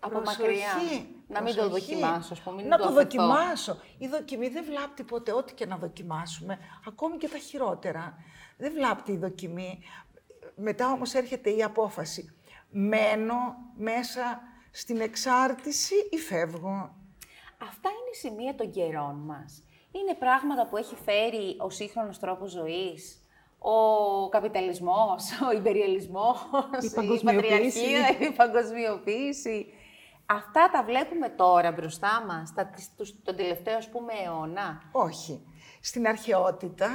από 0.00 0.20
μακριά. 0.20 0.72
Να 1.28 1.42
μην 1.42 1.54
το 1.54 1.68
δοκιμάσω, 1.68 2.34
πούμε. 2.44 2.62
Να 2.62 2.78
το, 2.78 2.92
δοκιμάσω. 2.92 3.76
Η 3.98 4.06
δοκιμή 4.06 4.48
δεν 4.48 4.64
βλάπτει 4.64 5.02
ποτέ, 5.02 5.32
ό,τι 5.32 5.54
και 5.54 5.66
να 5.66 5.76
δοκιμάσουμε, 5.76 6.58
ακόμη 6.86 7.16
και 7.16 7.28
τα 7.28 7.38
χειρότερα. 7.38 8.16
Δεν 8.56 8.72
βλάπτει 8.72 9.12
η 9.12 9.16
δοκιμή. 9.16 9.78
Μετά 10.54 10.92
όμως 10.92 11.14
έρχεται 11.14 11.50
η 11.50 11.62
απόφαση 11.62 12.34
μένω 12.74 13.56
μέσα 13.76 14.42
στην 14.70 15.00
εξάρτηση 15.00 15.94
ή 16.10 16.16
φεύγω; 16.16 16.94
Αυτά 17.58 17.88
είναι 17.88 18.10
η 18.12 18.16
σημεία 18.16 18.54
των 18.54 18.70
καιρών 18.70 19.14
μας. 19.26 19.62
Είναι 19.92 20.14
πράγματα 20.14 20.66
που 20.66 20.76
έχει 20.76 20.94
φέρει 21.04 21.56
ο 21.58 21.70
σύγχρονος 21.70 22.18
τρόπος 22.18 22.50
ζωής, 22.50 23.18
ο 23.58 24.28
καπιταλισμός, 24.28 25.30
ο 25.48 25.56
υπεριαλισμός, 25.56 26.46
η, 26.80 26.86
η 27.14 27.24
πατριαρχία, 27.24 28.18
η 28.20 28.30
παγκοσμιοποίηση. 28.30 29.66
Αυτά 30.26 30.70
τα 30.70 30.84
βλέπουμε 30.84 31.28
τώρα 31.28 31.72
μπροστά 31.72 32.24
μας, 32.26 32.54
τα, 32.54 32.70
τον 33.22 33.36
τελευταίο 33.36 33.76
ας 33.76 33.88
πούμε 33.88 34.12
αιώνα. 34.24 34.82
Όχι. 34.92 35.46
Στην 35.80 36.06
αρχαιότητα 36.06 36.88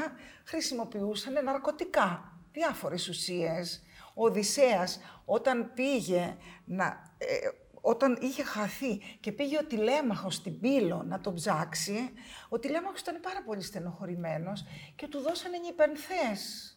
χρησιμοποιούσαν 0.43 1.43
ναρκωτικά, 1.43 2.37
διάφορες 2.51 3.07
ουσίες. 3.07 3.83
Ο 4.13 4.25
Οδυσσέας 4.25 4.99
όταν 5.25 5.71
πήγε 5.73 6.37
να... 6.65 6.85
Ε, 7.17 7.49
όταν 7.81 8.17
είχε 8.21 8.43
χαθεί 8.43 8.97
και 9.19 9.31
πήγε 9.31 9.57
ο 9.57 9.65
τηλέμαχος 9.65 10.35
στην 10.35 10.59
Πύλο 10.59 11.03
να 11.03 11.19
τον 11.19 11.33
ψάξει, 11.33 12.13
ο 12.49 12.59
τηλέμαχος 12.59 12.99
ήταν 12.99 13.19
πάρα 13.19 13.43
πολύ 13.45 13.61
στενοχωρημένος 13.61 14.65
και 14.95 15.07
του 15.07 15.19
δώσανε 15.19 15.57
νυπενθές. 15.57 16.73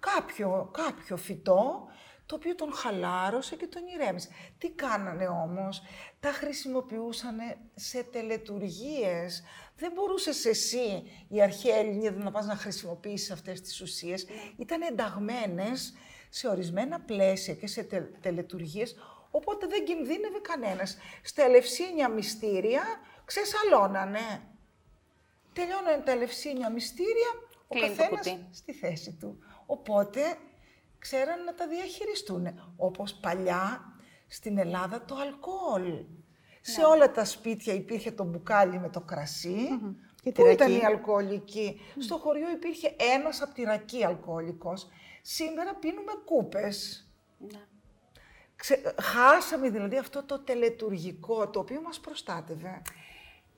Κάποιο, 0.00 0.70
κάποιο 0.72 1.16
φυτό, 1.16 1.88
το 2.30 2.36
οποίο 2.36 2.54
τον 2.54 2.72
χαλάρωσε 2.72 3.56
και 3.56 3.66
τον 3.66 3.82
ηρέμησε. 3.86 4.28
Τι 4.58 4.70
κάνανε 4.70 5.26
όμως, 5.26 5.82
τα 6.20 6.32
χρησιμοποιούσαν 6.32 7.36
σε 7.74 8.02
τελετουργίες. 8.02 9.42
Δεν 9.76 9.92
μπορούσες 9.94 10.44
εσύ, 10.44 11.02
η 11.28 11.42
αρχαία 11.42 11.76
Ελληνίδα, 11.76 12.22
να 12.22 12.30
πας 12.30 12.46
να 12.46 12.54
χρησιμοποιήσεις 12.54 13.30
αυτές 13.30 13.60
τις 13.60 13.80
ουσίες. 13.80 14.26
Ήταν 14.56 14.82
ενταγμένες 14.82 15.94
σε 16.28 16.48
ορισμένα 16.48 17.00
πλαίσια 17.00 17.54
και 17.54 17.66
σε 17.66 17.82
τε, 17.82 18.00
τελετουργίες, 18.00 18.96
οπότε 19.30 19.66
δεν 19.66 19.84
κινδύνευε 19.84 20.38
κανένας. 20.38 20.98
Στα 21.22 21.42
ελευσίνια 21.42 22.08
μυστήρια 22.08 22.82
ξεσαλώνανε. 23.24 24.42
Τελειώνανε 25.52 26.02
τα 26.02 26.10
ελευσίνια 26.10 26.70
μυστήρια, 26.70 27.30
ο 27.68 27.74
Κλείνει 27.74 27.88
το 27.88 28.02
καθένας 28.02 28.28
κουτί. 28.28 28.46
στη 28.50 28.72
θέση 28.72 29.16
του. 29.20 29.38
Οπότε 29.66 30.20
ξέραν 31.00 31.44
να 31.44 31.54
τα 31.54 31.66
διαχειριστούν. 31.66 32.46
Όπως 32.76 33.14
παλιά 33.14 33.80
στην 34.28 34.58
Ελλάδα 34.58 35.04
το 35.04 35.14
αλκοόλ. 35.14 36.04
Σε 36.60 36.84
όλα 36.84 37.10
τα 37.10 37.24
σπίτια 37.24 37.74
υπήρχε 37.74 38.10
το 38.10 38.24
μπουκάλι 38.24 38.78
με 38.78 38.88
το 38.88 39.00
κρασι 39.00 39.68
Και 40.22 40.32
Πού 40.32 40.42
τη 40.42 40.50
ήταν 40.50 40.68
ρακή. 40.68 40.82
η 40.82 40.84
αλκοολική; 40.84 41.80
Στο 41.98 42.16
χωριό 42.16 42.50
υπήρχε 42.50 42.94
ένας 43.16 43.42
από 43.42 43.54
τη 43.54 43.62
ρακή 43.62 44.04
αλκοολικός. 44.04 44.88
Σήμερα 45.22 45.74
πίνουμε 45.74 46.12
κούπες. 46.24 47.08
Ναι. 47.38 47.60
Ξε... 48.56 48.94
Χάσαμε 49.00 49.70
δηλαδή 49.70 49.96
αυτό 49.96 50.24
το 50.24 50.38
τελετουργικό 50.38 51.48
το 51.48 51.60
οποίο 51.60 51.80
μας 51.80 52.00
προστάτευε. 52.00 52.82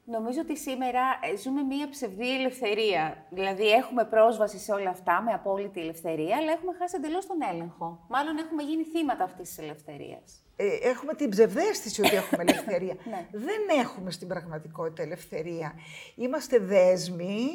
Νομίζω 0.05 0.41
ότι 0.41 0.57
σήμερα 0.59 1.01
ε, 1.33 1.37
ζούμε 1.37 1.62
μία 1.62 1.88
ψευδή 1.88 2.35
ελευθερία. 2.35 3.27
Δηλαδή, 3.31 3.69
έχουμε 3.71 4.05
πρόσβαση 4.05 4.59
σε 4.59 4.73
όλα 4.73 4.91
αυτά 4.91 5.23
με 5.23 5.33
απόλυτη 5.33 5.81
ελευθερία, 5.81 6.37
αλλά 6.37 6.53
έχουμε 6.53 6.73
χάσει 6.79 6.95
εντελώς 6.97 7.27
τον 7.27 7.37
έλεγχο. 7.53 8.05
Μάλλον 8.09 8.37
έχουμε 8.38 8.62
γίνει 8.62 8.85
θύματα 8.85 9.25
αυτής 9.25 9.49
της 9.49 9.59
ελευθερίας. 9.59 10.43
Ε, 10.57 10.67
έχουμε 10.83 11.15
την 11.15 11.31
ψευδέστηση 11.31 12.01
ότι 12.01 12.15
έχουμε 12.17 12.43
ελευθερία. 12.49 12.97
Ναι. 13.05 13.27
Δεν 13.33 13.79
έχουμε 13.85 14.11
στην 14.11 14.29
πραγματικότητα 14.29 15.03
ελευθερία. 15.03 15.73
Είμαστε 16.15 16.59
δέσμοι 16.59 17.49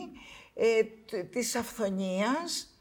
ε, 0.54 0.84
τ- 0.84 1.32
της 1.32 1.56
αυθονίας, 1.56 2.76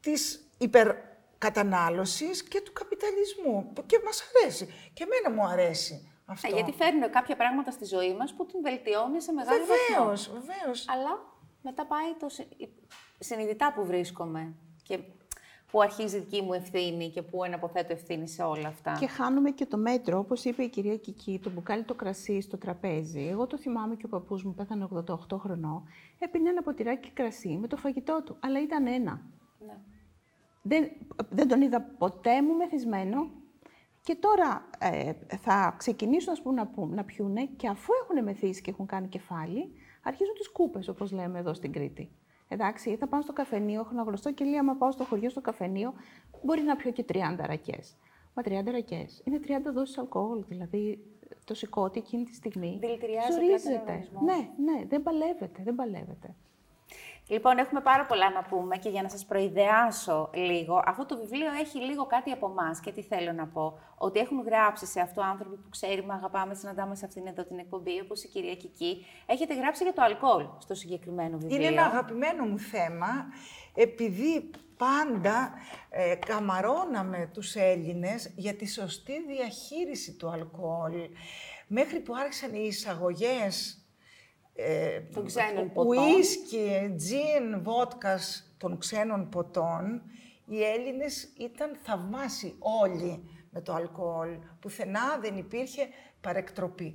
της 0.00 0.48
υπερκατανάλωσης 0.58 2.42
και 2.44 2.60
του 2.60 2.72
καπιταλισμού. 2.72 3.72
που 3.72 3.86
Και 3.86 4.00
μας 4.04 4.22
αρέσει. 4.42 4.74
Και 4.92 5.02
εμένα 5.10 5.30
μου 5.42 5.48
αρέσει 5.50 6.09
αυτό. 6.30 6.48
Ε, 6.48 6.50
γιατί 6.54 6.72
φέρνουν 6.72 7.10
κάποια 7.10 7.36
πράγματα 7.36 7.70
στη 7.70 7.84
ζωή 7.84 8.14
μας 8.14 8.34
που 8.34 8.46
την 8.46 8.60
βελτιώνει 8.62 9.20
σε 9.22 9.32
μεγάλο 9.32 9.58
βαθμό. 9.58 9.76
Βεβαίως, 9.96 10.30
βεβαίως. 10.32 10.88
Αλλά 10.88 11.22
μετά 11.62 11.86
πάει 11.86 12.14
το 12.18 12.28
συ- 12.28 12.60
η- 12.60 12.68
συνειδητά 13.18 13.72
που 13.72 13.84
βρίσκομαι 13.84 14.54
και 14.82 14.98
που 15.70 15.80
αρχίζει 15.80 16.16
η 16.16 16.20
δική 16.20 16.42
μου 16.42 16.52
ευθύνη 16.52 17.08
και 17.10 17.22
που 17.22 17.44
εναποθέτω 17.44 17.92
ευθύνη 17.92 18.28
σε 18.28 18.42
όλα 18.42 18.68
αυτά. 18.68 18.96
Και 19.00 19.06
χάνουμε 19.06 19.50
και 19.50 19.66
το 19.66 19.76
μέτρο, 19.76 20.18
όπως 20.18 20.44
είπε 20.44 20.62
η 20.62 20.68
κυρία 20.68 20.96
Κική, 20.96 21.40
το 21.42 21.50
μπουκάλι 21.50 21.82
το 21.82 21.94
κρασί 21.94 22.40
στο 22.40 22.58
τραπέζι. 22.58 23.26
Εγώ 23.28 23.46
το 23.46 23.58
θυμάμαι 23.58 23.94
και 23.94 24.06
ο 24.06 24.08
παππούς 24.08 24.44
μου 24.44 24.54
πέθανε 24.54 24.88
88 25.30 25.38
χρονών. 25.38 25.82
Έπινε 26.18 26.48
ένα 26.48 26.62
ποτηράκι 26.62 27.10
κρασί 27.10 27.58
με 27.60 27.66
το 27.66 27.76
φαγητό 27.76 28.22
του, 28.24 28.36
αλλά 28.40 28.60
ήταν 28.62 28.86
ένα. 28.86 29.20
Ναι. 29.66 29.76
Δεν, 30.62 30.90
δεν 31.30 31.48
τον 31.48 31.60
είδα 31.62 31.80
ποτέ 31.80 32.42
μου 32.42 32.54
μεθυσμένο. 32.56 33.30
Και 34.02 34.14
τώρα 34.20 34.68
ε, 34.78 35.12
θα 35.36 35.74
ξεκινήσουν 35.78 36.32
ας 36.32 36.42
πούμε, 36.42 36.54
να, 36.54 36.66
πού- 36.66 36.90
να 36.92 37.04
πιούνε 37.04 37.44
και 37.56 37.68
αφού 37.68 37.92
έχουν 38.02 38.24
μεθύσει 38.24 38.60
και 38.62 38.70
έχουν 38.70 38.86
κάνει 38.86 39.08
κεφάλι, 39.08 39.72
αρχίζουν 40.02 40.34
τις 40.34 40.48
κούπες, 40.50 40.88
όπως 40.88 41.12
λέμε 41.12 41.38
εδώ 41.38 41.54
στην 41.54 41.72
Κρήτη. 41.72 42.10
Εντάξει, 42.48 42.96
θα 42.96 43.06
πάω 43.08 43.22
στο 43.22 43.32
καφενείο, 43.32 43.80
έχω 43.80 43.88
ένα 43.92 44.02
γνωστό 44.02 44.32
και 44.32 44.44
λέει, 44.44 44.56
άμα 44.58 44.74
πάω 44.76 44.90
στο 44.90 45.04
χωριό 45.04 45.30
στο 45.30 45.40
καφενείο, 45.40 45.92
μπορεί 46.42 46.62
να 46.62 46.76
πιω 46.76 46.90
και 46.90 47.04
30 47.12 47.16
ρακές. 47.46 47.96
Μα 48.34 48.42
30 48.46 48.70
ρακές 48.70 49.22
είναι 49.24 49.40
30 49.46 49.72
δόσεις 49.72 49.98
αλκοόλ, 49.98 50.44
δηλαδή 50.48 51.04
το 51.44 51.54
σηκώτη 51.54 51.98
εκείνη 51.98 52.24
τη 52.24 52.34
στιγμή 52.34 52.78
Δηλητηριάζει 52.80 53.26
απλά 53.26 53.36
τον 53.38 53.46
ζορίζεται. 53.48 53.80
οργανισμός. 53.80 54.22
Ναι, 54.22 54.48
ναι, 54.72 54.84
δεν 54.86 55.02
παλεύεται, 55.02 55.62
δεν 55.64 55.74
παλεύεται. 55.74 56.34
Λοιπόν, 57.30 57.58
έχουμε 57.58 57.80
πάρα 57.80 58.06
πολλά 58.06 58.30
να 58.30 58.42
πούμε 58.42 58.76
και 58.76 58.88
για 58.88 59.02
να 59.02 59.08
σας 59.08 59.24
προειδεάσω 59.24 60.30
λίγο, 60.34 60.82
αυτό 60.84 61.06
το 61.06 61.16
βιβλίο 61.16 61.52
έχει 61.60 61.78
λίγο 61.78 62.06
κάτι 62.06 62.30
από 62.30 62.46
εμάς 62.46 62.80
και 62.80 62.92
τι 62.92 63.02
θέλω 63.02 63.32
να 63.32 63.46
πω. 63.46 63.78
Ότι 63.98 64.18
έχουν 64.18 64.42
γράψει 64.42 64.86
σε 64.86 65.00
αυτό 65.00 65.22
άνθρωποι 65.22 65.56
που 65.56 65.68
ξέρουμε, 65.68 66.14
αγαπάμε, 66.14 66.54
συναντάμε 66.54 66.94
σε 66.94 67.04
αυτήν 67.04 67.26
εδώ 67.26 67.44
την 67.44 67.58
εκπομπή, 67.58 68.00
όπως 68.00 68.22
η 68.22 68.28
κυρία 68.28 68.54
Κική. 68.54 69.06
Έχετε 69.26 69.54
γράψει 69.54 69.82
για 69.82 69.92
το 69.92 70.02
αλκοόλ 70.02 70.44
στο 70.58 70.74
συγκεκριμένο 70.74 71.38
βιβλίο. 71.38 71.56
Είναι 71.56 71.66
ένα 71.66 71.84
αγαπημένο 71.84 72.44
μου 72.44 72.58
θέμα, 72.58 73.26
επειδή 73.74 74.50
πάντα 74.76 75.52
ε, 75.90 76.14
καμαρώναμε 76.14 77.30
τους 77.32 77.54
Έλληνες 77.54 78.32
για 78.36 78.54
τη 78.54 78.68
σωστή 78.68 79.24
διαχείριση 79.26 80.12
του 80.12 80.30
αλκοόλ. 80.30 80.92
Μέχρι 81.66 82.00
που 82.00 82.14
άρχισαν 82.14 82.54
οι 82.54 82.64
εισαγωγές 82.66 83.79
ε, 84.66 85.00
Των 85.00 85.24
ξένων 85.26 85.72
ποτών. 85.72 86.14
ουίσκι, 86.14 86.94
τζιν, 86.96 87.62
βότκας 87.62 88.54
των 88.58 88.78
ξένων 88.78 89.28
ποτών, 89.28 90.02
οι 90.46 90.62
Έλληνες 90.64 91.32
ήταν 91.38 91.76
θαυμάσιοι 91.82 92.56
όλοι 92.58 93.24
με 93.50 93.60
το 93.60 93.72
αλκοόλ. 93.74 94.38
Πουθενά 94.60 95.18
δεν 95.20 95.36
υπήρχε 95.36 95.88
παρεκτροπή. 96.20 96.94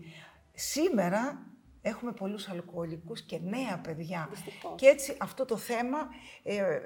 Σήμερα 0.53 1.45
έχουμε 1.81 2.11
πολλούς 2.11 2.49
αλκοολικούς 2.49 3.21
και 3.21 3.39
νέα 3.43 3.79
παιδιά. 3.83 4.27
Δυστυχώς. 4.29 4.73
Και 4.75 4.87
έτσι 4.87 5.17
αυτό 5.19 5.45
το 5.45 5.57
θέμα 5.57 5.97
ε, 6.43 6.55
ε, 6.55 6.81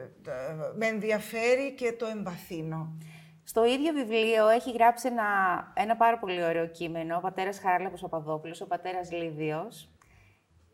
με 0.75 0.85
ενδιαφέρει 0.85 1.73
και 1.73 1.93
το 1.93 2.05
εμβαθύνω. 2.05 2.97
Στο 3.43 3.65
ίδιο 3.65 3.93
βιβλίο 3.93 4.47
έχει 4.47 4.71
γράψει 4.71 5.07
ένα, 5.07 5.23
ένα 5.75 5.95
πάρα 5.95 6.19
πολύ 6.19 6.43
ωραίο 6.43 6.67
κείμενο, 6.67 7.17
ο 7.17 7.19
πατέρας 7.19 7.59
Χαράλαμπος 7.59 8.01
Παπαδόπουλος, 8.01 8.61
ο 8.61 8.67
πατέρας 8.67 9.11
Λίβιος. 9.11 9.88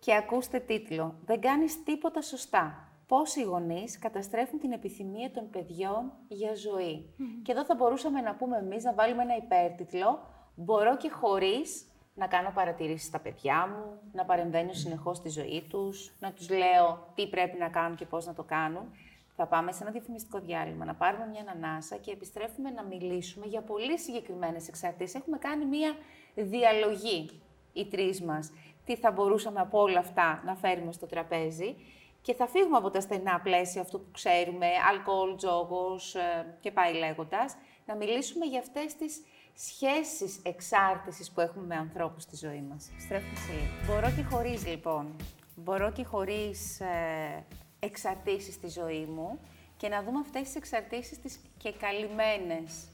Και 0.05 0.15
ακούστε 0.15 0.59
τίτλο 0.59 1.15
«Δεν 1.25 1.41
κάνεις 1.41 1.83
τίποτα 1.83 2.21
σωστά. 2.21 2.89
Πώς 3.07 3.35
οι 3.35 3.41
γονείς 3.41 3.99
καταστρέφουν 3.99 4.59
την 4.59 4.71
επιθυμία 4.71 5.31
των 5.31 5.49
παιδιών 5.49 6.11
για 6.27 6.55
ζωή». 6.55 7.13
Και 7.43 7.51
εδώ 7.51 7.65
θα 7.65 7.75
μπορούσαμε 7.75 8.21
να 8.21 8.35
πούμε 8.35 8.57
εμείς, 8.57 8.83
να 8.83 8.93
βάλουμε 8.93 9.21
ένα 9.21 9.35
υπέρτιτλο 9.35 10.19
«Μπορώ 10.55 10.97
και 10.97 11.09
χωρίς 11.09 11.85
να 12.13 12.27
κάνω 12.27 12.51
παρατηρήσεις 12.53 13.07
στα 13.07 13.19
παιδιά 13.19 13.67
μου, 13.67 13.99
να 14.11 14.25
παρεμβαίνω 14.25 14.73
συνεχώς 14.73 15.17
στη 15.17 15.29
ζωή 15.29 15.65
τους, 15.69 16.15
να 16.19 16.33
τους 16.33 16.49
λέω 16.49 17.11
τι 17.15 17.27
πρέπει 17.27 17.57
να 17.57 17.69
κάνουν 17.69 17.97
και 17.97 18.05
πώς 18.05 18.25
να 18.25 18.33
το 18.33 18.43
κάνουν». 18.43 18.91
Θα 19.35 19.47
πάμε 19.47 19.71
σε 19.71 19.83
ένα 19.83 19.91
διαφημιστικό 19.91 20.39
διάλειμμα, 20.39 20.85
να 20.85 20.95
πάρουμε 20.95 21.27
μια 21.27 21.41
ανανάσα 21.41 21.95
και 21.97 22.11
επιστρέφουμε 22.11 22.69
να 22.69 22.83
μιλήσουμε 22.83 23.45
για 23.45 23.61
πολύ 23.61 23.99
συγκεκριμένες 23.99 24.67
εξαρτήσεις. 24.67 25.15
Έχουμε 25.15 25.37
κάνει 25.37 25.65
μια 25.65 25.95
διαλογή 26.35 27.41
οι 27.73 27.85
τρεις 27.85 28.21
μας. 28.21 28.51
Τι 28.85 28.95
θα 28.95 29.11
μπορούσαμε 29.11 29.59
από 29.59 29.81
όλα 29.81 29.99
αυτά 29.99 30.41
να 30.45 30.55
φέρουμε 30.55 30.91
στο 30.91 31.05
τραπέζι 31.05 31.75
και 32.21 32.33
θα 32.33 32.47
φύγουμε 32.47 32.77
από 32.77 32.89
τα 32.89 33.01
στενά 33.01 33.39
πλαίσια 33.43 33.81
αυτού 33.81 33.99
που 33.99 34.11
ξέρουμε, 34.11 34.67
αλκοόλ, 34.89 35.35
τζόγος 35.35 36.15
ε, 36.15 36.57
και 36.59 36.71
πάει 36.71 36.93
λέγοντας, 36.93 37.55
να 37.85 37.95
μιλήσουμε 37.95 38.45
για 38.45 38.59
αυτές 38.59 38.95
τις 38.95 39.21
σχέσεις 39.55 40.39
εξάρτησης 40.43 41.31
που 41.31 41.41
έχουμε 41.41 41.65
με 41.65 41.75
ανθρώπους 41.75 42.23
στη 42.23 42.35
ζωή 42.35 42.65
μας. 42.69 42.89
Επιστρέφουμε 42.91 43.35
σε 43.35 43.51
λίγο. 43.51 43.63
Μπορώ 43.85 44.11
και 44.15 44.23
χωρίς 44.23 44.67
λοιπόν. 44.67 45.15
Μπορώ 45.55 45.91
και 45.91 46.03
χωρίς 46.03 46.79
ε, 46.79 47.45
εξαρτήσεις 47.79 48.53
στη 48.53 48.67
ζωή 48.67 49.05
μου 49.05 49.39
και 49.77 49.87
να 49.87 50.03
δούμε 50.03 50.19
αυτές 50.19 50.41
τις 50.41 50.55
εξαρτήσεις 50.55 51.19
τις 51.19 51.39
και 51.57 51.71
καλυμμένες. 51.71 52.87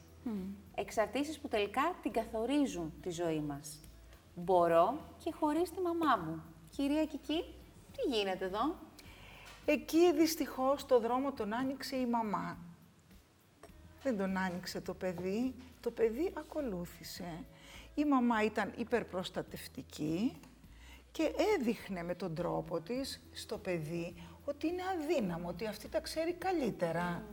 Εξαρτήσεις 0.76 1.40
που 1.40 1.48
τελικά 1.48 1.96
την 2.02 2.12
καθορίζουν 2.12 2.94
τη 3.02 3.10
ζωή 3.10 3.40
μας. 3.40 3.80
Μπορώ 4.36 5.00
και 5.24 5.34
χωρίς 5.40 5.72
τη 5.72 5.82
μαμά 5.82 6.16
μου. 6.16 6.44
Κυρία 6.70 7.06
Κική, 7.06 7.44
τι 7.92 8.16
γίνεται 8.16 8.46
εδώ; 8.46 8.76
Εκεί 9.66 10.14
δυστυχώς 10.14 10.86
το 10.86 11.00
δρόμο 11.00 11.32
τον 11.32 11.54
άνοιξε 11.54 11.96
η 11.96 12.06
μαμά. 12.06 12.58
Δεν 14.04 14.18
τον 14.18 14.38
άνοιξε 14.38 14.82
το 14.82 14.94
παιδί, 14.94 15.56
το 15.82 15.92
παιδί 15.92 16.34
ακολούθησε. 16.38 17.44
Η 17.96 18.06
μαμά 18.06 18.44
ήταν 18.44 18.74
υπερπροστατευτική 18.78 20.40
και 21.12 21.32
έδειχνε 21.56 22.04
με 22.04 22.16
τον 22.16 22.36
τρόπο 22.36 22.80
της 22.80 23.22
στο 23.32 23.58
παιδί 23.58 24.16
ότι 24.46 24.68
είναι 24.68 24.82
αδύναμο, 24.94 25.48
ότι 25.48 25.68
αυτή 25.68 25.88
τα 25.88 26.00
ξέρει 26.00 26.34
καλύτερα. 26.34 27.24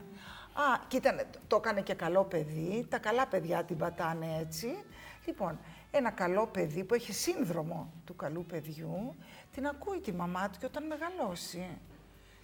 Α, 0.53 0.85
και 0.87 0.97
ήταν, 0.97 1.19
το 1.47 1.55
έκανε 1.55 1.81
και 1.81 1.93
καλό 1.93 2.23
παιδί, 2.23 2.85
τα 2.89 2.99
καλά 2.99 3.27
παιδιά 3.27 3.63
την 3.63 3.77
πατάνε 3.77 4.37
έτσι. 4.39 4.83
Λοιπόν, 5.25 5.59
ένα 5.91 6.11
καλό 6.11 6.47
παιδί 6.47 6.83
που 6.83 6.93
έχει 6.93 7.13
σύνδρομο 7.13 7.93
του 8.05 8.15
καλού 8.15 8.45
παιδιού, 8.45 9.15
την 9.51 9.67
ακούει 9.67 9.99
τη 9.99 10.13
μαμά 10.13 10.49
του 10.49 10.59
και 10.59 10.65
όταν 10.65 10.85
μεγαλώσει. 10.85 11.67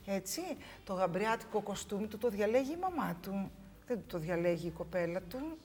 Έτσι, 0.06 0.42
το 0.84 0.94
γαμπριάτικο 0.94 1.62
κοστούμι 1.62 2.08
του 2.08 2.18
το 2.18 2.30
διαλέγει 2.30 2.72
η 2.72 2.78
μαμά 2.78 3.18
του. 3.22 3.52
Δεν 3.88 3.98
του 3.98 4.06
το 4.08 4.18
διαλέγει 4.20 4.68
η 4.68 4.72
κοπέλα 4.72 5.22
του. 5.22 5.58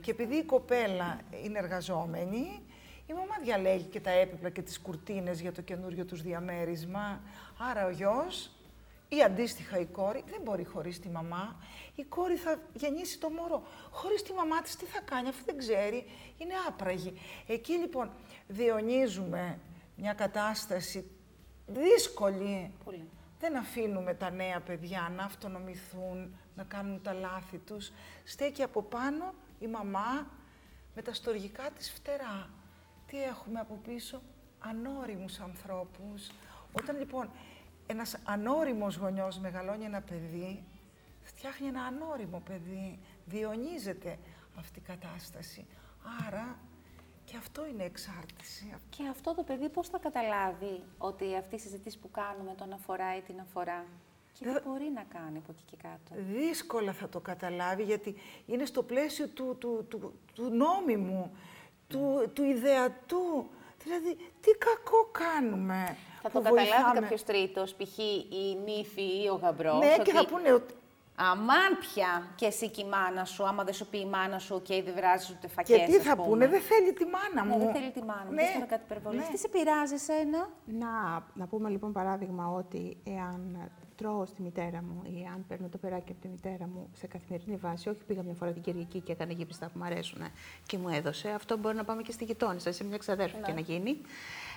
Και 0.00 0.10
επειδή 0.10 0.36
η 0.36 0.44
κοπέλα 0.44 1.20
είναι 1.44 1.58
εργαζόμενη, 1.58 2.62
η 3.06 3.12
μαμά 3.12 3.34
διαλέγει 3.42 3.84
και 3.84 4.00
τα 4.00 4.10
έπιπλα 4.10 4.50
και 4.50 4.62
τις 4.62 4.80
κουρτίνες 4.80 5.40
για 5.40 5.52
το 5.52 5.62
καινούριο 5.62 6.04
τους 6.04 6.22
διαμέρισμα. 6.22 7.20
Άρα 7.70 7.86
ο 7.86 7.90
γιος 7.90 8.50
ή 9.08 9.22
αντίστοιχα 9.22 9.78
η 9.78 9.86
κόρη 9.86 10.24
δεν 10.26 10.40
μπορεί 10.42 10.64
χωρίς 10.64 11.00
τη 11.00 11.08
μαμά. 11.08 11.56
Η 11.94 12.04
κόρη 12.04 12.36
θα 12.36 12.60
γεννήσει 12.72 13.18
το 13.18 13.30
μωρό. 13.30 13.62
Χωρίς 13.90 14.22
τη 14.22 14.32
μαμά 14.32 14.62
της 14.62 14.76
τι 14.76 14.84
θα 14.84 15.00
κάνει, 15.00 15.28
αφού 15.28 15.44
δεν 15.44 15.58
ξέρει, 15.58 16.06
είναι 16.38 16.54
άπραγη. 16.68 17.20
Εκεί 17.46 17.72
λοιπόν 17.72 18.10
διονύζουμε 18.46 19.58
μια 19.96 20.12
κατάσταση 20.12 21.10
δύσκολη. 21.66 22.72
Πολύ. 22.84 23.08
Δεν 23.38 23.56
αφήνουμε 23.56 24.14
τα 24.14 24.30
νέα 24.30 24.60
παιδιά 24.60 25.12
να 25.16 25.24
αυτονομηθούν, 25.24 26.36
να 26.54 26.64
κάνουν 26.64 27.02
τα 27.02 27.12
λάθη 27.12 27.58
τους. 27.58 27.92
Στέκει 28.24 28.62
από 28.62 28.82
πάνω 28.82 29.34
η 29.58 29.66
μαμά 29.66 30.26
με 30.94 31.02
τα 31.02 31.12
στοργικά 31.14 31.70
της 31.70 31.90
φτερά. 31.90 32.50
Τι 33.06 33.22
έχουμε 33.22 33.60
από 33.60 33.80
πίσω, 33.84 34.22
ανώριμους 34.58 35.40
ανθρώπους. 35.40 36.30
Όταν 36.72 36.98
λοιπόν 36.98 37.30
ένας 37.86 38.16
ανώριμος 38.24 38.96
γονιός 38.96 39.38
μεγαλώνει 39.38 39.84
ένα 39.84 40.00
παιδί, 40.00 40.64
φτιάχνει 41.22 41.66
ένα 41.66 41.82
ανώριμο 41.82 42.42
παιδί, 42.44 42.98
διονύζεται 43.24 44.18
αυτή 44.58 44.78
η 44.78 44.82
κατάσταση. 44.82 45.66
Άρα 46.26 46.58
και 47.24 47.36
αυτό 47.36 47.66
είναι 47.66 47.84
εξάρτηση. 47.84 48.74
Και 48.88 49.08
αυτό 49.10 49.34
το 49.34 49.42
παιδί 49.42 49.68
πώς 49.68 49.88
θα 49.88 49.98
καταλάβει 49.98 50.82
ότι 50.98 51.36
αυτή 51.36 51.54
η 51.54 51.58
συζήτηση 51.58 51.98
που 51.98 52.10
κάνουμε 52.10 52.54
τον 52.54 52.72
αφορά 52.72 53.16
ή 53.16 53.20
την 53.20 53.40
αφορά; 53.40 53.84
Και 54.32 54.44
τι 54.44 54.68
μπορεί 54.68 54.90
να 54.94 55.02
κάνει 55.02 55.38
από 55.38 55.46
εκεί 55.50 55.62
και 55.70 55.76
κάτω; 55.82 56.22
Δύσκολα 56.22 56.92
θα 56.92 57.08
το 57.08 57.20
καταλάβει, 57.20 57.82
γιατί 57.82 58.14
είναι 58.46 58.64
στο 58.64 58.82
πλαίσιο 58.82 59.28
του, 59.28 59.56
του, 59.60 59.86
του, 59.88 60.18
του 60.34 60.50
νόμιμου, 60.50 61.36
του, 61.88 62.30
του 62.34 62.42
ιδεατού. 62.42 63.50
Δηλαδή, 63.82 64.16
τι 64.40 64.50
κακό 64.50 65.08
κάνουμε; 65.12 65.96
Θα 66.32 66.40
το 66.40 66.40
καταλάβει 66.40 67.00
κάποιος 67.00 67.22
τρίτος, 67.24 67.74
π.χ. 67.74 67.98
η 67.98 68.56
νύφη 68.64 69.22
ή 69.22 69.28
ο 69.32 69.34
γαμπρός. 69.42 69.78
Ναι, 69.78 70.02
και 70.02 70.12
θα 70.12 70.26
πούνε 70.26 70.52
ότι 70.52 70.74
Αμάν 71.18 71.78
πια 71.80 72.26
και 72.34 72.46
εσύ 72.46 72.68
και 72.70 72.82
η 72.82 72.88
μάνα 72.88 73.24
σου, 73.24 73.46
άμα 73.46 73.64
δεν 73.64 73.74
σου 73.74 73.86
πει 73.86 73.98
η 73.98 74.06
μάνα 74.06 74.38
σου, 74.38 74.62
και 74.62 74.82
δεν 74.82 74.94
βράζεις 74.94 75.30
ούτε 75.30 75.48
φακές. 75.48 75.78
Και 75.78 75.84
τι 75.86 75.98
θα 75.98 76.16
πούνε, 76.16 76.46
δεν 76.48 76.60
θέλει 76.60 76.92
τη 76.92 77.04
μάνα 77.04 77.48
Ναι, 77.48 77.52
μου. 77.52 77.58
δεν 77.64 77.74
θέλει 77.74 77.90
τη 77.90 78.00
μάνα 78.02 78.24
μου. 78.24 78.32
Ναι, 78.32 78.42
Δεν 78.42 78.54
είναι 78.56 78.66
κάτι 78.66 78.82
υπερβολή. 78.84 79.16
ναι. 79.16 79.26
Τι 79.30 79.38
σε 79.38 79.48
πειράζει 79.48 79.94
εσένα; 79.94 80.48
Να, 80.64 81.24
να 81.34 81.46
πούμε 81.46 81.68
λοιπόν 81.68 81.92
παράδειγμα 81.92 82.46
ότι 82.48 82.96
εάν 83.04 83.70
τρώω 83.96 84.26
στη 84.26 84.42
μητέρα 84.42 84.82
μου 84.82 85.02
ή 85.04 85.28
αν 85.34 85.44
παίρνω 85.48 85.68
το 85.68 85.78
περάκι 85.78 86.12
από 86.12 86.20
τη 86.20 86.28
μητέρα 86.28 86.66
μου 86.66 86.90
σε 86.96 87.06
καθημερινή 87.06 87.56
βάση, 87.56 87.88
όχι 87.88 88.04
πήγα 88.06 88.22
μια 88.22 88.34
φορά 88.34 88.52
την 88.52 88.62
Κυριακή 88.62 89.00
και 89.00 89.12
έκανε 89.12 89.32
γύψιστα 89.32 89.66
που 89.66 89.78
μου 89.78 89.84
αρέσουν 89.84 90.20
και 90.66 90.78
μου 90.78 90.88
έδωσε, 90.88 91.28
αυτό 91.30 91.56
μπορεί 91.56 91.76
να 91.76 91.84
πάμε 91.84 92.02
και 92.02 92.12
στη 92.12 92.24
γειτόνισσα, 92.24 92.72
σε 92.72 92.84
μια 92.84 92.96
ξαδέρφη 92.98 93.36
και 93.46 93.52
να 93.52 93.60
γίνει. 93.60 94.00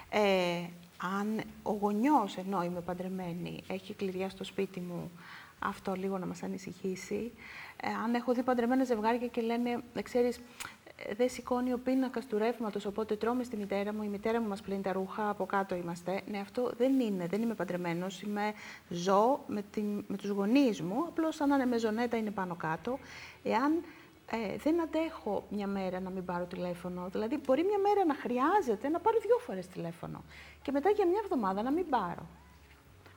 Ε, 0.10 0.64
αν 1.18 1.42
ο 1.64 1.72
γονιός, 1.72 2.38
ενώ 2.38 2.64
είμαι 2.64 2.82
παντρεμένη, 2.82 3.64
έχει 3.68 3.94
κλειδιά 3.94 4.30
στο 4.30 4.44
σπίτι 4.44 4.80
μου, 4.80 5.12
αυτό 5.60 5.94
λίγο 5.94 6.18
να 6.18 6.26
μας 6.26 6.44
ανησυχήσει. 6.44 7.32
Ε, 7.82 7.88
αν 8.04 8.14
έχω 8.14 8.34
δει 8.34 8.44
παντρεμένα 8.44 8.84
ζευγάρια 8.84 9.28
και 9.28 9.42
λένε, 9.42 9.84
«Ε, 9.94 10.02
ξέρεις, 10.02 10.40
ε, 11.08 11.14
δεν 11.14 11.30
σηκώνει 11.30 11.74
ο 11.74 11.78
πίνακας 11.78 12.26
του 12.26 12.38
ρεύματος, 12.38 12.86
οπότε 12.86 13.16
τρώμε 13.16 13.44
στη 13.44 13.58
μητέρα 13.58 13.94
μου. 13.94 14.04
Η 14.04 14.08
μητέρα 14.08 14.42
μου 14.42 14.48
μας 14.48 14.62
πλύνει 14.62 14.82
τα 14.82 14.92
ρούχα, 14.92 15.30
από 15.30 15.46
κάτω 15.46 15.76
είμαστε. 15.76 16.22
Ναι, 16.32 16.40
αυτό 16.40 16.72
δεν 16.78 17.00
είναι. 17.00 17.28
Δεν 17.28 17.42
είμαι 17.42 17.54
παντρεμένος. 17.54 18.22
Είμαι 18.22 18.54
ζω 18.90 19.44
με, 19.48 19.64
την, 19.72 20.04
με 20.08 20.18
τους 20.18 20.30
γονείς 20.30 20.82
μου. 20.82 21.06
Απλώς 21.08 21.36
σαν 21.36 21.50
να 21.50 21.56
είναι 21.56 21.66
μεζονέτα 21.66 22.18
είναι 22.18 22.32
πάνω 22.32 22.56
κάτω. 22.56 23.00
Εάν 23.44 23.84
ε, 24.32 24.58
δεν 24.58 24.82
αντέχω 24.82 25.44
μια 25.50 25.68
μέρα 25.68 26.00
να 26.00 26.10
μην 26.10 26.26
πάρω 26.26 26.46
τηλέφωνο, 26.46 27.08
δηλαδή 27.12 27.40
μπορεί 27.46 27.64
μια 27.64 27.78
μέρα 27.78 28.06
να 28.06 28.16
χρειάζεται 28.16 28.90
να 28.90 29.00
πάρω 29.00 29.18
δύο 29.22 29.38
φορές 29.38 29.68
τηλέφωνο. 29.68 30.24
Και 30.62 30.72
μετά 30.72 30.90
για 30.90 31.06
μια 31.06 31.20
εβδομάδα 31.24 31.62
να 31.62 31.72
μην 31.72 31.90
πάρω. 31.90 32.26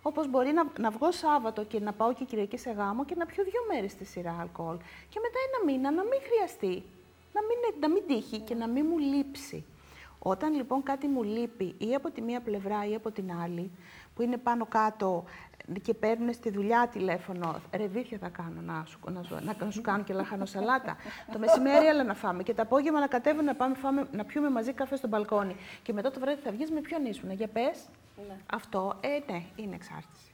Όπως 0.02 0.30
μπορεί 0.30 0.52
να, 0.52 0.66
να 0.78 0.90
βγω 0.90 1.12
Σάββατο 1.12 1.64
και 1.64 1.80
να 1.80 1.92
πάω 1.92 2.14
και 2.14 2.24
Κυριακή 2.24 2.56
σε 2.58 2.70
γάμο 2.70 3.04
και 3.04 3.14
να 3.14 3.26
πιω 3.26 3.44
δύο 3.44 3.60
μέρες 3.72 3.94
τη 3.94 4.04
σειρά 4.04 4.36
αλκοόλ. 4.40 4.76
Και 5.08 5.20
μετά 5.22 5.38
ένα 5.48 5.72
μήνα 5.72 5.90
να 5.90 6.02
μην 6.02 6.20
χρειαστεί. 6.22 6.82
Να 7.32 7.40
μην, 7.42 7.80
να 7.80 7.88
μην 7.88 8.02
τύχει 8.06 8.40
και 8.40 8.54
να 8.54 8.68
μην 8.68 8.86
μου 8.88 8.98
λείψει. 8.98 9.64
Όταν 10.18 10.54
λοιπόν 10.54 10.82
κάτι 10.82 11.06
μου 11.06 11.22
λείπει 11.22 11.74
ή 11.78 11.94
από 11.94 12.10
τη 12.10 12.22
μία 12.22 12.40
πλευρά 12.40 12.86
ή 12.86 12.94
από 12.94 13.10
την 13.10 13.32
άλλη, 13.32 13.70
που 14.14 14.22
είναι 14.22 14.36
πάνω 14.36 14.66
κάτω 14.66 15.24
και 15.82 15.94
παίρνουν 15.94 16.32
στη 16.32 16.50
δουλειά 16.50 16.88
τηλέφωνο, 16.92 17.60
ρεβίθια 17.72 18.18
θα 18.18 18.28
κάνω 18.28 18.60
να 18.60 18.84
σου, 18.86 18.98
να, 19.10 19.22
σου, 19.22 19.34
να, 19.42 19.64
να 19.64 19.70
σου 19.70 19.80
κάνω 19.80 20.02
και 20.02 20.12
λαχανοσαλάτα. 20.12 20.96
το 21.32 21.38
μεσημέρι 21.38 21.86
έλα 21.86 22.04
να 22.04 22.14
φάμε 22.14 22.42
και 22.42 22.54
το 22.54 22.62
απόγευμα 22.62 23.00
να 23.00 23.06
κατέβουμε 23.06 23.42
να 23.42 23.54
πάμε 23.54 23.74
φάμε, 23.74 24.06
να 24.12 24.24
πιούμε 24.24 24.50
μαζί 24.50 24.72
καφέ 24.72 24.96
στο 24.96 25.08
μπαλκόνι. 25.08 25.56
Και 25.82 25.92
μετά 25.92 26.10
το 26.10 26.20
βράδυ 26.20 26.40
θα 26.40 26.50
βγεις 26.50 26.70
με 26.70 26.80
ποιον 26.80 27.04
ήσουν, 27.04 27.30
για 27.32 27.48
πες. 27.48 27.78
Ναι. 28.28 28.36
Αυτό, 28.52 28.96
ε, 29.00 29.32
ναι, 29.32 29.42
είναι 29.56 29.74
εξάρτηση. 29.74 30.32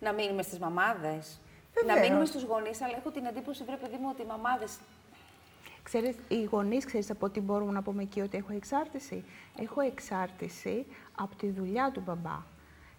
Να 0.00 0.12
μείνουμε 0.12 0.42
στις 0.42 0.58
μαμάδες. 0.58 1.40
Να 1.74 1.82
Βεβαίως. 1.82 2.08
μείνουμε 2.08 2.26
στους 2.26 2.42
γονείς, 2.42 2.82
αλλά 2.82 2.96
έχω 2.96 3.10
την 3.10 3.24
εντύπωση, 3.24 3.64
βρε 3.64 3.76
παιδί 3.76 3.96
μου, 4.00 4.08
ότι 4.10 4.22
οι 4.22 4.26
μαμάδε. 4.26 4.64
Ξέρεις, 5.82 6.16
οι 6.28 6.44
γονείς, 6.44 6.84
ξέρεις 6.84 7.10
από 7.10 7.28
τι 7.28 7.40
μπορούμε 7.40 7.72
να 7.72 7.82
πούμε 7.82 8.02
εκεί 8.02 8.20
ότι 8.20 8.36
έχω 8.36 8.52
εξάρτηση. 8.52 9.24
Έχω 9.58 9.80
εξάρτηση 9.80 10.86
από 11.14 11.36
τη 11.36 11.50
δουλειά 11.50 11.90
του 11.90 12.02
μπαμπά. 12.06 12.54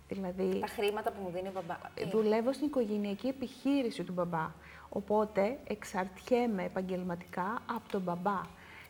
Δηλαδή, 0.09 0.59
Τα 0.59 0.67
χρήματα 0.67 1.11
που 1.11 1.21
μου 1.23 1.29
δίνει 1.29 1.47
ο 1.47 1.51
μπαμπά. 1.53 1.75
Ε, 1.95 2.05
δουλεύω 2.05 2.53
στην 2.53 2.67
οικογενειακή 2.67 3.27
επιχείρηση 3.27 4.03
του 4.03 4.13
μπαμπά. 4.13 4.51
Οπότε 4.89 5.59
εξαρτιέμαι 5.67 6.63
επαγγελματικά 6.63 7.61
από 7.75 7.89
τον 7.91 8.01
μπαμπά. 8.01 8.41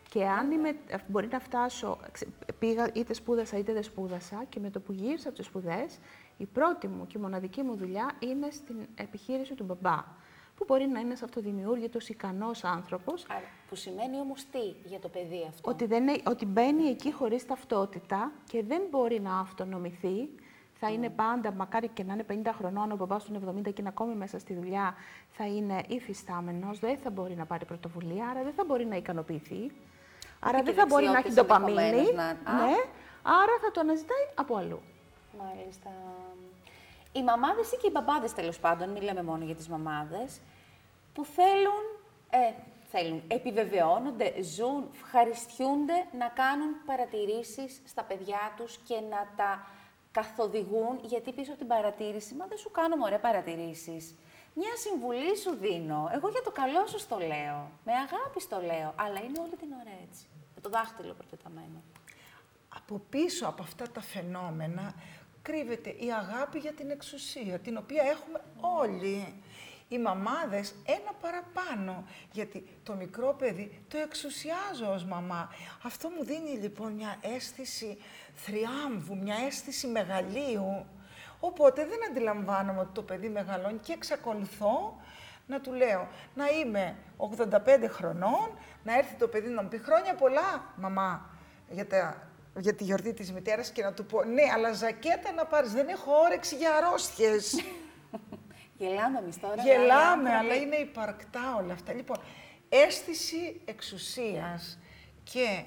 Και 0.10 0.26
αν 0.28 0.52
είμαι, 0.52 0.76
μπορεί 1.08 1.28
να 1.32 1.40
φτάσω, 1.40 1.98
ξε- 2.12 2.30
πήγα 2.60 2.90
είτε 2.94 3.14
σπούδασα 3.14 3.58
είτε 3.58 3.74
δεν 3.74 3.84
σπούδασα 3.84 4.44
και 4.50 4.60
με 4.60 4.70
το 4.70 4.80
που 4.80 4.92
γύρισα 4.92 5.28
από 5.28 5.38
τις 5.38 5.46
σπουδές, 5.46 6.00
η 6.38 6.46
πρώτη 6.46 6.88
μου 6.88 7.08
και 7.08 7.18
η 7.18 7.22
μοναδική 7.22 7.62
μου 7.62 7.76
δουλειά 7.76 8.12
είναι 8.20 8.50
στην 8.52 8.76
επιχείρηση 8.96 9.54
του 9.56 9.64
μπαμπά. 9.64 10.04
Που 10.56 10.64
μπορεί 10.68 10.84
να 10.88 11.00
είναι 11.00 11.08
ένας 11.08 11.22
αυτοδημιούργητος, 11.22 12.10
ικανός 12.10 12.64
άνθρωπος, 12.64 13.26
Άρα, 13.30 13.42
που 13.70 13.76
σημαίνει 13.76 14.20
όμως 14.20 14.46
τι 14.52 14.60
για 14.90 15.00
το 15.00 15.08
παιδί 15.10 15.46
αυτό; 15.50 15.70
ότι, 15.70 15.86
δεν, 15.86 16.08
είναι- 16.08 16.22
ότι 16.28 16.46
μπαίνει 16.46 16.84
εκεί 16.84 17.12
χωρίς 17.14 17.46
ταυτότητα 17.46 18.32
και 18.50 18.64
δεν 18.64 18.82
μπορεί 18.90 19.20
να 19.22 19.40
αυτονομηθεί. 19.40 20.30
Θα 20.80 20.90
είναι 20.90 21.10
πάντα, 21.10 21.52
μακάρι 21.52 21.88
και 21.88 22.04
να 22.04 22.14
είναι 22.14 22.26
50 22.50 22.54
χρονών, 22.58 22.92
ο 22.92 22.96
μπαμπάς 22.96 23.24
του 23.24 23.34
είναι 23.34 23.52
70 23.60 23.62
και 23.64 23.74
είναι 23.80 23.90
ακόμη 23.90 24.14
μέσα 24.16 24.40
στη 24.40 24.54
δουλειά, 24.54 24.96
θα 25.30 25.46
είναι 25.48 25.84
υφιστάμενος, 25.88 26.80
δεν 26.80 26.98
θα 26.98 27.10
μπορεί 27.10 27.36
να 27.36 27.46
πάρει 27.46 27.66
πρωτοβουλία, 27.66 28.28
άρα 28.28 28.44
δεν 28.44 28.54
θα 28.54 28.64
μπορεί 28.66 28.86
να 28.86 28.96
ικανοποιηθεί. 28.96 29.72
Άρα 30.40 30.58
και 30.58 30.64
δεν 30.64 30.74
θα 30.74 30.86
μπορεί 30.86 31.06
να 31.06 31.12
έχει 31.18 31.22
δεξιότητες 31.32 31.58
ντοπαμίνη. 31.58 31.82
ενδεχομένως 31.88 32.14
να- 32.46 32.52
Α. 32.52 32.66
Ναι, 32.66 32.76
άρα 33.24 33.56
θα 33.62 33.72
το 33.72 33.80
αναζητάει 33.80 34.26
από 34.36 34.56
αλλού. 34.56 34.80
Μάλιστα. 35.44 35.90
Οι 37.12 37.24
μαμάδες 37.24 37.72
ή 37.72 37.78
και 37.78 37.88
οι 37.88 37.92
μπαμπάδες 37.94 38.34
τέλος 38.34 38.60
πάντων, 38.60 38.90
μην 38.90 39.02
λέμε 39.02 39.24
μόνο 39.24 39.46
για 39.46 39.56
τις 39.56 39.68
μαμάδες, 39.70 40.40
που 41.14 41.26
θέλουν, 41.26 41.84
ε, 42.30 42.52
θέλουν, 42.92 43.22
επιβεβαιώνονται, 43.28 44.34
ζουν, 44.42 44.90
ευχαριστιούνται 44.94 46.06
να 46.18 46.28
κάνουν 46.28 46.70
παρατηρήσεις 46.86 47.82
στα 47.86 48.04
παιδιά 48.04 48.54
τους 48.58 48.78
και 48.78 48.96
να 49.10 49.28
τα 49.36 49.68
καθοδηγούν, 50.18 50.96
γιατί 51.12 51.32
πίσω 51.32 51.50
από 51.52 51.60
την 51.60 51.68
παρατήρηση, 51.68 52.36
μα 52.36 52.46
δεν 52.46 52.58
σου 52.58 52.72
κάνω 52.72 52.96
ωραία 53.08 53.20
παρατηρήσεις. 53.20 54.16
Μια 54.60 54.74
συμβουλή 54.84 55.38
σου 55.44 55.52
δίνω. 55.64 56.10
Εγώ 56.16 56.28
για 56.30 56.44
το 56.48 56.52
καλό 56.52 56.84
σου 56.92 57.08
το 57.08 57.18
λέω. 57.18 57.60
Με 57.86 57.94
αγάπη 58.06 58.40
στο 58.42 58.58
λέω. 58.70 58.90
Αλλά 59.04 59.20
είναι 59.26 59.40
όλη 59.46 59.56
την 59.62 59.72
ώρα 59.82 59.94
έτσι. 60.06 60.24
Με 60.56 60.62
το 60.62 60.70
δάχτυλο 60.70 61.14
προτεταμένο. 61.14 61.80
από 62.78 63.02
πίσω 63.10 63.48
από 63.48 63.62
αυτά 63.64 63.86
τα 63.92 64.02
φαινόμενα 64.02 64.94
κρύβεται 65.42 65.90
η 65.90 66.12
αγάπη 66.22 66.58
για 66.60 66.74
την 66.74 66.90
εξουσία, 66.90 67.60
την 67.60 67.78
οποία 67.78 68.04
έχουμε 68.04 68.40
όλοι. 68.82 69.44
Οι 69.90 69.98
μαμάδες 70.00 70.76
ένα 70.86 71.12
παραπάνω, 71.22 72.04
γιατί 72.32 72.64
το 72.84 72.94
μικρό 72.94 73.36
παιδί 73.38 73.84
το 73.88 73.98
εξουσιάζω 73.98 74.94
ως 74.94 75.06
μαμά. 75.06 75.50
Αυτό 75.84 76.10
μου 76.10 76.24
δίνει 76.24 76.50
λοιπόν 76.50 76.92
μια 76.92 77.18
αίσθηση 77.22 77.98
θριάμβου, 78.36 79.18
μια 79.18 79.36
αίσθηση 79.46 79.88
μεγαλείου. 79.88 80.86
Οπότε 81.40 81.86
δεν 81.86 81.98
αντιλαμβάνομαι 82.10 82.80
ότι 82.80 82.90
το 82.94 83.02
παιδί 83.02 83.30
μεγαλώνει 83.30 83.78
και 83.78 83.94
εξακολουθώ 83.94 85.02
να 85.48 85.62
του 85.62 85.74
λέω 85.74 86.08
να 86.36 86.48
είμαι 86.48 86.96
85 87.18 87.88
χρονών, 87.88 88.50
να 88.84 88.98
έρθει 88.98 89.16
το 89.16 89.28
παιδί 89.28 89.50
να 89.50 89.62
μου 89.62 89.70
πει 89.70 89.78
χρόνια 89.78 90.16
πολλά, 90.16 90.74
μαμά, 90.76 91.30
για, 91.70 91.88
τα, 91.88 92.28
για 92.58 92.74
τη 92.74 92.84
γιορτή 92.84 93.14
της 93.14 93.32
μητέρας 93.32 93.70
και 93.70 93.84
να 93.84 93.94
του 93.94 94.06
πω 94.06 94.24
ναι, 94.24 94.44
αλλά 94.54 94.72
ζακέτα 94.72 95.32
να 95.32 95.46
πάρεις, 95.46 95.74
δεν 95.74 95.88
έχω 95.88 96.12
όρεξη 96.26 96.56
για 96.56 96.76
αρρώστιες. 96.76 97.56
Γελάμε 98.78 99.20
εμείς 99.20 99.40
τώρα. 99.40 99.62
Γελάμε, 99.64 100.30
οι 100.30 100.32
αλλά 100.32 100.38
άνθρωποι- 100.40 100.62
είναι 100.62 100.76
υπαρκτά 100.76 101.56
όλα 101.56 101.74
αυτά. 101.74 101.94
Λοιπόν, 101.94 102.18
αίσθηση 102.70 103.62
εξουσίας 103.66 104.80
και 105.24 105.64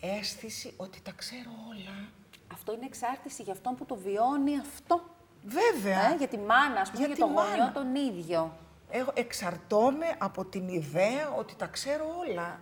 αίσθηση 0.00 0.74
ότι 0.76 1.00
τα 1.02 1.12
ξέρω 1.16 1.50
όλα. 1.70 2.08
Αυτό 2.52 2.72
είναι 2.72 2.84
εξάρτηση 2.86 3.42
για 3.42 3.52
αυτόν 3.52 3.74
που 3.74 3.84
το 3.86 3.96
βιώνει 3.96 4.58
αυτό. 4.58 5.04
Βέβαια. 5.44 6.12
Ε, 6.12 6.16
για 6.16 6.28
τη 6.28 6.38
μάνα, 6.38 6.80
ας 6.80 6.90
πούμε, 6.90 7.06
Για 7.06 7.06
για, 7.06 7.14
τη 7.14 7.20
το 7.20 7.26
γονιό 7.26 7.56
μάνα. 7.58 7.72
τον 7.72 7.94
ίδιο. 7.94 8.56
Έχω, 8.90 9.10
εξαρτώμαι 9.14 10.06
από 10.18 10.44
την 10.44 10.68
ιδέα 10.68 11.30
ότι 11.38 11.54
τα 11.56 11.66
ξέρω 11.66 12.04
όλα. 12.28 12.60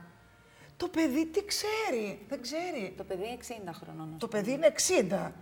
Το 0.77 0.89
παιδί 0.89 1.27
τι 1.27 1.45
ξέρει, 1.45 2.25
δεν 2.29 2.43
ξέρει. 2.43 2.95
Το 2.97 3.05
παιδί 3.05 3.23
είναι 3.25 3.33
60 3.33 3.73
χρονών. 3.73 4.11
ας 4.15 4.21
Το 4.21 4.29
πούμε. 4.29 4.43
παιδί 4.43 4.53
είναι 4.55 4.67
60. 4.67 5.33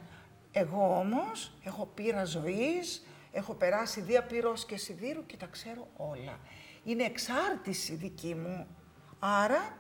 Εγώ 0.52 0.96
όμως 0.98 1.52
έχω 1.64 1.88
πείρα 1.94 2.24
ζωής, 2.24 3.05
έχω 3.36 3.54
περάσει 3.54 4.00
διαπυρός 4.00 4.64
και 4.64 4.76
σιδήρου 4.76 5.26
και 5.26 5.36
τα 5.36 5.46
ξέρω 5.46 5.88
όλα. 5.96 6.38
Είναι 6.84 7.02
εξάρτηση 7.04 7.94
δική 7.94 8.34
μου. 8.34 8.66
Άρα 9.18 9.76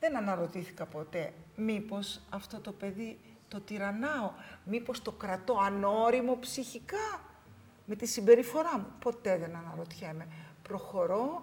δεν 0.00 0.16
αναρωτήθηκα 0.16 0.86
ποτέ 0.86 1.32
μήπως 1.56 2.20
αυτό 2.30 2.60
το 2.60 2.72
παιδί 2.72 3.18
το 3.48 3.60
τυραννάω, 3.60 4.32
μήπως 4.64 5.02
το 5.02 5.12
κρατώ 5.12 5.58
ανώριμο 5.58 6.38
ψυχικά 6.38 7.20
με 7.84 7.96
τη 7.96 8.06
συμπεριφορά 8.06 8.78
μου. 8.78 8.86
Ποτέ 8.98 9.38
δεν 9.38 9.56
αναρωτιέμαι. 9.56 10.26
Προχωρώ 10.62 11.42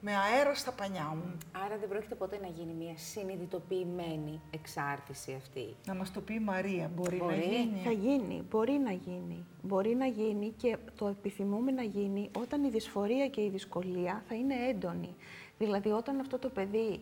με 0.00 0.12
αέρα 0.16 0.54
στα 0.54 0.72
πανιά 0.72 1.14
μου. 1.14 1.36
Άρα 1.64 1.76
δεν 1.78 1.88
πρόκειται 1.88 2.14
ποτέ 2.14 2.38
να 2.42 2.46
γίνει 2.48 2.72
μια 2.72 2.96
συνειδητοποιημένη 2.96 4.40
εξάρτηση 4.50 5.34
αυτή. 5.36 5.74
Να 5.86 5.94
μας 5.94 6.12
το 6.12 6.20
πει 6.20 6.34
η 6.34 6.40
Μαρία, 6.40 6.90
μπορεί, 6.94 7.16
Μπορεί. 7.16 7.36
να 7.36 7.42
γίνει. 7.42 7.80
Θα 7.84 7.90
γίνει, 7.90 8.44
μπορεί 8.50 8.72
να 8.72 8.92
γίνει. 8.92 9.44
Μπορεί 9.62 9.94
να 9.94 10.06
γίνει 10.06 10.52
και 10.56 10.76
το 10.96 11.06
επιθυμούμε 11.08 11.70
να 11.70 11.82
γίνει 11.82 12.30
όταν 12.38 12.64
η 12.64 12.68
δυσφορία 12.70 13.28
και 13.28 13.40
η 13.40 13.48
δυσκολία 13.48 14.22
θα 14.28 14.34
είναι 14.34 14.54
έντονη. 14.54 15.14
Δηλαδή 15.58 15.88
όταν 15.90 16.20
αυτό 16.20 16.38
το 16.38 16.48
παιδί 16.48 17.00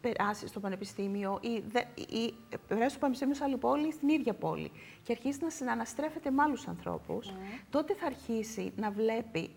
περάσει 0.00 0.46
στο 0.46 0.60
πανεπιστήμιο 0.60 1.38
ή, 1.42 1.62
δε, 1.68 1.80
ή 2.16 2.34
περάσει 2.68 2.90
στο 2.90 2.98
πανεπιστήμιο 2.98 3.34
σε 3.34 3.44
άλλη 3.44 3.56
πόλη 3.56 3.88
ή 3.88 3.92
στην 3.92 4.08
ίδια 4.08 4.34
πόλη 4.34 4.70
και 5.02 5.12
αρχίσει 5.12 5.38
να 5.42 5.50
συναναστρέφεται 5.50 6.30
με 6.30 6.42
άλλους 6.42 6.68
ανθρώπους, 6.68 7.32
τότε 7.70 7.94
θα 7.94 8.06
αρχίσει 8.06 8.72
να 8.76 8.90
βλέπει 8.90 9.50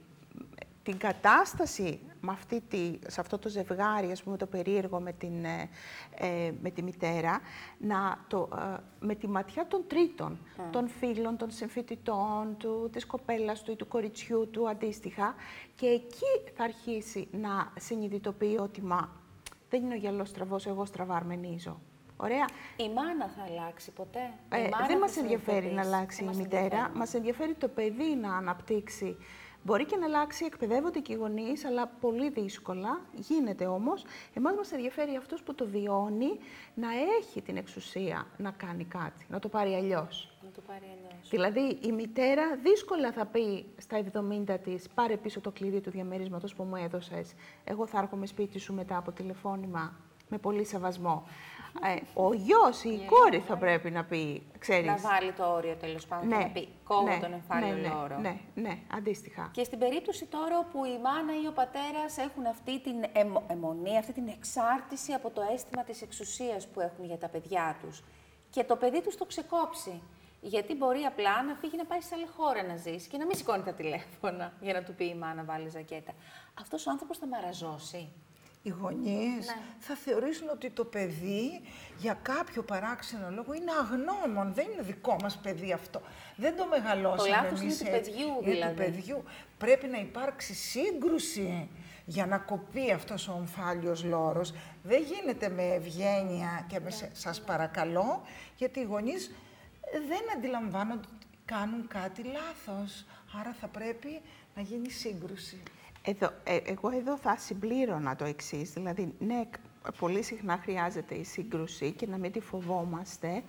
την 0.89 0.97
κατάσταση 0.97 1.99
με 2.21 2.31
αυτή 2.31 2.61
τη, 2.69 2.99
σε 3.07 3.21
αυτό 3.21 3.37
το 3.37 3.49
ζευγάρι, 3.49 4.11
ας 4.11 4.23
πούμε, 4.23 4.37
το 4.37 4.45
περίεργο 4.45 4.99
με, 4.99 5.11
την, 5.13 5.45
ε, 5.45 5.69
ε, 6.15 6.51
με 6.61 6.69
τη 6.69 6.83
μητέρα, 6.83 7.39
να 7.77 8.19
το, 8.27 8.49
ε, 8.57 8.77
με 8.99 9.15
τη 9.15 9.27
ματιά 9.27 9.67
των 9.67 9.83
τρίτων, 9.87 10.39
των 10.71 10.87
φίλων, 10.87 11.37
των 11.37 11.51
συμφοιτητών 11.51 12.55
του, 12.57 12.89
της 12.91 13.05
κοπέλας 13.05 13.61
του 13.61 13.71
ή 13.71 13.75
του 13.75 13.87
κοριτσιού 13.87 14.49
του 14.51 14.69
αντίστοιχα. 14.69 15.35
Και 15.75 15.85
εκεί 15.87 16.51
θα 16.55 16.63
αρχίσει 16.63 17.27
να 17.31 17.71
συνειδητοποιεί 17.79 18.57
ότι 18.59 18.81
«Μα, 18.81 19.09
δεν 19.69 19.83
είναι 19.83 19.93
ο 19.93 19.97
γυαλός 19.97 20.29
στραβός, 20.29 20.65
εγώ 20.65 20.85
στραβαρμενίζω». 20.85 21.79
Ωραία. 22.21 22.45
Η 22.75 22.89
μάνα 22.95 23.27
θα 23.37 23.43
αλλάξει 23.49 23.91
ποτέ; 23.91 24.19
Η 24.19 24.55
Ε, 24.55 24.69
μάνα 24.69 24.77
δεν 24.77 24.95
θα 24.95 24.97
μας 24.99 25.17
ενδιαφέρει 25.17 25.71
να 25.71 25.83
συνειδητοποιήσει; 25.83 25.87
αλλάξει 25.87 26.17
Δεν 26.17 26.25
η 26.25 26.27
μας 26.27 26.37
μητέρα, 26.37 26.63
ενδιαφέρει. 26.63 26.97
μας 26.97 27.13
ενδιαφέρει 27.13 27.53
το 27.53 27.67
παιδί 27.67 28.15
να 28.15 28.35
αναπτύξει. 28.35 29.17
Μπορεί 29.69 29.85
και 29.85 29.95
να 29.95 30.05
αλλάξει, 30.05 30.45
εκπαιδεύονται 30.45 30.99
και 30.99 31.13
οι 31.13 31.15
γονείς, 31.15 31.65
αλλά 31.65 31.87
πολύ 31.87 32.29
δύσκολα. 32.29 33.01
Γίνεται 33.13 33.65
όμως. 33.65 34.05
Εμάς 34.33 34.55
μας 34.55 34.71
ενδιαφέρει 34.71 35.15
αυτός 35.15 35.43
που 35.43 35.55
το 35.55 35.65
βιώνει 35.67 36.39
να 36.73 36.87
έχει 37.19 37.41
την 37.41 37.57
εξουσία 37.57 38.27
να 38.37 38.51
κάνει 38.51 38.83
κάτι, 38.83 39.25
να 39.29 39.39
το 39.39 39.47
πάρει 39.49 39.73
αλλιώς. 39.73 40.31
Να 40.43 40.49
το 40.49 40.61
πάρει 40.67 40.85
αλλιώς. 40.85 41.29
Δηλαδή, 41.29 41.77
η 41.81 41.91
μητέρα 41.91 42.55
δύσκολα 42.63 43.11
θα 43.11 43.25
πει 43.25 43.65
στα 43.77 43.97
70 43.97 44.57
της 44.59 44.89
«Πάρε 44.89 45.17
πίσω 45.17 45.41
το 45.41 45.51
κλειδί 45.51 45.81
του 45.81 45.89
διαμερίσματος 45.89 46.55
που 46.55 46.63
μου 46.63 46.75
έδωσες. 46.75 47.33
Εγώ 47.63 47.87
θα 47.87 47.99
έρχομαι 47.99 48.25
σπίτι 48.25 48.59
σου 48.59 48.73
μετά 48.73 48.97
από 48.97 49.11
τηλεφώνημα 49.11 49.95
με 50.29 50.37
πολύ 50.37 50.65
σεβασμό». 50.65 51.23
Ε, 51.83 51.95
ο 52.13 52.33
γιος 52.33 52.83
ή 52.83 52.89
η 52.89 53.05
κόρη 53.05 53.39
θα 53.39 53.57
πρέπει 53.57 53.91
να 53.91 54.03
πει, 54.03 54.43
ξέρεις... 54.59 54.85
Να 54.85 54.97
βάλει 54.97 55.31
το 55.31 55.53
όριο 55.53 55.75
τέλος 55.75 56.05
πάντων 56.07 56.29
και 56.29 56.35
να 56.35 56.49
πει 56.49 56.67
κόβω 56.83 57.19
τον 57.21 57.33
εμφάλιο 57.33 57.75
ναι, 57.75 57.87
λόρο. 57.87 58.17
Ναι, 58.17 58.39
ναι, 58.55 58.77
αντίστοιχα. 58.93 59.49
Και 59.53 59.63
στην 59.63 59.79
περίπτωση 59.79 60.25
τώρα 60.25 60.57
όπου 60.59 60.85
η 60.85 60.99
μάνα 61.03 61.41
ή 61.43 61.47
ο 61.47 61.51
πατέρας 61.51 62.17
έχουν 62.17 62.45
αυτή 62.45 62.81
την 62.81 62.95
αιμο- 63.13 63.43
αιμονή, 63.47 63.97
αυτή 63.97 64.13
την 64.13 64.27
εξάρτηση 64.27 65.13
από 65.13 65.29
το 65.29 65.41
αίσθημα 65.53 65.83
της 65.83 66.01
εξουσίας 66.01 66.67
που 66.67 66.81
έχουν 66.81 67.05
για 67.05 67.17
τα 67.17 67.27
παιδιά 67.27 67.77
τους 67.81 68.03
και 68.49 68.63
το 68.63 68.75
παιδί 68.75 69.01
τους 69.01 69.17
το 69.17 69.25
ξεκόψει. 69.25 70.01
Γιατί 70.41 70.75
μπορεί 70.75 71.01
απλά 71.01 71.43
να 71.43 71.55
φύγει 71.55 71.77
να 71.77 71.85
πάει 71.85 72.01
σε 72.01 72.15
άλλη 72.15 72.27
χώρα 72.37 72.63
να 72.63 72.75
ζήσει 72.75 73.07
και 73.09 73.17
να 73.17 73.25
μην 73.25 73.35
σηκώνει 73.35 73.63
τα 73.63 73.73
τηλέφωνα 73.73 74.53
για 74.59 74.73
να 74.73 74.83
του 74.83 74.93
πει 74.93 75.05
η 75.05 75.15
μάνα 75.15 75.43
βάλει 75.43 75.69
ζακέτα. 75.69 76.11
Αυτός 76.59 76.87
ο 76.87 76.89
άνθρωπος 76.89 77.17
θα 77.17 77.27
μαραζώσει. 77.27 78.09
Οι 78.61 78.69
γονείς 78.69 79.45
Ναι. 79.45 79.61
θα 79.79 79.95
θεωρήσουν 79.95 80.49
ότι 80.49 80.69
το 80.69 80.85
παιδί 80.85 81.61
για 81.97 82.13
κάποιο 82.21 82.63
παράξενο 82.63 83.29
λόγο 83.31 83.53
είναι 83.53 83.71
αγνώμων. 83.81 84.53
Δεν 84.53 84.65
είναι 84.73 84.81
δικό 84.81 85.15
μας 85.21 85.37
παιδί 85.37 85.71
αυτό. 85.73 86.01
Δεν 86.35 86.55
το 86.57 86.65
μεγαλώσαμε 86.67 87.17
Το 87.29 87.35
λάθος 87.43 87.59
εμείς 87.61 87.79
είναι 87.81 87.89
του 87.89 87.95
έτσι. 87.95 88.11
παιδιού, 88.11 88.27
Είναι 88.41 88.51
δηλαδή. 88.51 88.73
του 88.75 88.81
παιδιού. 88.81 89.23
Πρέπει 89.57 89.87
να 89.87 89.97
υπάρξει 89.99 90.53
σύγκρουση 90.53 91.69
για 92.05 92.25
να 92.25 92.37
κοπεί 92.37 92.91
αυτός 92.91 93.27
ο 93.27 93.31
ομφάλιος 93.31 94.03
λόρος. 94.03 94.53
Δεν 94.83 95.01
γίνεται 95.03 95.49
με 95.49 95.63
ευγένεια 95.63 96.65
και 96.69 96.79
με 96.79 96.89
σε- 96.91 97.09
σας 97.13 97.41
παρακαλώ, 97.41 98.21
γιατί 98.55 98.79
οι 98.79 98.83
γονείς 98.83 99.31
δεν 100.07 100.37
αντιλαμβάνονται 100.37 101.07
ότι 101.15 101.25
κάνουν 101.45 101.87
κάτι 101.87 102.21
λάθος. 102.23 103.05
Άρα 103.39 103.55
θα 103.61 103.67
πρέπει 103.67 104.21
να 104.55 104.61
γίνει 104.61 104.89
σύγκρουση. 104.89 105.63
Εδώ, 106.03 106.31
ε, 106.43 106.57
εγώ 106.65 106.89
εδώ 106.89 107.17
θα 107.17 107.37
συμπλήρωνα 107.37 108.15
το 108.15 108.25
εξής. 108.25 108.73
Δηλαδή, 108.73 109.13
ναι, 109.19 109.45
κ- 109.49 109.91
πολύ 109.97 110.23
συχνά 110.23 110.57
χρειάζεται 110.57 111.15
η 111.15 111.23
σύγκρουση 111.23 111.91
και 111.91 112.07
να 112.07 112.17
μην 112.17 112.31
τη 112.31 112.39
φοβόμαστε, 112.39 113.43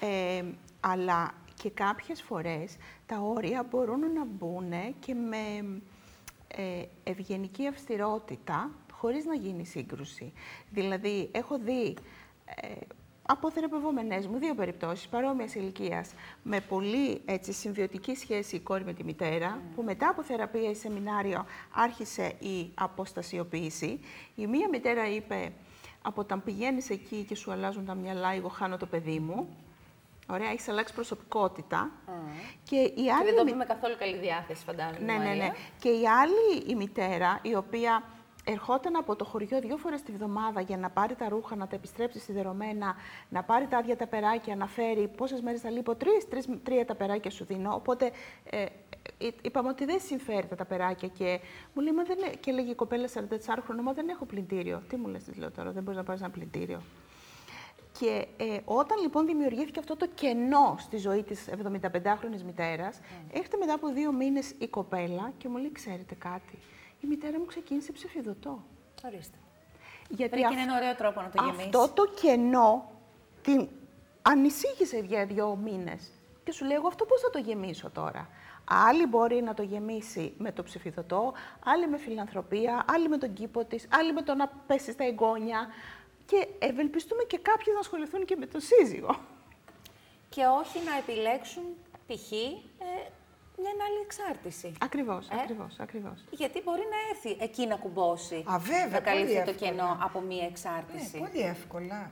ε, 0.00 0.44
αλλά 0.80 1.34
και 1.54 1.70
κάποιες 1.70 2.22
φορές 2.22 2.76
τα 3.06 3.18
όρια 3.20 3.62
μπορούν 3.70 4.00
να 4.12 4.24
μπουν 4.24 4.72
και 5.00 5.14
με 5.14 5.80
ε, 6.48 6.82
ευγενική 7.04 7.66
αυστηρότητα, 7.66 8.70
χωρίς 8.92 9.24
να 9.24 9.34
γίνει 9.34 9.64
σύγκρουση. 9.66 10.32
Δηλαδή, 10.70 11.28
έχω 11.32 11.58
δει 11.58 11.96
ε, 12.44 12.70
από 13.30 13.50
θεραπευόμενες 13.50 14.26
μου 14.26 14.38
δύο 14.38 14.54
περιπτώσεις 14.54 15.08
παρόμοιας 15.08 15.54
ηλικίας 15.54 16.10
με 16.42 16.60
πολύ 16.60 17.20
έτσι, 17.24 17.52
συμβιωτική 17.52 18.14
σχέση 18.14 18.56
η 18.56 18.60
κόρη 18.60 18.84
με 18.84 18.92
τη 18.92 19.04
μητέρα, 19.04 19.60
που 19.74 19.82
μετά 19.82 20.08
από 20.08 20.22
θεραπεία 20.22 20.70
ή 20.70 20.74
σεμινάριο 20.74 21.46
άρχισε 21.74 22.26
η 22.38 22.70
αποστασιοποίηση. 22.74 24.00
Η 24.34 24.46
μία 24.46 24.68
μητέρα 24.68 25.08
είπε, 25.08 25.52
από 26.02 26.20
όταν 26.20 26.42
πηγαίνεις 26.42 26.90
εκεί 26.90 27.24
και 27.28 27.34
σου 27.34 27.50
αλλάζουν 27.52 27.84
τα 27.84 27.94
μυαλά, 27.94 28.32
εγώ 28.34 28.48
χάνω 28.48 28.76
το 28.76 28.86
παιδί 28.86 29.18
μου. 29.18 29.48
Ωραία, 30.30 30.48
έχεις 30.50 30.68
αλλάξει 30.68 30.94
προσωπικότητα. 30.94 31.90
Και 32.62 32.76
η 32.76 32.90
Και 32.94 33.12
άλλη 33.12 33.24
δεν 33.24 33.36
το 33.36 33.44
μη- 33.44 33.52
πούμε 33.52 33.64
καθόλου 33.64 33.94
καλή 33.98 34.16
διάθεση, 34.18 34.64
φαντάζομαι. 34.64 34.98
ναι, 35.04 35.12
ναι, 35.12 35.18
ναι. 35.18 35.26
Μαρία. 35.28 35.54
Και 35.78 35.88
η 35.88 36.08
άλλη 36.08 36.62
η 36.66 36.74
μητέρα, 36.74 37.38
η 37.42 37.54
οποία 37.54 38.02
ερχόταν 38.50 38.96
από 38.96 39.16
το 39.16 39.24
χωριό 39.24 39.60
δύο 39.60 39.76
φορές 39.76 40.02
τη 40.02 40.12
βδομάδα 40.12 40.60
για 40.60 40.76
να 40.76 40.90
πάρει 40.90 41.14
τα 41.14 41.28
ρούχα, 41.28 41.56
να 41.56 41.66
τα 41.66 41.76
επιστρέψει 41.76 42.18
σιδερωμένα, 42.18 42.94
να 43.28 43.42
πάρει 43.42 43.66
τα 43.66 43.78
άδεια 43.78 43.96
τα 43.96 44.06
περάκια, 44.06 44.56
να 44.56 44.66
φέρει 44.66 45.08
πόσες 45.16 45.40
μέρες 45.40 45.60
θα 45.60 45.70
λείπω, 45.70 45.94
τρεις, 45.94 46.28
τρεις, 46.28 46.48
τρία 46.62 46.84
τα 46.84 46.94
περάκια 46.94 47.30
σου 47.30 47.44
δίνω. 47.44 47.74
Οπότε 47.74 48.10
ε, 48.44 48.62
ε, 49.18 49.28
είπαμε 49.42 49.68
ότι 49.68 49.84
δεν 49.84 50.00
συμφέρει 50.00 50.46
τα 50.56 50.64
περάκια 50.64 51.08
και 51.08 51.40
μου 51.74 51.82
λέει, 51.82 51.92
μα 51.92 52.02
δεν, 52.02 52.18
έ-» 52.18 52.36
και 52.40 52.52
λέγει 52.52 52.70
η 52.70 52.74
κοπέλα 52.74 53.08
44 53.14 53.18
χρόνων, 53.64 53.84
μα 53.84 53.92
δεν 53.92 54.08
έχω 54.08 54.24
πλυντήριο. 54.24 54.82
Τι 54.88 54.96
μου 54.96 55.08
λες, 55.08 55.24
της 55.24 55.36
λέω 55.36 55.50
τώρα, 55.50 55.70
δεν 55.70 55.82
μπορείς 55.82 55.98
να 55.98 56.04
πάρεις 56.04 56.20
ένα 56.20 56.30
πλυντήριο. 56.30 56.80
Και 57.98 58.26
ε, 58.36 58.58
όταν 58.64 59.00
λοιπόν 59.02 59.26
δημιουργήθηκε 59.26 59.78
αυτό 59.78 59.96
το 59.96 60.06
κενό 60.14 60.76
στη 60.78 60.96
ζωή 60.96 61.22
της 61.22 61.48
75χρονης 61.50 62.42
μητέρας, 62.44 63.00
έρχεται 63.32 63.56
μετά 63.56 63.74
από 63.74 63.88
δύο 63.88 64.12
μήνες 64.12 64.54
η 64.58 64.68
κοπέλα 64.68 65.32
και 65.38 65.48
μου 65.48 65.56
λέει, 65.56 65.72
ξέρετε 65.72 66.14
κάτι, 66.14 66.58
η 67.00 67.06
μητέρα 67.06 67.38
μου 67.38 67.44
ξεκίνησε 67.44 67.92
ψηφιδωτό. 67.92 68.64
Ορίστε. 69.04 69.36
Γιατί 70.08 70.30
Βρήκε 70.30 70.46
αυ- 70.46 70.56
έναν 70.56 70.76
ωραίο 70.76 70.94
τρόπο 70.94 71.20
να 71.20 71.28
το 71.30 71.42
γεμίσει. 71.44 71.62
αυτό 71.64 71.88
το 71.94 72.06
κενό 72.20 72.90
την 73.42 73.68
ανησύχησε 74.22 74.98
για 74.98 75.26
δύο 75.26 75.56
μήνες. 75.56 76.10
Και 76.44 76.52
σου 76.52 76.64
λέει, 76.64 76.76
εγώ 76.76 76.86
αυτό 76.86 77.04
πώς 77.04 77.20
θα 77.20 77.30
το 77.30 77.38
γεμίσω 77.38 77.90
τώρα; 77.90 78.28
Άλλη 78.88 79.06
μπορεί 79.06 79.42
να 79.42 79.54
το 79.54 79.62
γεμίσει 79.62 80.34
με 80.38 80.52
το 80.52 80.62
ψηφιδωτό, 80.62 81.32
άλλη 81.64 81.88
με 81.88 81.98
φιλανθρωπία, 81.98 82.84
άλλη 82.88 83.08
με 83.08 83.18
τον 83.18 83.32
κήπο 83.32 83.64
της, 83.64 83.86
άλλη 83.90 84.12
με 84.12 84.22
το 84.22 84.34
να 84.34 84.48
πέσεις 84.66 84.92
στα 84.94 85.04
εγγόνια. 85.04 85.66
Και 86.26 86.48
ευελπιστούμε 86.58 87.22
και 87.22 87.38
κάποιοι 87.38 87.66
να 87.74 87.80
ασχοληθούν 87.80 88.24
και 88.24 88.36
με 88.36 88.46
το 88.46 88.58
σύζυγο. 88.60 89.18
Και 90.28 90.44
όχι 90.60 90.78
να 90.84 90.96
επιλέξουν 90.96 91.62
π.χ. 92.06 92.32
Ε, 92.32 93.10
μια 93.60 93.70
άλλη 93.86 94.00
εξάρτηση. 94.04 94.72
Ακριβώς, 94.80 95.28
Ε; 95.28 95.34
ακριβώς, 95.42 95.76
ακριβώς. 95.78 96.24
Γιατί 96.30 96.60
μπορεί 96.64 96.84
να 96.94 96.96
έρθει 97.10 97.44
εκεί 97.44 97.66
να 97.66 97.76
κουμπώσει. 97.76 98.44
Α, 98.52 98.58
βέβαια, 98.58 98.86
να 98.86 99.00
καλύψει 99.00 99.32
πολύ 99.34 99.44
το 99.44 99.50
εύκολα. 99.50 99.70
κενό 99.70 99.98
από 100.02 100.20
μία 100.20 100.42
Ναι, 100.42 100.46
εξάρτηση. 100.48 101.18
πολύ 101.18 101.40
εύκολα. 101.40 102.10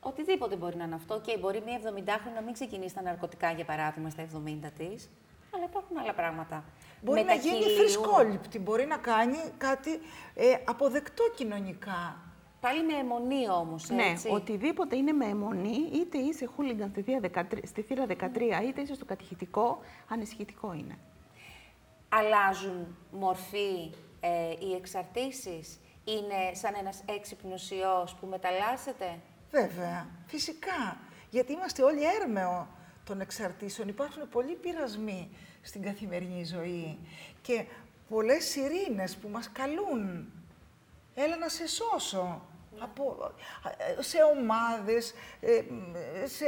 Οτιδήποτε 0.00 0.56
μπορεί 0.56 0.76
να 0.76 0.84
είναι 0.84 0.94
αυτό. 0.94 1.20
Και 1.20 1.38
μπορεί 1.38 1.62
μία 1.66 1.78
70χρονη 1.84 2.34
να 2.34 2.40
μην 2.40 2.52
ξεκινήσει 2.52 2.94
τα 2.94 3.02
ναρκωτικά, 3.02 3.50
για 3.52 3.64
παράδειγμα, 3.64 4.10
στα 4.10 4.22
70 4.22 4.70
της. 4.78 5.08
Αλλά 5.54 5.64
υπάρχουν 5.64 5.98
άλλα 5.98 6.14
πράγματα. 6.14 6.64
Μπορεί 7.02 7.22
να 7.22 7.32
γίνει 7.34 7.52
Μεταχειλίου. 7.58 7.78
θρησκόληπτη, 7.78 8.58
μπορεί 8.58 8.86
να 8.86 8.96
κάνει 8.96 9.36
κάτι 9.58 9.90
ε, 10.34 10.54
αποδεκτό 10.64 11.24
κοινωνικά. 11.36 12.16
Πάλι 12.60 12.84
με 12.84 12.94
αιμονή 12.94 13.50
όμως. 13.50 13.88
Ναι, 13.90 14.12
οτιδήποτε 14.30 14.96
είναι 14.96 15.12
με 15.12 15.24
αιμονή, 15.26 15.90
είτε 15.92 16.18
είσαι 16.18 16.46
χούλιγκαν 16.46 16.88
στη 16.90 17.02
θύρα 17.02 17.20
13, 17.20 17.42
στη 17.66 17.82
θύρα 17.82 18.06
13 18.06 18.16
είτε 18.68 18.80
είσαι 18.80 18.94
στο 18.94 19.04
κατηχητικό, 19.04 19.78
ανησυχητικό 20.08 20.72
είναι. 20.72 20.98
Αλλάζουν 22.08 22.96
μορφή 23.12 23.92
ε, 24.20 24.50
οι 24.50 24.74
εξαρτήσεις; 24.74 25.80
Είναι 26.04 26.54
σαν 26.54 26.74
ένας 26.78 27.02
έξυπνος 27.06 27.70
ιός 27.70 28.14
που 28.14 28.26
μεταλλάσσεται; 28.26 29.18
Βέβαια, 29.50 30.08
φυσικά. 30.26 31.00
Γιατί 31.30 31.52
είμαστε 31.52 31.82
όλοι 31.82 32.00
έρμεο 32.22 32.68
των 33.04 33.20
εξαρτήσεων. 33.20 33.88
Υπάρχουν 33.88 34.28
πολλοί 34.28 34.54
πειρασμοί 34.54 35.30
στην 35.62 35.82
καθημερινή 35.82 36.44
ζωή 36.44 36.98
και 37.42 37.64
πολλές 38.08 38.44
σιρήνες 38.44 39.16
που 39.16 39.28
μας 39.28 39.52
καλούν. 39.52 40.32
Έλα 41.24 41.36
να 41.36 41.48
σε 41.48 41.66
σώσω. 41.66 42.42
Από, 42.80 43.32
σε 43.98 44.16
ομάδες, 44.36 45.14
ε, 45.40 45.62
σε 46.26 46.44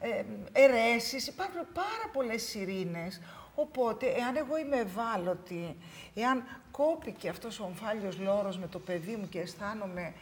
ε, 0.00 0.24
αιρέσεις, 0.52 1.26
υπάρχουν 1.26 1.60
πάρα 1.72 2.10
πολλές 2.12 2.42
σιρήνες. 2.42 3.20
Οπότε, 3.54 4.06
εάν 4.06 4.36
εγώ 4.36 4.58
είμαι 4.58 4.76
ευάλωτη, 4.76 5.76
εάν 6.14 6.44
κόπηκε 6.70 7.28
αυτός 7.28 7.60
ο 7.60 7.64
ομφάλιος 7.64 8.18
λόρος 8.18 8.58
με 8.58 8.66
το 8.66 8.78
παιδί 8.78 9.16
μου 9.16 9.28
και 9.28 9.40
αισθάνομαι 9.40 10.14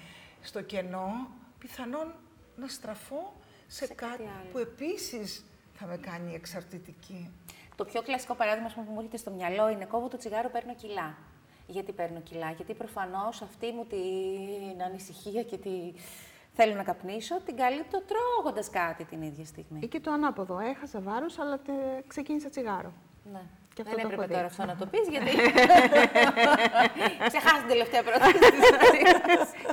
στο 0.43 0.63
κενό, 0.63 1.29
πιθανόν 1.59 2.15
να 2.57 2.69
στραφώ 2.69 3.33
σε, 3.67 3.87
κάτι 3.87 4.29
που 4.53 4.59
επίσης 4.59 5.45
θα 5.75 5.87
με 5.87 5.97
κάνει 5.97 6.35
εξαρτητική. 6.35 7.31
Το 7.77 7.85
πιο 7.85 8.03
κλασικό 8.03 8.35
παράδειγμα 8.35 8.73
που 8.75 8.81
μου 8.81 8.97
έρχεται 8.97 9.17
στο 9.17 9.31
μυαλό 9.31 9.69
είναι 9.69 9.85
κόβω 9.85 10.09
το 10.09 10.17
τσιγάρο, 10.17 10.49
παίρνω 10.51 10.75
κιλά. 10.75 11.17
Γιατί 11.73 11.93
παίρνω 11.93 12.21
κιλά, 12.21 12.51
γιατί 12.51 12.75
προφανώς 12.75 13.43
αυτή 13.43 13.73
μου 13.73 13.85
την 13.85 14.83
ανησυχία 14.83 15.43
και 15.43 15.57
τη... 15.57 15.71
θέλω 16.53 16.75
να 16.75 16.83
καπνίσω, 16.83 17.41
την 17.41 17.57
καλύπτω 17.57 18.03
τρώγοντας 18.03 18.71
κάτι 18.71 19.05
την 19.05 19.23
ίδια 19.23 19.45
στιγμή. 19.45 19.79
Ή 19.83 19.87
και 19.89 20.01
το 20.01 20.11
ανάποδο. 20.11 20.59
Έχασα 20.59 21.01
βάρος, 21.01 21.39
αλλά 21.39 21.59
τε... 21.59 21.73
ξεκίνησα 22.07 22.49
τσιγάρο. 22.49 22.93
Ναι. 23.33 23.43
Και 23.75 23.83
αυτό 23.83 23.95
Δεν 23.97 24.05
έπρεπε 24.05 24.27
τώρα 24.33 24.45
αυτό 24.45 24.65
να 24.65 24.77
το 24.77 24.87
πεις, 24.87 25.09
γιατί 25.09 25.31
ξεχάσει 27.29 27.59
την 27.59 27.69
τελευταία 27.69 28.03
πρόταση 28.03 28.33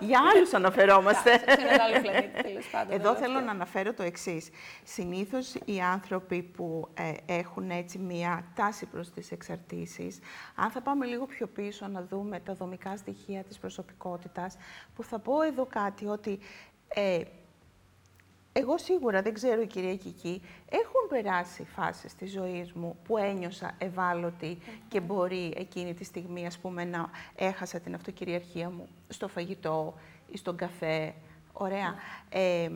Για 0.01 0.19
άλλους 0.35 0.53
αναφερόμαστε. 0.53 1.31
Σε 1.37 1.45
έναν 1.47 1.79
άλλο 1.79 2.01
πλανήτη, 2.01 2.43
τέλος 2.43 2.67
πάντων. 2.71 2.93
Εδώ 2.99 3.15
θέλω 3.15 3.39
να 3.39 3.51
αναφέρω 3.51 3.93
το 3.93 4.03
εξής. 4.03 4.49
Συνήθως 4.83 5.53
οι 5.65 5.79
άνθρωποι 5.79 6.41
που 6.41 6.87
ε, 6.93 7.33
έχουν 7.33 7.69
έτσι 7.69 7.97
μία 7.97 8.45
τάση 8.55 8.85
προς 8.85 9.09
τις 9.11 9.31
εξαρτήσεις, 9.31 10.19
αν 10.55 10.71
θα 10.71 10.81
πάμε 10.81 11.05
λίγο 11.05 11.25
πιο 11.25 11.47
πίσω 11.47 11.87
να 11.87 12.03
δούμε 12.03 12.39
τα 12.39 12.53
δομικά 12.53 12.97
στοιχεία 12.97 13.43
της 13.43 13.57
προσωπικότητας, 13.57 14.57
που 14.95 15.03
θα 15.03 15.19
πω 15.19 15.41
εδώ 15.41 15.65
κάτι, 15.65 16.05
ότι 16.05 16.39
ε, 16.87 17.21
εγώ 18.59 18.77
σίγουρα, 18.77 19.21
δεν 19.21 19.33
ξέρω 19.33 19.61
η 19.61 19.67
κυρία 19.67 19.95
Κική, 19.95 20.41
έχουν 20.69 21.07
περάσει 21.09 21.63
φάσεις 21.63 22.15
της 22.15 22.31
ζωής 22.31 22.73
μου 22.73 22.97
που 23.03 23.17
ένιωσα 23.17 23.75
ευάλωτη 23.77 24.57
και 24.87 24.99
μπορεί 24.99 25.53
εκείνη 25.57 25.93
τη 25.93 26.03
στιγμή, 26.03 26.45
ας 26.45 26.57
πούμε, 26.57 26.83
να 26.83 27.09
έχασα 27.35 27.79
την 27.79 27.93
αυτοκυριαρχία 27.93 28.69
μου 28.69 28.87
στο 29.07 29.27
φαγητό 29.27 29.93
ή 30.27 30.37
στον 30.37 30.55
καφέ. 30.55 31.13
Ωραία. 31.53 31.95
Ε, 32.29 32.69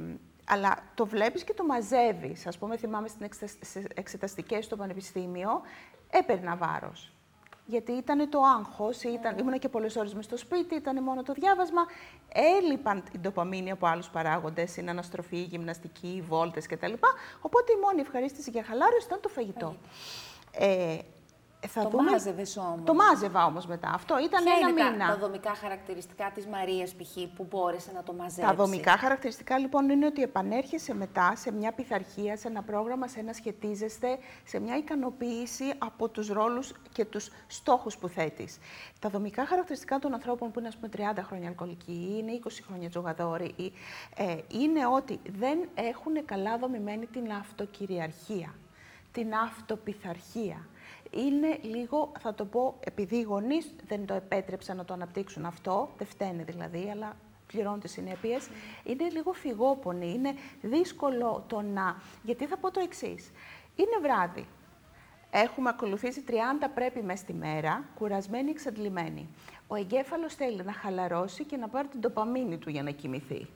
αλλά 0.46 0.78
το 0.96 1.06
βλέπεις 1.06 1.44
και 1.44 1.54
το 1.54 1.66
μαζεύεις. 1.66 2.48
Ας 2.48 2.58
πούμε, 2.58 2.78
θυμάμαι 2.78 3.08
στις 3.08 3.76
εξεταστικές 3.94 4.66
στο 4.66 4.76
πανεπιστήμιο, 4.76 5.62
έπαιρνα 6.10 6.56
βάρος 6.56 7.13
γιατί 7.66 7.92
ήταν 7.92 8.30
το 8.30 8.42
άγχος, 8.58 9.04
ήταν, 9.04 9.38
ήμουν 9.38 9.60
και 9.60 9.70
πολλές 9.70 9.96
ώρες 9.96 10.14
μες 10.14 10.26
στο 10.26 10.38
σπίτι, 10.38 10.76
ήταν 10.76 11.04
μόνο 11.04 11.24
το 11.24 11.34
διάβασμα. 11.34 11.82
Έλειπαν 12.62 13.04
η 13.12 13.18
ντοπαμίνη 13.18 13.72
από 13.72 13.88
άλλους 13.88 14.10
παράγοντες, 14.10 14.78
είναι 14.78 14.90
αναστροφή, 14.90 15.42
γυμναστική, 15.42 16.24
βόλτες 16.28 16.68
κτλ. 16.68 16.94
Οπότε 17.42 17.72
η 17.72 17.80
μόνη 17.82 18.02
ευχαρίστηση 18.02 18.50
για 18.50 18.64
χαλάρωση 18.64 19.06
ήταν 19.06 19.20
το 19.22 19.30
φαγητό. 19.30 19.76
Ε, 20.52 20.98
θα 21.68 21.84
το 21.84 21.90
δούμε... 21.90 22.12
μάζευες 22.12 22.58
όμως. 22.58 22.82
Το 22.86 22.94
μάζευα 22.94 23.46
όμως 23.46 23.66
μετά. 23.66 23.92
Αυτό 23.94 24.20
ήταν 24.20 24.44
Ποια 24.44 24.54
ένα 24.60 24.70
είναι 24.70 24.92
μήνα. 24.92 25.08
Τα, 25.08 25.14
τα 25.14 25.20
δομικά 25.20 25.56
χαρακτηριστικά 25.56 26.32
της 26.34 26.46
Μαρίας 26.48 26.96
π.χ. 26.96 27.18
που 27.36 27.48
μπόρεσε 27.50 27.92
να 27.92 28.04
το 28.04 28.14
μαζέψει. 28.14 28.42
Τα 28.42 28.54
δομικά 28.54 28.98
χαρακτηριστικά 28.98 29.58
λοιπόν 29.58 29.90
είναι 29.90 30.06
ότι 30.06 30.22
επανέρχεσαι 30.22 30.94
μετά 30.94 31.36
σε 31.36 31.52
μια 31.52 31.72
πειθαρχία, 31.72 32.38
σε 32.38 32.48
ένα 32.48 32.62
πρόγραμμα, 32.62 33.08
σε 33.08 33.20
ένα 33.20 33.34
σχετίζεστε, 33.34 34.18
σε 34.44 34.60
μια 34.60 34.78
ικανοποίηση 34.78 35.74
από 35.78 36.10
τους 36.10 36.28
ρόλους 36.28 36.74
και 36.92 37.06
τους 37.06 37.32
στόχους 37.48 37.98
που 37.98 38.08
θέτεις. 38.08 38.58
Τα 39.00 39.10
δομικά 39.10 39.46
χαρακτηριστικά 39.46 40.00
των 40.00 40.14
ανθρώπων 40.14 40.52
που 40.52 40.60
είναι 40.60 40.68
ας 40.68 40.76
πούμε 40.76 40.90
30 40.98 41.20
χρόνια 41.26 41.48
αλκοολικοί 41.48 41.92
ή 41.92 42.16
είναι 42.18 42.40
20 42.44 42.50
χρόνια 42.68 42.90
τζογαδόροι 42.90 43.56
ε, 44.16 44.36
είναι 44.48 44.86
ότι 44.86 45.20
δεν 45.38 45.58
έχουν 45.74 46.26
καλά 46.26 46.58
δομημένη 46.58 47.06
την 47.06 47.32
αυτοκυριαρχία, 47.32 48.54
την 49.12 49.34
αυτοπιθαρχία 49.34 50.68
είναι 51.14 51.60
λίγο, 51.62 52.12
θα 52.20 52.34
το 52.34 52.46
πω, 52.46 52.76
επειδή 52.80 53.16
οι 53.16 53.22
γονείς 53.22 53.74
δεν 53.88 54.06
το 54.06 54.14
επέτρεψαν 54.14 54.78
να 54.78 54.86
το 54.86 54.94
αναπτύξουν 54.94 55.46
αυτό, 55.46 55.90
δεν 55.98 56.08
φταίνε 56.08 56.44
δηλαδή, 56.44 56.90
αλλά 56.92 57.16
πληρώνουν 57.48 57.80
τις 57.80 57.92
συνέπειες, 57.92 58.50
είναι 58.84 59.10
λίγο 59.10 59.34
φυγόπονοι. 59.34 60.14
Είναι 60.14 60.34
δύσκολο 60.62 61.44
το 61.48 61.62
να. 61.62 61.96
Γιατί 62.24 62.46
θα 62.46 62.58
πω 62.58 62.72
το 62.72 62.80
εξής. 62.80 63.32
Είναι 63.76 63.98
βράδυ. 64.02 64.48
Έχουμε 65.32 65.70
ακολουθήσει 65.70 66.24
30 66.28 66.34
πρέπει 66.74 67.02
μέσα 67.02 67.24
στη 67.24 67.34
μέρα, 67.34 67.84
κουρασμένοι, 67.96 68.50
εξαντλημένοι. 68.50 69.30
Ο 69.68 69.76
εγκέφαλος 69.76 70.36
θέλει 70.36 70.64
να 70.64 70.74
χαλαρώσει 70.74 71.44
και 71.44 71.58
να 71.58 71.68
πάρει 71.68 71.88
την 71.88 72.02
τοπαμίνη 72.02 72.58
του 72.58 72.70
για 72.70 72.84
να 72.84 72.92
κοιμηθεί. 72.92 73.48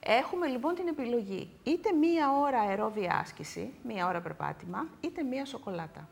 Έχουμε 0.00 0.46
λοιπόν 0.46 0.74
την 0.74 0.88
επιλογή 0.88 1.50
είτε 1.62 1.92
μία 1.92 2.32
ώρα 2.32 2.60
αερόβια 2.60 3.18
άσκηση, 3.22 3.72
μία 3.82 4.06
ώρα 4.06 4.20
περπάτημα, 4.20 4.86
είτε 5.00 5.22
μία 5.22 5.44
σοκολάτα. 5.44 6.08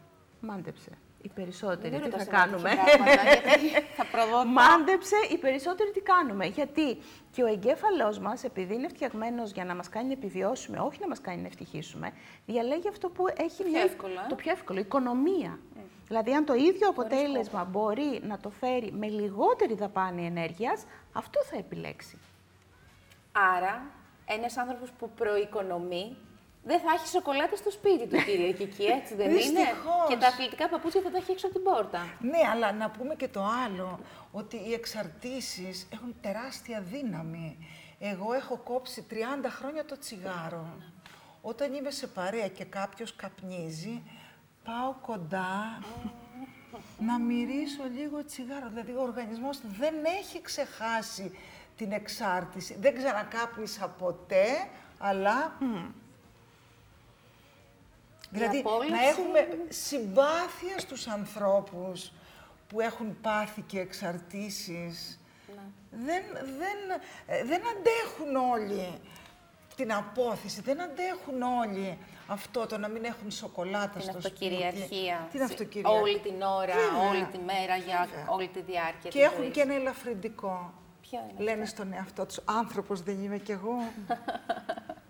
Μάντεψε. 0.47 0.91
Οι 1.23 1.29
περισσότεροι 1.35 1.99
τι 2.01 2.11
θα 2.11 2.25
κάνουμε; 2.25 2.71
θα 3.97 4.05
Μάντεψε 4.47 5.17
οι 5.33 5.37
περισσότεροι 5.39 5.91
τι 5.91 6.01
κάνουμε. 6.01 6.47
Γιατί 6.47 6.99
και 7.31 7.43
ο 7.43 7.47
εγκέφαλός 7.47 8.19
μας, 8.19 8.45
επειδή 8.45 8.75
είναι 8.75 8.89
φτιαγμένος 8.89 9.51
για 9.51 9.65
να 9.65 9.75
μας 9.75 9.89
κάνει 9.89 10.07
να 10.07 10.13
επιβιώσουμε, 10.13 10.79
όχι 10.79 10.99
να 11.01 11.09
μας 11.09 11.21
κάνει 11.21 11.41
να 11.41 11.47
ευτυχίσουμε, 11.47 12.13
διαλέγει 12.47 12.89
αυτό 12.89 13.09
που 13.09 13.25
έχει 13.37 13.63
το 13.63 13.69
πιο 13.71 13.81
εύκολο, 13.81 14.13
ε; 14.13 14.27
το 14.29 14.35
πιο 14.35 14.53
εύκολο, 14.53 14.79
οικονομία. 14.79 15.59
Mm. 15.59 15.79
Δηλαδή, 16.07 16.33
αν 16.33 16.45
το 16.45 16.55
ίδιο 16.55 16.89
αποτέλεσμα 16.89 17.65
μπορεί 17.65 18.21
να 18.23 18.39
το 18.39 18.51
φέρει 18.51 18.93
με 18.93 19.09
λιγότερη 19.09 19.75
δαπάνη 19.75 20.27
ενέργειας, 20.27 20.85
αυτό 21.13 21.43
θα 21.43 21.57
επιλέξει. 21.57 22.19
Άρα, 23.57 23.83
ένας 24.27 24.57
άνθρωπος 24.57 24.91
που 24.91 25.11
προοικονομεί 25.11 26.17
δεν 26.67 26.81
θα 26.81 26.93
έχει 26.95 27.09
σοκολάτα 27.09 27.57
στο 27.57 27.71
σπίτι 27.71 28.07
του, 28.07 28.25
κύριε 28.25 28.53
Κική, 28.53 28.85
έτσι 28.85 29.15
δεν 29.15 29.31
είναι; 29.31 29.61
Και 30.09 30.17
τα 30.17 30.27
αθλητικά 30.27 30.69
παπούτσια 30.69 31.01
θα 31.01 31.11
τα 31.11 31.17
έχει 31.17 31.31
έξω 31.31 31.47
από 31.47 31.55
την 31.55 31.65
πόρτα. 31.65 32.17
Ναι, 32.21 32.39
αλλά 32.53 32.73
να 32.73 32.91
πούμε 32.91 33.15
και 33.15 33.29
το 33.29 33.45
άλλο, 33.65 34.01
ότι 34.33 34.57
οι 34.57 34.73
εξαρτήσεις 34.73 35.89
έχουν 35.93 36.15
τεράστια 36.21 36.81
δύναμη. 36.81 37.69
Εγώ 37.99 38.33
έχω 38.33 38.57
κόψει 38.57 39.07
30 39.11 39.15
χρόνια 39.49 39.85
το 39.85 39.99
τσιγάρο. 39.99 40.67
Όταν 41.43 41.75
είμαι 41.75 41.91
σε 41.91 42.07
παρέα 42.07 42.49
και 42.49 42.65
κάποιος 42.65 43.17
καπνίζει, 43.17 44.03
πάω 44.65 44.95
κοντά 45.07 45.79
να 46.99 47.19
μυρίσω 47.19 47.83
λίγο 47.97 48.25
τσιγάρο. 48.25 48.69
Δηλαδή, 48.69 48.93
ο 48.93 49.03
οργανισμός 49.03 49.61
δεν 49.79 49.95
έχει 50.21 50.41
ξεχάσει 50.41 51.39
την 51.77 51.93
εξάρτηση. 51.93 52.77
Δεν 52.81 52.95
ξανακάπνισα 52.95 53.89
ποτέ, 53.89 54.47
αλλά 54.99 55.59
Δηλαδή, 58.31 58.65
να 58.91 59.09
έχουμε 59.09 59.49
συμπάθεια 59.69 60.79
στους 60.79 61.07
ανθρώπους 61.07 62.13
που 62.69 62.81
έχουν 62.81 63.21
πάθει 63.21 63.61
και 63.61 63.81
εξαρτήσεις. 63.81 65.21
Ναι. 65.47 65.63
Δεν, 65.91 66.23
δεν, 66.59 67.01
ε, 67.27 67.45
δεν 67.45 67.61
αντέχουν 67.67 68.37
όλοι 68.53 69.01
την 69.77 69.93
απόθεση, 69.93 70.61
δεν 70.61 70.83
αντέχουν 70.83 71.43
όλοι 71.43 71.99
αυτό 72.27 72.67
το 72.67 72.79
να 72.79 72.89
μην 72.89 73.05
έχουν 73.05 73.31
σοκολάτα 73.31 73.99
την 73.99 74.11
στο 74.11 74.21
σπίτι. 74.21 74.39
Την 75.31 75.43
αυτοκυριαρχία. 75.43 76.01
Όλη 76.01 76.19
την 76.19 76.43
ώρα, 76.43 76.75
όλη 77.11 77.25
τη 77.25 77.39
μέρα, 77.39 77.77
για 77.77 78.09
όλη 78.29 78.49
τη 78.49 78.61
διάρκεια 78.61 79.11
Και 79.11 79.21
έχουν 79.21 79.51
και 79.51 79.61
ένα 79.61 79.75
ελαφρυντικό. 79.75 80.73
Ποιο 81.01 81.19
είναι 81.31 81.43
Λένε 81.43 81.65
στον 81.65 81.93
εαυτό 81.93 82.27
τους, 82.27 82.41
άνθρωπος 82.45 83.03
δεν 83.03 83.23
είμαι 83.23 83.39
κι 83.39 83.53
εγώ. 83.53 83.77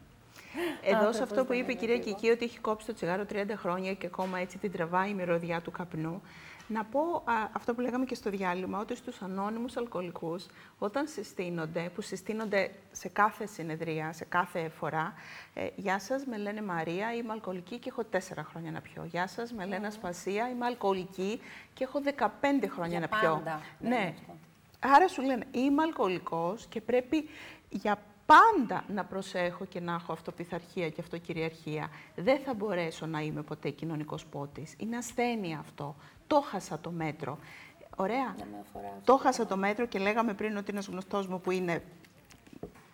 Εδώ 0.82 1.12
σε 1.12 1.22
αυτό 1.22 1.44
που 1.44 1.52
είπε 1.52 1.72
η 1.72 1.76
κυρία 1.76 1.98
Κική, 1.98 2.30
ότι 2.30 2.44
έχει 2.44 2.58
κόψει 2.58 2.86
το 2.86 2.94
τσιγάρο 2.94 3.24
30 3.32 3.44
χρόνια 3.56 3.94
και 3.94 4.06
ακόμα 4.06 4.38
έτσι 4.38 4.58
την 4.58 4.72
τραβάει 4.72 5.10
η 5.10 5.14
μυρωδιά 5.14 5.60
του 5.60 5.70
καπνού, 5.70 6.22
να 6.68 6.84
πω 6.84 7.22
αυτό 7.52 7.74
που 7.74 7.80
λέγαμε 7.80 8.04
και 8.04 8.14
στο 8.14 8.30
διάλειμμα, 8.30 8.78
ότι 8.78 8.96
στους 8.96 9.22
ανώνυμους 9.22 9.76
αλκοολικούς, 9.76 10.46
όταν 10.78 11.06
συστήνονται, 11.06 11.90
που 11.94 12.00
συστήνονται 12.00 12.70
σε 12.92 13.08
κάθε 13.08 13.46
συνεδρία, 13.46 14.12
σε 14.12 14.24
κάθε 14.24 14.68
φορά, 14.68 15.14
ε, 15.54 15.66
«Γεια 15.76 15.98
σας, 15.98 16.24
με 16.24 16.36
λένε 16.36 16.62
Μαρία, 16.62 17.14
είμαι 17.14 17.32
αλκοολική 17.32 17.78
και 17.78 17.88
έχω 17.88 18.04
4 18.04 18.44
χρόνια 18.44 18.70
να 18.70 18.80
πιω». 18.80 19.04
«Γεια 19.04 19.26
σας, 19.26 19.52
με 19.52 19.66
λένε 19.66 19.86
Ασπασία, 19.86 20.48
είμαι 20.48 20.66
αλκοολική 20.66 21.40
και 21.74 21.84
έχω 21.84 22.00
15 22.00 22.68
χρόνια 22.68 23.00
να 23.00 23.08
πιω». 23.08 23.34
Πάντα. 23.34 23.60
Ναι. 23.80 23.88
ναι. 23.88 24.14
Άρα 24.80 25.08
σου 25.08 25.22
λένε, 25.22 25.44
είμαι 25.50 25.82
αλκοολικός 25.82 26.66
και 26.66 26.80
πρέπει 26.80 27.28
για 27.68 28.02
πάντα 28.26 28.84
να 28.88 29.04
προσέχω 29.04 29.64
και 29.64 29.80
να 29.80 29.92
έχω 29.92 30.12
αυτοπιθαρχία 30.12 30.90
και 30.90 31.00
αυτοκυριαρχία. 31.00 31.90
Δεν 32.16 32.38
θα 32.38 32.54
μπορέσω 32.54 33.06
να 33.06 33.20
είμαι 33.20 33.42
ποτέ 33.42 33.70
κοινωνικός 33.70 34.26
πότης. 34.26 34.74
Είναι 34.78 34.96
ασθένεια 34.96 35.58
αυτό. 35.58 35.96
Το 36.26 36.40
χάσα 36.40 36.78
το 36.78 36.90
μέτρο. 36.90 37.38
Ωραία. 37.96 38.34
Δεν 38.38 38.46
με 38.50 38.58
αφορά 38.60 38.86
αυτό. 38.86 39.12
Το 39.12 39.16
χάσα 39.16 39.46
το 39.46 39.56
μέτρο 39.56 39.86
και 39.86 39.98
λέγαμε 39.98 40.34
πριν 40.34 40.56
ότι 40.56 40.70
ένας 40.70 40.86
γνωστός 40.86 41.26
μου 41.26 41.40
που 41.40 41.50
είναι 41.50 41.82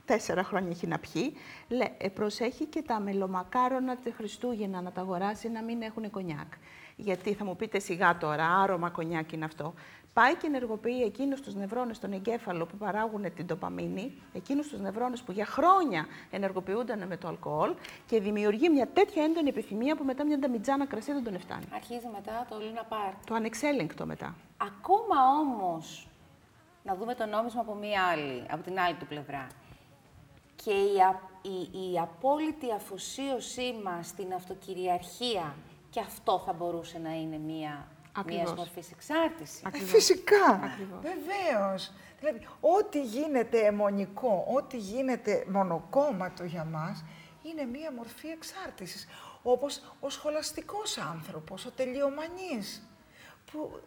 τέσσερα 0.04 0.44
χρόνια 0.44 0.70
έχει 0.70 0.86
να 0.86 0.98
πιει, 0.98 1.32
λέ, 1.68 1.84
ε, 1.98 2.08
προσέχει 2.08 2.64
και 2.64 2.82
τα 2.82 3.00
μελομακάρονα 3.00 3.96
τη 3.96 4.10
Χριστούγεννα 4.10 4.80
να 4.80 4.92
τα 4.92 5.00
αγοράσει 5.00 5.48
να 5.48 5.62
μην 5.62 5.82
έχουν 5.82 6.10
κονιάκ. 6.10 6.52
Γιατί 6.96 7.34
θα 7.34 7.44
μου 7.44 7.56
πείτε 7.56 7.78
σιγά 7.78 8.18
τώρα, 8.18 8.46
άρωμα 8.46 8.90
κονιάκ 8.90 9.32
είναι 9.32 9.44
αυτό. 9.44 9.74
Πάει 10.12 10.36
και 10.36 10.46
ενεργοποιεί 10.46 11.02
εκείνους 11.04 11.40
τους 11.40 11.54
νευρώνες 11.54 11.96
στον 11.96 12.12
εγκέφαλο 12.12 12.66
που 12.66 12.76
παράγουν 12.76 13.34
την 13.34 13.46
τοπαμίνη, 13.46 14.22
εκείνους 14.32 14.68
τους 14.68 14.80
νευρώνες 14.80 15.22
που 15.22 15.32
για 15.32 15.46
χρόνια 15.46 16.06
ενεργοποιούνταν 16.30 17.06
με 17.06 17.16
το 17.16 17.28
αλκοόλ 17.28 17.74
και 18.06 18.20
δημιουργεί 18.20 18.68
μια 18.68 18.88
τέτοια 18.88 19.24
έντονη 19.24 19.48
επιθυμία 19.48 19.96
που 19.96 20.04
μετά 20.04 20.24
μια 20.24 20.38
νταμιτζάνα 20.38 20.86
κρασί 20.86 21.12
δεν 21.12 21.24
τον 21.24 21.38
φτάνει. 21.40 21.64
Αρχίζει 21.74 22.06
μετά 22.12 22.46
το 22.48 22.56
Luna 22.60 22.92
Park. 22.92 23.14
Το 23.26 23.34
ανεξέλεγκτο 23.34 24.06
μετά. 24.06 24.34
Ακόμα 24.56 25.16
όμως, 25.40 26.08
να 26.82 26.94
δούμε 26.94 27.14
το 27.14 27.26
νόμισμα 27.26 27.60
από 27.60 27.74
μία 27.74 28.02
άλλη, 28.02 28.44
από 28.50 28.62
την 28.62 28.78
άλλη 28.78 28.94
του 28.94 29.06
πλευρά. 29.06 29.46
Και 30.64 30.70
η, 30.70 31.00
α- 31.00 31.20
η, 31.42 31.90
η 31.92 31.98
απόλυτη 31.98 32.72
αφοσίωσή 32.72 33.74
μας 33.84 34.06
στην 34.06 34.32
αυτοκυριαρχία, 34.34 35.54
και 35.90 36.00
αυτό 36.00 36.42
θα 36.46 36.52
μπορούσε 36.52 36.98
να 36.98 37.14
είναι 37.14 37.38
μία, 37.38 37.86
Ακριβώς. 38.12 38.44
μία 38.44 38.54
μορφή 38.54 38.82
εξάρτησης. 38.92 39.62
Ε, 39.72 39.78
φυσικά. 39.78 40.46
Ακριβώς. 40.64 41.00
Βεβαίως. 41.02 41.92
Δηλαδή, 42.20 42.46
ό,τι 42.60 43.02
γίνεται 43.02 43.66
αιμονικό, 43.66 44.46
ό,τι 44.54 44.76
γίνεται 44.76 45.44
μονοκόμματο 45.48 46.44
για 46.44 46.64
μας, 46.64 47.04
είναι 47.42 47.64
μία 47.64 47.92
μορφή 47.92 48.28
εξάρτησης. 48.28 49.06
Όπως 49.42 49.82
ο 50.00 50.10
σχολαστικός 50.10 50.98
άνθρωπος, 50.98 51.66
ο 51.66 51.70
τελειομανής, 51.70 52.82
που 53.52 53.80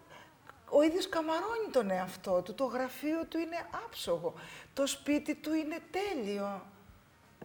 ο 0.69 0.81
ίδιος 0.81 1.09
καμαρώνει 1.09 1.69
τον 1.71 1.89
εαυτό 1.91 2.41
του, 2.41 2.53
το 2.53 2.65
γραφείο 2.65 3.25
του 3.25 3.37
είναι 3.37 3.57
άψογο, 3.85 4.33
το 4.73 4.87
σπίτι 4.87 5.35
του 5.35 5.53
είναι 5.53 5.77
τέλειο. 5.91 6.65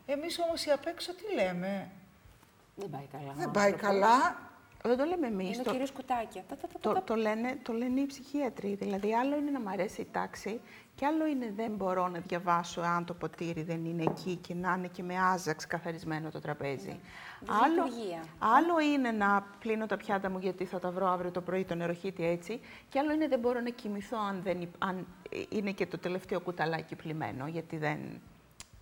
Εμείς 0.07 0.39
όμως 0.39 0.64
οι 0.64 0.70
απ' 0.70 0.87
έξω 0.87 1.14
τι 1.14 1.35
λέμε, 1.35 1.91
Δεν 2.74 2.91
πάει 2.91 3.07
καλά. 3.12 3.31
ο 3.31 3.35
δεν 3.37 3.51
πάει 3.51 3.72
άνθρωπος. 3.72 3.91
καλά, 4.01 4.49
Δεν 4.85 4.97
το 4.97 5.05
λέμε 5.05 5.26
εμείς. 5.26 5.49
Είναι 5.53 5.61
ο 5.61 5.64
Το, 5.64 5.70
κύριος 5.70 5.91
Κουτάκια. 5.93 6.43
Τα, 6.49 6.57
τα, 6.57 6.66
τα, 6.66 6.72
τα, 6.72 6.78
το, 6.81 6.93
τα. 6.93 7.03
το, 7.03 7.14
λένε, 7.14 7.59
το 7.62 7.72
λένε 7.72 8.01
οι 8.01 8.07
ψυχίατροι. 8.07 8.74
Δηλαδή, 8.74 9.14
άλλο 9.14 9.37
είναι 9.37 9.51
να 9.51 9.61
μ' 9.61 9.68
αρέσει 9.68 10.01
η 10.01 10.07
τάξη 10.12 10.61
και 10.95 11.07
άλλο 11.07 11.26
είναι 11.26 11.53
δεν 11.57 11.70
μπορώ 11.72 12.09
να 12.09 12.18
διαβάσω 12.18 12.81
αν 12.81 13.05
το 13.05 13.14
ποτήρι 13.14 13.62
δεν 13.62 13.85
είναι 13.85 14.03
εκεί 14.03 14.37
και 14.37 14.55
να 14.55 14.74
είναι 14.78 14.87
και 14.89 15.03
με 15.03 15.14
άζαξ 15.18 15.66
καθαρισμένο 15.66 16.31
το 16.31 16.41
τραπέζι. 16.41 17.01
Άλλο, 17.64 17.85
Δυσλειτουργία. 17.85 18.22
άλλο 18.39 18.81
είναι 18.95 19.11
να 19.11 19.47
πλύνω 19.61 19.87
τα 19.87 19.97
πιάτα 19.97 20.31
μου 20.31 20.39
γιατί 20.39 20.64
θα 20.64 20.78
τα 20.78 20.91
βρω 20.91 21.07
αύριο 21.07 21.31
το 21.31 21.41
πρωί 21.41 21.64
το 21.64 21.74
νεροχύτη 21.74 22.26
έτσι 22.26 22.61
και 22.89 22.99
άλλο 22.99 23.12
είναι 23.12 23.28
δεν 23.28 23.39
μπορώ 23.39 23.61
να 23.61 23.70
κοιμηθώ 23.70 24.18
αν, 24.28 24.41
δεν, 24.43 24.61
υπ- 24.61 24.85
αν 24.85 25.07
ε, 25.31 25.43
είναι 25.49 25.70
και 25.72 25.87
το 25.87 25.99
τελευταίο 25.99 26.41
κουταλάκι 26.41 26.95
πλημμένο 26.95 27.47
γιατί 27.47 27.76
δεν... 27.76 27.99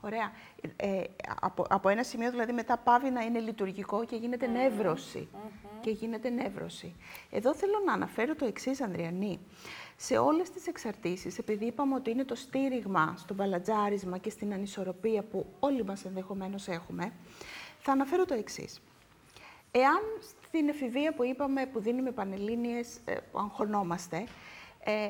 Ωραία. 0.00 0.32
Ε, 0.76 1.02
από, 1.40 1.66
από 1.68 1.88
ένα 1.88 2.02
σημείο 2.02 2.30
δηλαδή 2.30 2.52
μετά 2.52 2.76
πάβει 2.76 3.10
να 3.10 3.20
είναι 3.20 3.38
λειτουργικό 3.38 4.04
και 4.04 4.16
γίνεται 4.16 4.46
νεύρωση. 4.46 5.28
Και 5.80 5.90
γίνεται 5.90 6.28
νεύρωση. 6.28 6.94
Εδώ 7.30 7.54
θέλω 7.54 7.82
να 7.86 7.92
αναφέρω 7.92 8.34
το 8.34 8.44
εξής, 8.44 8.80
Ανδριανή. 8.80 9.38
Σε 9.96 10.18
όλες 10.18 10.50
τις 10.50 10.66
εξαρτήσεις, 10.66 11.38
επειδή 11.38 11.64
είπαμε 11.66 11.94
ότι 11.94 12.10
είναι 12.10 12.24
το 12.24 12.34
στήριγμα 12.34 13.14
στο 13.16 13.34
μπαλατζάρισμα 13.34 14.18
και 14.18 14.30
στην 14.30 14.52
ανισορροπία 14.52 15.22
που 15.22 15.46
όλοι 15.58 15.84
μας 15.84 16.04
ενδεχομένως 16.04 16.68
έχουμε, 16.68 17.12
θα 17.78 17.92
αναφέρω 17.92 18.24
το 18.24 18.34
εξής. 18.34 18.80
Εάν 19.70 20.00
στην 20.20 20.68
εφηβεία 20.68 21.14
που 21.14 21.24
είπαμε, 21.24 21.66
που 21.66 21.80
δίνουμε 21.80 22.10
πανελλήνιες, 22.10 23.00
ε, 23.04 23.14
που 23.14 23.38
αγχωνόμαστε, 23.38 24.26
ε, 24.84 25.08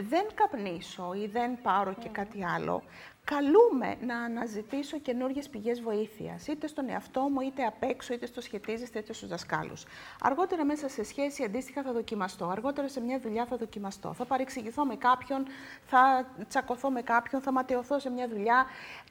δεν 0.00 0.26
καπνίσω 0.34 1.14
ή 1.14 1.26
δεν 1.26 1.62
πάρω 1.62 1.94
και 1.94 2.08
κάτι 2.08 2.44
άλλο, 2.44 2.82
καλούμε 3.24 3.96
να 4.00 4.18
αναζητήσω 4.18 4.98
καινούργιες 4.98 5.48
πηγές 5.48 5.80
βοήθειας, 5.80 6.46
είτε 6.46 6.66
στον 6.66 6.88
εαυτό 6.88 7.20
μου, 7.20 7.40
είτε 7.40 7.64
απ' 7.64 7.82
έξω, 7.82 8.14
είτε 8.14 8.26
στο 8.26 8.40
σχετίζεστε, 8.40 8.98
είτε 8.98 9.12
στους 9.12 9.28
δασκάλους. 9.28 9.84
Αργότερα 10.20 10.64
μέσα 10.64 10.88
σε 10.88 11.04
σχέση 11.04 11.44
αντίστοιχα 11.44 11.82
θα 11.82 11.92
δοκιμαστώ, 11.92 12.46
αργότερα 12.46 12.88
σε 12.88 13.00
μια 13.00 13.18
δουλειά 13.18 13.46
θα 13.46 13.56
δοκιμαστώ, 13.56 14.12
θα 14.12 14.24
παρεξηγηθώ 14.24 14.84
με 14.84 14.96
κάποιον, 14.96 15.46
θα 15.84 16.32
τσακωθώ 16.48 16.90
με 16.90 17.02
κάποιον, 17.02 17.42
θα 17.42 17.52
ματαιωθώ 17.52 17.98
σε 17.98 18.10
μια 18.10 18.28
δουλειά. 18.28 18.66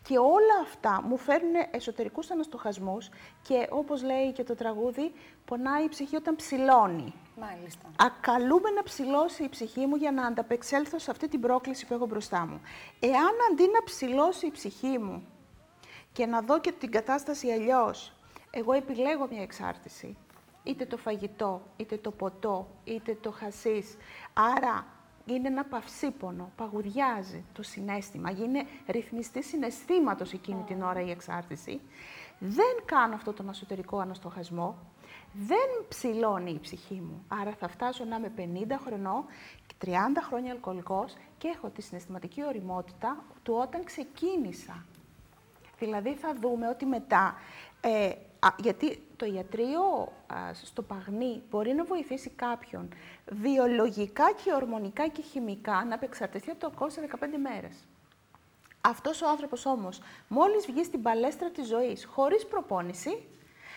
Και 0.08 0.18
όλα 0.18 0.56
αυτά 0.62 1.02
μου 1.04 1.18
φέρνουν 1.18 1.54
εσωτερικούς 1.72 2.32
αναστοχασμούς 2.32 3.10
και 3.42 3.68
όπως 3.70 4.04
λέει 4.04 4.32
και 4.32 4.44
το 4.44 4.56
τραγούδι, 4.56 5.12
πονάει 5.46 5.84
η 5.84 5.90
ψυχή 5.90 6.16
όταν 6.16 6.36
ψηλώνει. 6.36 7.14
Μάλιστα. 7.40 7.90
Ακαλούμε 7.98 8.70
να 8.70 8.84
ψηλώσει 8.84 9.44
η 9.44 9.50
ψυχή 9.50 9.86
μου 9.86 9.96
για 9.96 10.12
να 10.12 10.26
ανταπεξέλθω 10.26 11.00
σε 11.00 11.12
αυτή 11.12 11.28
την 11.28 11.42
πρόκληση 11.42 11.86
που 11.86 11.94
έχω 11.94 12.06
μπροστά 12.06 12.46
μου. 12.46 12.62
Εάν 13.00 13.34
αντί 13.52 13.64
να 13.64 13.84
ψηλώσει 13.84 14.46
η 14.46 14.52
ψυχή 14.52 14.98
μου 15.00 15.24
και 16.14 16.26
να 16.26 16.42
δω 16.42 16.60
και 16.60 16.72
την 16.72 16.92
κατάσταση 16.92 17.52
αλλιώς, 17.52 18.14
εγώ 18.52 18.74
επιλέγω 18.74 19.28
μια 19.32 19.42
εξάρτηση, 19.42 20.18
είτε 20.64 20.86
το 20.86 20.98
φαγητό, 20.98 21.62
είτε 21.78 21.98
το 21.98 22.12
ποτό, 22.12 22.68
είτε 22.84 23.18
το 23.22 23.32
χασίς, 23.32 23.98
άρα 24.34 24.86
είναι 25.26 25.48
ένα 25.48 25.66
παυσίπονο, 25.66 26.52
παγουριάζει 26.56 27.46
το 27.54 27.64
συνέστημα, 27.64 28.32
είναι 28.32 28.66
ρυθμιστή 28.88 29.44
συναισθήματος 29.44 30.34
εκείνη 30.34 30.64
την 30.68 30.82
ώρα 30.82 31.02
η 31.02 31.10
εξάρτηση, 31.10 31.82
δεν 32.44 32.76
κάνω 32.86 33.16
αυτό 33.16 33.34
τον 33.34 33.50
εσωτερικό 33.50 34.00
αναστοχασμό, 34.00 34.78
δεν 35.34 35.86
ψηλώνει 35.88 36.52
η 36.52 36.60
ψυχή 36.60 36.94
μου. 36.94 37.26
Άρα 37.28 37.52
θα 37.52 37.68
φτάσω 37.68 38.04
να 38.06 38.16
είμαι 38.16 38.32
50 38.38 38.78
χρονών 38.86 39.26
και 39.68 39.76
30 39.86 39.90
χρόνια 40.28 40.52
αλκοολικός 40.52 41.14
και 41.38 41.48
έχω 41.48 41.70
τη 41.70 41.82
συναισθηματική 41.82 42.46
οριμότητα 42.46 43.24
του 43.44 43.54
όταν 43.54 43.84
ξεκίνησα. 43.84 44.86
Δηλαδή 45.80 46.16
θα 46.16 46.36
δούμε 46.42 46.68
ότι 46.68 46.86
μετά, 46.86 47.36
ε, 47.82 48.08
α, 48.40 48.50
γιατί 48.58 49.08
το 49.16 49.26
ιατρείο 49.26 49.82
α, 50.34 50.54
στο 50.54 50.82
παγνί 50.82 51.42
μπορεί 51.50 51.74
να 51.74 51.84
βοηθήσει 51.84 52.30
κάποιον 52.30 52.90
βιολογικά 53.32 54.32
και 54.44 54.54
ορμονικά 54.54 55.08
και 55.08 55.22
χημικά 55.22 55.86
να 55.86 55.96
απεξαρτηθεί 55.96 56.50
από 56.50 56.60
το 56.60 56.68
αλκοόλ 56.68 56.92
σε 56.92 57.10
15 57.20 57.38
μέρες. 57.42 57.88
Αυτός 58.82 59.22
ο 59.22 59.28
άνθρωπος 59.28 59.66
όμως, 59.66 60.02
μόλις 60.28 60.66
βγει 60.66 60.84
στην 60.84 61.02
παλέστρα 61.02 61.50
της 61.50 61.68
ζωής, 61.68 62.06
χωρίς 62.06 62.46
προπόνηση, 62.46 63.24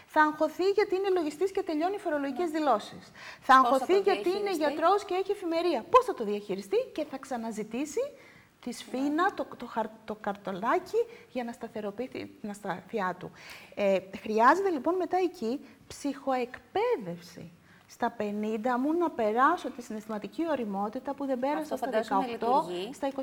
θα 0.07 0.23
αγχωθεί 0.23 0.69
γιατί 0.71 0.95
είναι 0.97 1.09
λογιστής 1.09 1.51
και 1.51 1.63
τελειώνει 1.63 1.99
φορολογικές 1.99 2.51
δηλώσεις. 2.51 3.11
Θα 3.41 3.55
θα 3.55 3.55
αγχωθεί 3.55 3.93
το 3.95 4.01
γιατί 4.01 4.29
είναι 4.29 4.39
διαχειριστεί; 4.39 4.57
γιατρός 4.65 5.05
και 5.05 5.15
έχει 5.15 5.31
εφημερία. 5.31 5.85
Πώς 5.91 6.05
θα 6.05 6.15
το 6.15 6.25
διαχειριστεί; 6.25 6.77
Και 6.93 7.05
θα 7.05 7.19
ξαναζητήσει 7.19 8.01
της 8.61 8.79
σφήνα, 8.79 9.35
το, 9.35 9.47
το, 9.57 9.67
χαρ- 9.67 9.91
το 10.05 10.15
καρτολάκι 10.15 10.97
για 11.33 11.45
να 11.45 11.53
σταθεροποιήσει 11.53 12.37
την 12.41 12.51
ασταθειά 12.51 13.17
του. 13.19 13.31
Ε, 13.75 13.99
χρειάζεται 14.21 14.71
λοιπόν 14.71 14.95
μετά 14.95 15.17
εκεί 15.17 15.61
ψυχοεκπαίδευση. 15.87 17.53
Στα 17.95 18.17
50 18.19 18.23
μου 18.81 18.93
να 18.99 19.11
περάσω 19.11 19.71
τη 19.71 19.83
συναισθηματική 19.83 20.43
οριμότητα 20.51 21.15
που 21.15 21.27
δεν 21.27 21.39
πέρασα 21.39 21.61
Αυτό 21.61 21.77
στα 21.77 21.87
φαντάζομαι 21.87 22.25
18, 22.27 22.29
λειτουργεί 22.31 22.93
στα 22.95 23.09
28. 23.09 23.21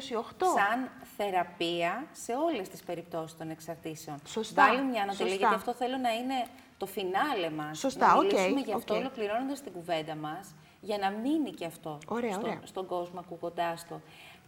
Σαν 0.55 0.89
θεραπεία 1.17 2.05
σε 2.11 2.33
όλες 2.33 2.69
τις 2.69 2.83
περιπτώσεις 2.83 3.37
των 3.37 3.49
εξαρτήσεων. 3.49 4.17
Σωστά, 4.25 4.67
Βάλει 4.67 4.81
μια 4.83 5.01
ανατολή, 5.01 5.29
σωστά. 5.29 5.35
γιατί 5.35 5.53
αυτό 5.55 5.73
θέλω 5.73 5.97
να 5.97 6.09
είναι 6.13 6.45
το 6.77 6.85
φινάλε 6.85 7.49
μας. 7.49 7.79
Σωστά, 7.79 8.07
να 8.07 8.13
οκ, 8.13 8.21
μιλήσουμε 8.23 8.59
γι' 8.59 8.73
αυτό 8.73 8.93
οκ. 8.93 8.99
ολοκληρώνοντας 8.99 9.61
την 9.61 9.71
κουβέντα 9.71 10.15
μας, 10.15 10.53
για 10.81 10.97
να 10.97 11.09
μείνει 11.09 11.49
και 11.51 11.65
αυτό 11.65 11.97
Ωραία, 12.07 12.31
στο- 12.31 12.41
ωραία. 12.41 12.59
στον 12.63 12.85
κόσμο 12.85 13.19
ακούγοντάς 13.19 13.87
το. 13.87 13.99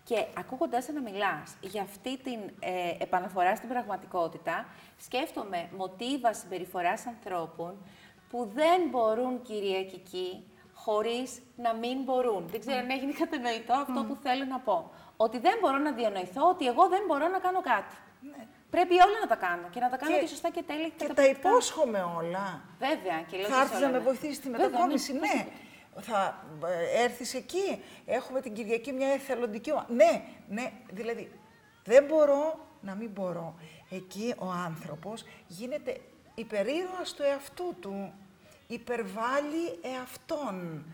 Και 0.04 0.26
ακούγοντάς 0.38 0.88
να 0.88 1.02
μιλάς 1.02 1.56
για 1.62 1.82
αυτή 1.82 2.18
την 2.18 2.40
ε, 2.60 2.70
επαναφορά 3.04 3.56
στην 3.56 3.70
πραγματικότητα, 3.70 4.66
σκέφτομαι 4.98 5.70
μοτίβα 5.78 6.34
συμπεριφοράς 6.34 7.06
ανθρώπων 7.08 7.76
που 8.34 8.50
δεν 8.54 8.80
μπορούν 8.92 9.42
Κυριακική 9.42 10.30
χωρίς 10.74 11.42
να 11.56 11.74
μην 11.74 12.04
μπορούν. 12.04 12.48
Δεν 12.48 12.60
ξέρω 12.60 12.78
αν 12.78 12.90
έγινε 12.90 13.12
κατανοητό 13.24 13.74
αυτό 13.74 14.04
που 14.08 14.16
θέλω 14.26 14.46
να 14.46 14.60
πω. 14.60 14.92
Ότι 15.18 15.38
δεν 15.40 15.56
μπορώ 15.62 15.78
να 15.78 15.92
διανοηθώ 15.92 16.50
ότι 16.50 16.66
εγώ 16.68 16.88
δεν 16.88 17.02
μπορώ 17.08 17.28
να 17.28 17.40
κάνω 17.40 17.62
κάτι. 17.62 17.96
Πρέπει 18.70 18.94
όλα 18.94 19.18
να 19.22 19.28
τα 19.28 19.36
κάνω 19.36 19.68
και 19.74 19.80
να 19.80 19.90
τα 19.90 19.98
κάνω 19.98 20.14
και, 20.16 20.20
Και- 20.22 20.28
σωστά 20.28 20.50
και 20.50 20.64
τέλεια 20.64 20.84
και, 20.84 20.90
και 20.98 20.98
τα 20.98 21.08
καταπληκτικά. 21.08 21.50
υπόσχομαι 21.50 22.02
όλα. 22.18 22.62
Βέβαια. 22.80 23.18
Και 23.30 23.38
λέω 23.38 23.50
Θα 23.50 23.56
και 23.56 23.62
έρθεις 23.62 23.78
σε 23.78 23.84
να 23.84 23.88
όλα, 23.88 23.92
με 23.92 23.98
ναι. 23.98 24.04
βοηθήσεις 24.10 24.38
στη 24.38 24.50
Βέβαια, 24.50 24.66
μετακόμιση, 24.70 25.14
ναι. 25.14 25.20
ναι. 25.20 25.46
Θα 26.02 26.46
ε, 26.68 27.04
έρθεις 27.04 27.34
εκεί. 27.34 27.82
Έχουμε 28.06 28.42
την 28.42 28.54
Κυριακή 28.54 28.92
μια 28.92 29.08
εθελοντική 29.08 29.72
ομάδα. 29.72 29.94
Ναι, 29.94 30.24
ναι, 30.50 30.72
δηλαδή 30.92 31.32
δεν 31.84 32.04
μπορώ 32.06 32.60
να 32.82 32.96
μην 32.96 33.10
μπορώ. 33.10 33.56
Εκεί 33.90 34.34
ο 34.38 34.46
άνθρωπος 34.66 35.24
γίνεται 35.48 36.02
υπερήρωας 36.36 37.14
του 37.14 37.24
εαυτού 37.24 37.76
του. 37.80 38.14
Υπερβάλλει 38.74 39.80
εαυτόν. 39.82 40.86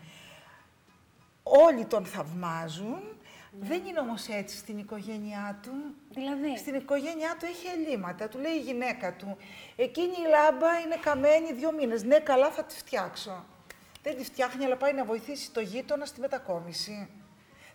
Όλοι 1.42 1.84
τον 1.84 2.04
θαυμάζουν. 2.04 3.02
Δεν 3.60 3.84
είναι 3.86 4.00
όμως 4.00 4.28
έτσι 4.28 4.56
στην 4.56 4.78
οικογένειά 4.78 5.58
του. 5.62 5.72
Δηλαδή; 6.10 6.56
Στην 6.58 6.74
οικογένειά 6.74 7.36
του 7.38 7.44
έχει 7.46 7.66
ελλείμματα. 7.66 8.28
Του 8.28 8.38
λέει 8.38 8.52
η 8.52 8.60
γυναίκα 8.60 9.14
του, 9.14 9.36
εκείνη 9.76 10.12
η 10.12 10.28
λάμπα 10.30 10.78
είναι 10.78 10.96
καμένη 10.96 11.52
δύο 11.52 11.72
μήνες. 11.72 12.02
Ναι, 12.02 12.18
καλά 12.18 12.50
θα 12.50 12.64
τη 12.64 12.74
φτιάξω. 12.74 13.44
Δεν 14.02 14.16
τη 14.16 14.24
φτιάχνει, 14.24 14.64
αλλά 14.64 14.76
πάει 14.76 14.92
να 14.92 15.04
βοηθήσει 15.04 15.50
το 15.50 15.60
γείτονα 15.60 16.04
στη 16.04 16.20
μετακόμιση. 16.20 17.08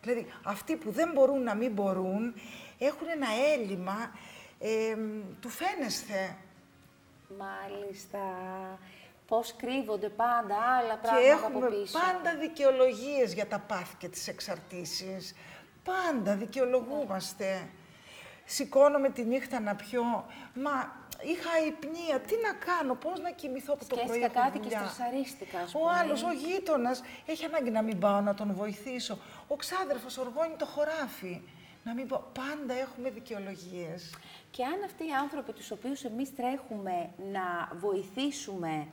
Δηλαδή, 0.01 0.27
αυτοί 0.43 0.75
που 0.75 0.91
δεν 0.91 1.11
μπορούν 1.13 1.43
να 1.43 1.55
μην 1.55 1.71
μπορούν, 1.71 2.33
έχουν 2.77 3.07
ένα 3.09 3.27
έλλειμμα 3.53 4.11
ε, 4.59 4.95
του 5.39 5.49
φαίνεσθε. 5.49 6.35
Μάλιστα. 7.37 8.19
Πώς 9.27 9.55
κρύβονται 9.55 10.09
πάντα 10.09 10.55
άλλα 10.55 10.95
πράγματα 10.97 11.21
Και 11.21 11.27
έχουμε 11.27 11.65
από 11.65 11.75
πίσω. 11.75 11.99
πάντα 11.99 12.37
δικαιολογίες 12.39 13.33
για 13.33 13.47
τα 13.47 13.59
πάθη 13.59 13.95
και 13.97 14.09
τις 14.09 14.27
εξαρτήσεις. 14.27 15.35
Πάντα 15.83 16.35
δικαιολογούμαστε. 16.35 17.69
Σηκώνομαι 18.45 19.09
τη 19.09 19.23
νύχτα 19.23 19.59
να 19.59 19.75
πιω. 19.75 20.03
Μα 20.53 21.03
είχα 21.21 21.65
υπνία. 21.67 22.19
Τι 22.19 22.33
να 22.43 22.53
κάνω, 22.65 22.95
πώς 22.95 23.19
να 23.19 23.31
κοιμηθώ 23.31 23.73
από 23.73 23.85
το 23.85 23.95
πρωί 23.95 24.07
Σκέφτηκα 24.07 24.25
έχω 24.25 24.39
κάτι 24.45 24.57
και 24.57 24.63
δουλειά; 24.63 24.79
στρεσαρίστηκα, 24.87 25.59
ας 25.59 25.73
Ο 25.75 25.79
πούμε. 25.79 25.91
άλλος, 25.91 26.23
ο 26.23 26.31
γείτονας, 26.31 27.01
έχει 27.25 27.45
ανάγκη 27.45 27.69
να 27.69 27.81
μην 27.81 27.99
πάω 27.99 28.21
να 28.21 28.33
τον 28.33 28.53
βοηθήσω. 28.53 29.17
Ο 29.47 29.55
ξάδερφος 29.55 30.17
οργώνει 30.17 30.55
το 30.57 30.65
χωράφι. 30.65 31.41
Να 31.83 31.93
μην 31.93 32.07
πάω. 32.07 32.19
Πάντα 32.33 32.73
έχουμε 32.73 33.09
δικαιολογίες. 33.09 34.15
Και 34.51 34.63
αν 34.63 34.83
αυτοί 34.85 35.03
οι 35.03 35.11
άνθρωποι 35.21 35.53
τους 35.53 35.71
οποίους 35.71 36.03
εμείς 36.03 36.35
τρέχουμε 36.35 37.09
να 37.31 37.69
βοηθήσουμε, 37.75 38.87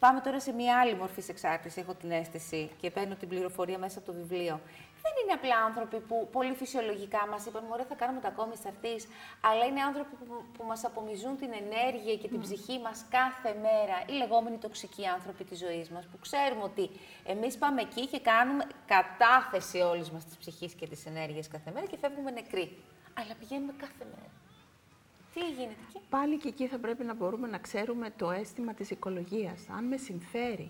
πάμε 0.00 0.20
τώρα 0.20 0.40
σε 0.40 0.52
μια 0.52 0.78
άλλη 0.80 0.94
μορφή 0.94 1.22
εξάρτησης, 1.28 1.82
έχω 1.82 1.94
την 1.94 2.10
αίσθηση 2.10 2.70
και 2.80 2.90
παίρνω 2.90 3.14
την 3.14 3.28
πληροφορία 3.28 3.78
μέσα 3.78 3.98
από 3.98 4.06
το 4.06 4.12
βιβλίο. 4.12 4.60
Δεν 5.04 5.12
είναι 5.22 5.32
απλά 5.32 5.56
άνθρωποι 5.68 5.98
που 6.08 6.28
πολύ 6.32 6.54
φυσιολογικά 6.54 7.26
μας 7.30 7.46
είπαν 7.46 7.64
«Μωρέ, 7.68 7.84
θα 7.84 7.94
κάνουμε 7.94 8.20
τα 8.20 8.28
ακόμη 8.28 8.56
σαρτής», 8.56 9.08
αλλά 9.40 9.64
είναι 9.64 9.80
άνθρωποι 9.80 10.14
που, 10.16 10.44
που 10.56 10.64
μας 10.64 10.84
απομυζούν 10.84 11.36
την 11.36 11.50
ενέργεια 11.62 12.16
και 12.16 12.28
την 12.28 12.40
ψυχή 12.40 12.78
μας 12.78 13.04
κάθε 13.10 13.52
μέρα, 13.66 13.96
οι 14.08 14.12
λεγόμενοι 14.12 14.56
τοξικοί 14.56 15.06
άνθρωποι 15.06 15.44
της 15.44 15.58
ζωής 15.58 15.90
μας, 15.90 16.04
που 16.06 16.18
ξέρουμε 16.18 16.62
ότι 16.62 16.90
εμείς 17.24 17.58
πάμε 17.58 17.80
εκεί 17.80 18.06
και 18.06 18.20
κάνουμε 18.20 18.64
κατάθεση 18.86 19.78
όλης 19.78 20.10
μας 20.10 20.24
της 20.24 20.36
ψυχής 20.36 20.72
και 20.74 20.86
της 20.86 21.06
ενέργειας 21.06 21.48
κάθε 21.48 21.70
μέρα 21.70 21.86
και 21.86 21.96
φεύγουμε 22.00 22.30
νεκροί. 22.30 22.78
Αλλά 23.18 23.34
πηγαίνουμε 23.38 23.72
κάθε 23.78 24.04
μέρα. 24.12 24.30
Τι 25.34 25.40
γίνεται 25.40 25.74
εκεί; 25.88 26.04
Πάλι 26.10 26.36
και 26.36 26.48
εκεί 26.48 26.66
θα 26.66 26.78
πρέπει 26.78 27.04
να 27.04 27.14
μπορούμε 27.14 27.48
να 27.48 27.58
ξέρουμε 27.58 28.12
το 28.16 28.30
αίσθημα 28.30 28.74
της 28.74 28.90
οικολογίας. 28.90 29.66
Αν 29.76 29.84
με 29.84 29.96
συμφέρει. 29.96 30.68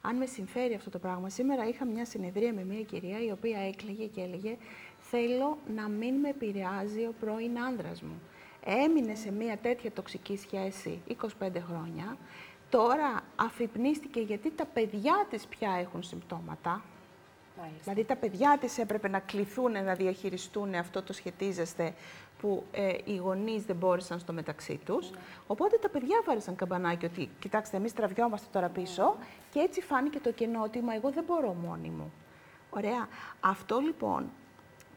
Αν 0.00 0.16
με 0.16 0.26
συμφέρει 0.26 0.74
αυτό 0.74 0.90
το 0.90 0.98
πράγμα. 0.98 1.28
Σήμερα 1.28 1.68
είχα 1.68 1.84
μια 1.84 2.04
συνεδρία 2.04 2.52
με 2.52 2.64
μια 2.64 2.82
κυρία 2.82 3.24
η 3.24 3.30
οποία 3.30 3.58
έκλαιγε 3.58 4.06
και 4.06 4.20
έλεγε 4.20 4.56
«Θέλω 4.98 5.58
να 5.74 5.88
μην 5.88 6.14
με 6.14 6.28
επηρεάζει 6.28 7.00
ο 7.00 7.14
πρώην 7.20 7.58
άνδρας 7.58 8.02
μου». 8.02 8.20
Έμεινε 8.64 9.14
σε 9.14 9.32
μια 9.32 9.56
τέτοια 9.56 9.92
τοξική 9.92 10.36
σχέση 10.36 11.02
25 11.40 11.50
χρόνια. 11.68 12.16
Τώρα 12.70 13.20
αφυπνίστηκε 13.36 14.20
γιατί 14.20 14.50
τα 14.50 14.64
παιδιά 14.64 15.26
της 15.30 15.46
πια 15.46 15.76
έχουν 15.80 16.02
συμπτώματα. 16.02 16.82
Μάλιστα. 17.58 17.80
Δηλαδή 17.82 18.04
τα 18.04 18.16
παιδιά 18.16 18.58
της 18.60 18.78
έπρεπε 18.78 19.08
να 19.08 19.18
κληθούν 19.18 19.72
να 19.72 19.94
διαχειριστούν 19.94 20.74
αυτό 20.74 21.02
το 21.02 21.12
σχετίζεστε 21.12 21.94
που 22.44 22.64
ε, 22.72 22.92
οι 23.04 23.16
γονείς 23.16 23.64
δεν 23.64 23.76
μπόρεσαν 23.76 24.18
στο 24.18 24.32
μεταξύ 24.32 24.80
τους. 24.84 25.10
Οπότε 25.46 25.78
τα 25.78 25.88
παιδιά 25.88 26.22
βάρεσαν 26.26 26.56
καμπανάκι 26.56 27.04
ότι 27.04 27.30
κοιτάξτε 27.38 27.76
εμείς 27.76 27.92
τραβιόμαστε 27.92 28.46
τώρα 28.52 28.68
πίσω 28.68 29.16
και 29.50 29.58
έτσι 29.58 29.80
φάνηκε 29.80 30.18
το 30.20 30.32
κενό 30.32 30.62
ότι 30.62 30.80
μα 30.80 30.94
εγώ 30.94 31.10
δεν 31.10 31.24
μπορώ 31.24 31.52
μόνη 31.52 31.88
μου. 31.88 32.12
Ωραία. 32.70 33.08
Αυτό 33.40 33.78
λοιπόν 33.78 34.30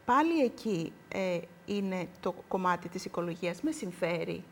πάλι 0.06 0.43
εκεί 0.43 0.93
ε, 1.08 1.39
είναι 1.66 2.08
το 2.20 2.36
κομμάτι 2.48 2.89
της 2.89 3.06
οικολογίας. 3.06 3.62
Με 3.62 3.72
συμφέρει. 3.72 4.43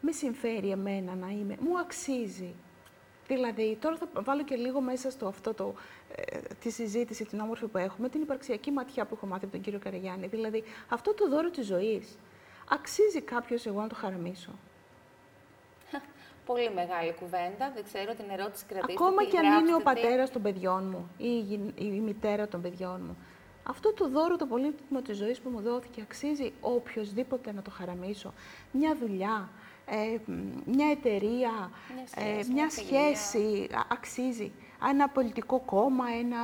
Με 0.00 0.12
συμφέρει 0.12 0.70
εμένα 0.70 1.14
να 1.14 1.28
είμαι. 1.28 1.56
Μου 1.60 1.78
αξίζει. 1.78 2.54
Δηλαδή, 3.34 3.76
τώρα 3.80 3.96
θα 3.96 4.06
βάλω 4.22 4.44
και 4.44 4.56
λίγο 4.56 4.80
μέσα 4.80 5.10
στο 5.10 5.26
αυτό 5.26 5.54
το, 5.54 5.74
ε, 6.14 6.38
τη 6.60 6.70
συζήτηση, 6.70 7.24
την 7.24 7.40
όμορφη 7.40 7.66
που 7.66 7.78
έχουμε, 7.78 8.08
την 8.08 8.20
υπαρξιακή 8.20 8.70
ματιά 8.70 9.04
που 9.04 9.14
έχω 9.14 9.26
μάθει 9.26 9.44
από 9.44 9.52
τον 9.52 9.62
κύριο 9.62 9.78
Καραγιάννη. 9.78 10.26
Δηλαδή, 10.26 10.64
αυτό 10.88 11.14
το 11.14 11.28
δώρο 11.28 11.50
της 11.50 11.66
ζωής, 11.66 12.18
αξίζει 12.68 13.20
κάποιος 13.20 13.66
εγώ 13.66 13.80
να 13.80 13.88
το 13.88 13.94
χαραμίσω; 13.94 14.50
Πολύ 16.46 16.70
μεγάλη 16.74 17.12
κουβέντα. 17.20 17.70
Δεν 17.74 17.84
ξέρω 17.84 18.14
την 18.14 18.24
ερώτηση 18.30 18.64
κρατήστε. 18.68 18.92
Ακόμα 19.04 19.22
τη 19.22 19.28
και 19.28 19.38
αν 19.38 19.44
είναι 19.44 19.54
ο 19.54 19.60
γράψτε 19.60 19.76
τη. 19.94 20.00
πατέρας 20.00 20.30
των 20.30 20.42
παιδιών 20.42 20.84
μου 20.90 21.10
ή 21.18 21.24
η, 21.26 21.40
γυ- 21.40 21.80
η 21.80 22.00
μητέρα 22.00 22.48
των 22.48 22.60
παιδιών 22.62 23.00
μου. 23.06 23.16
Αυτό 23.68 23.92
το 23.92 24.08
δώρο, 24.08 24.36
το 24.36 24.46
πολύτιμο 24.46 25.00
της 25.02 25.16
ζωής 25.16 25.40
που 25.40 25.48
μου 25.50 25.60
δόθηκε, 25.60 26.00
αξίζει 26.02 26.52
οποιοδήποτε 26.60 27.52
να 27.52 27.62
το 27.62 27.70
χαραμίσω. 27.70 28.32
Μια 28.72 28.96
δουλειά, 29.00 29.48
ε, 29.86 30.18
μ, 30.26 30.32
μια 30.66 30.90
εταιρεία, 30.90 31.70
Μια 31.94 32.02
ε, 32.14 32.32
σχέση, 32.32 32.52
μια 32.52 32.54
μια 32.54 32.68
φιλία. 32.70 33.16
σχέση, 33.16 33.68
α- 33.74 33.86
αξίζει. 33.88 34.52
Ένα 34.90 35.08
πολιτικό 35.08 35.58
κόμμα, 35.60 36.04
ένα, 36.20 36.38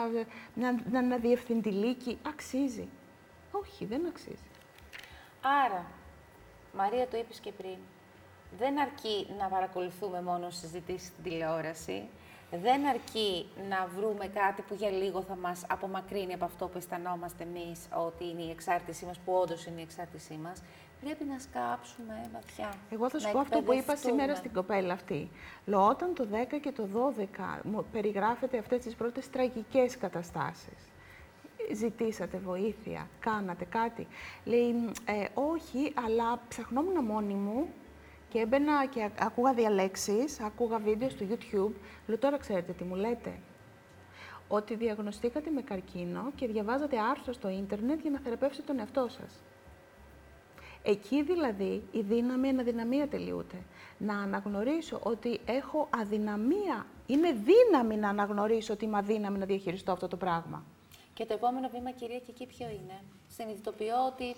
ένα, 0.57 0.83
ένα 0.99 1.17
διευθυντηλίκι, 1.17 2.19
αξίζει. 2.27 2.89
Όχι, 3.51 3.85
δεν 3.85 4.07
αξίζει. 4.07 4.43
Άρα, 5.67 5.85
Μαρία 6.77 7.07
το 7.09 7.17
είπες 7.19 7.39
και 7.41 7.53
πριν, 7.53 7.77
δεν 8.59 8.81
αρκεί 8.81 9.27
να 9.39 9.47
παρακολουθούμε 9.49 10.23
μόνο 10.23 10.51
συζητήσεις 10.51 11.09
στην 11.09 11.23
τηλεόραση, 11.23 12.09
δεν 12.51 12.87
αρκεί 12.87 13.47
να 13.69 13.89
βρούμε 13.97 14.27
κάτι 14.27 14.63
που 14.63 14.75
για 14.75 14.91
λίγο 14.91 15.23
θα 15.23 15.37
μας 15.37 15.65
απομακρύνει 15.69 16.33
από 16.35 16.45
αυτό 16.45 16.67
που 16.69 16.79
αισθανόμαστε 16.79 17.43
εμείς 17.43 17.89
ότι 17.97 18.25
είναι 18.29 18.43
η 18.43 18.51
εξάρτησή 18.51 19.05
μας, 19.05 19.19
που 19.19 19.33
όντως 19.33 19.67
είναι 19.67 19.81
η 19.81 19.83
εξάρτησή 19.83 20.35
μας. 20.35 20.63
Πρέπει 21.01 21.25
να 21.25 21.39
σκάψουμε 21.39 22.31
βαθιά. 22.33 22.75
Εγώ 22.91 23.09
θα 23.11 23.19
σου 23.19 23.27
να 23.27 23.33
πω 23.33 23.39
αυτό 23.39 23.59
που 23.59 23.63
είπα 23.65 23.73
εκπαιδευτούμε. 23.75 24.13
σήμερα 24.13 24.35
στην 24.35 24.53
κοπέλα 24.53 24.93
αυτή. 24.93 25.31
Λέω, 25.67 25.87
όταν 25.89 26.15
το 26.15 26.27
10 26.33 26.59
και 26.61 26.73
το 26.73 26.89
12 26.93 27.61
μου 27.65 27.87
περιγράφετε 27.93 28.59
αυτές 28.59 28.83
τις 28.83 28.95
πρώτες 28.95 29.31
τραγικές 29.31 29.97
καταστάσεις. 29.99 30.89
Ζητήσατε 31.75 32.39
βοήθεια, 32.39 33.09
κάνατε 33.21 33.65
κάτι. 33.65 34.07
Λέει, 34.45 34.73
«Μ, 34.73 34.87
ε, 35.05 35.29
όχι, 35.35 35.93
αλλά 36.07 36.41
ψαχνόμουν 36.49 37.05
μόνη 37.05 37.35
μου 37.35 37.69
και 38.29 38.39
έμπαινα 38.39 38.87
και 38.87 39.03
α- 39.03 39.11
ακούγα 39.21 39.53
διαλέξεις, 39.55 40.41
ακούγα 40.41 40.79
βίντεο 40.79 41.09
στο 41.11 41.27
YouTube. 41.31 41.73
Λέω, 42.07 42.19
τώρα 42.19 42.39
ξέρετε 42.39 42.73
τι 42.73 42.85
μου 42.85 42.95
λέτε. 42.95 43.33
Ότι 44.49 44.75
διαγνωστήκατε 44.75 45.51
με 45.51 45.63
καρκίνο 45.63 46.33
και 46.35 46.47
διαβάζατε 46.47 46.97
άρθρο 46.99 47.33
στο 47.33 47.49
ίντερνετ 47.49 48.01
για 48.01 48.11
να 48.11 48.19
θεραπεύσετε 48.19 48.67
τον 48.67 48.79
εαυτό 48.79 49.09
σας. 49.09 49.43
Εκεί 50.83 51.23
δηλαδή 51.23 51.83
η 51.93 52.01
δύναμη, 52.01 52.49
η 52.49 52.57
αδυναμία 52.61 53.09
τελειούται. 53.09 53.57
Να 53.99 54.19
αναγνωρίσω 54.19 55.01
ότι 55.03 55.41
έχω 55.47 55.89
αδυναμία. 55.91 56.87
Είναι 57.07 57.33
δύναμη 57.33 57.97
να 57.97 58.09
αναγνωρίσω 58.09 58.73
ότι 58.73 58.85
είμαι 58.85 58.99
αδύναμη 58.99 59.39
να 59.39 59.47
διαχειριστώ 59.47 59.93
αυτό 59.93 60.09
το 60.09 60.17
πράγμα. 60.17 60.65
Και 61.15 61.25
το 61.25 61.35
επόμενο 61.35 61.69
βήμα, 61.69 61.91
κυρία, 61.91 62.19
και 62.19 62.31
εκεί 62.31 62.47
ποιο 62.47 62.67
είναι; 62.67 63.03
Συνειδητοποιώ 63.29 64.07
ότι 64.07 64.35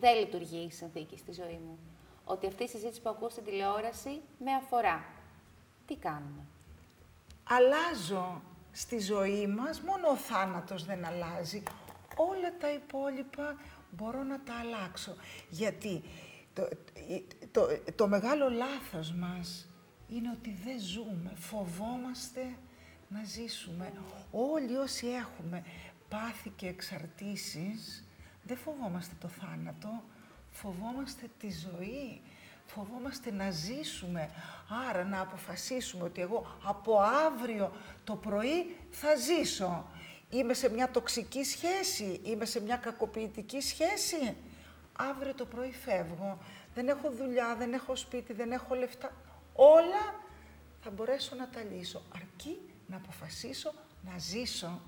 δεν 0.00 0.18
λειτουργεί 0.18 0.66
η 0.68 0.70
συνθήκη 0.70 1.18
στη 1.18 1.32
ζωή 1.32 1.60
μου. 1.66 1.78
Ότι 2.24 2.46
αυτή 2.46 2.62
η 2.62 2.68
συζήτηση 2.68 3.02
που 3.02 3.08
ακούω 3.08 3.28
στην 3.28 3.44
τηλεόραση 3.44 4.20
με 4.44 4.52
αφορά. 4.52 5.04
Τι 5.86 5.96
κάνουμε; 5.96 6.46
αλλάζω 7.44 8.42
στη 8.72 8.98
ζωή 8.98 9.46
μας, 9.46 9.80
μόνο 9.80 10.08
ο 10.08 10.16
θάνατος 10.16 10.84
δεν 10.84 11.04
αλλάζει. 11.04 11.62
Όλα 12.16 12.52
τα 12.60 12.72
υπόλοιπα 12.72 13.56
μπορώ 13.96 14.22
να 14.22 14.40
τα 14.40 14.54
αλλάξω. 14.54 15.14
Γιατί 15.48 16.02
το, 16.52 16.68
το, 17.50 17.66
το 17.94 18.08
μεγάλο 18.08 18.50
λάθος 18.50 19.12
μας 19.12 19.68
είναι 20.08 20.30
ότι 20.30 20.58
δεν 20.64 20.80
ζούμε, 20.80 21.32
φοβόμαστε 21.34 22.56
να 23.08 23.24
ζήσουμε. 23.24 23.92
Όλοι 24.30 24.76
όσοι 24.76 25.06
έχουμε 25.06 25.64
πάθη 26.08 26.50
και 26.56 26.66
εξαρτήσεις, 26.66 28.04
δεν 28.42 28.56
φοβόμαστε 28.56 29.14
το 29.20 29.28
θάνατο, 29.28 30.02
φοβόμαστε 30.50 31.30
τη 31.38 31.48
ζωή. 31.50 32.20
Φοβόμαστε 32.68 33.32
να 33.32 33.50
ζήσουμε, 33.50 34.30
άρα 34.88 35.04
να 35.04 35.20
αποφασίσουμε 35.20 36.04
ότι 36.04 36.20
εγώ 36.20 36.58
από 36.64 36.98
αύριο 37.26 37.72
το 38.04 38.16
πρωί 38.16 38.76
θα 38.90 39.08
ζήσω. 39.14 39.86
Είμαι 40.30 40.54
σε 40.54 40.70
μια 40.70 40.90
τοξική 40.90 41.44
σχέση, 41.44 42.20
είμαι 42.24 42.44
σε 42.44 42.60
μια 42.60 42.76
κακοποιητική 42.76 43.60
σχέση. 43.60 44.36
Αύριο 44.92 45.34
το 45.34 45.44
πρωί 45.44 45.72
φεύγω, 45.72 46.38
δεν 46.74 46.88
έχω 46.88 47.10
δουλειά, 47.10 47.54
δεν 47.58 47.72
έχω 47.72 47.96
σπίτι, 47.96 48.32
δεν 48.32 48.52
έχω 48.52 48.74
λεφτά. 48.74 49.12
Όλα 49.54 50.14
θα 50.82 50.90
μπορέσω 50.90 51.34
να 51.34 51.48
τα 51.48 51.62
λύσω, 51.62 52.02
αρκεί 52.14 52.58
να 52.86 52.96
αποφασίσω 52.96 53.72
να 54.10 54.18
ζήσω. 54.18 54.80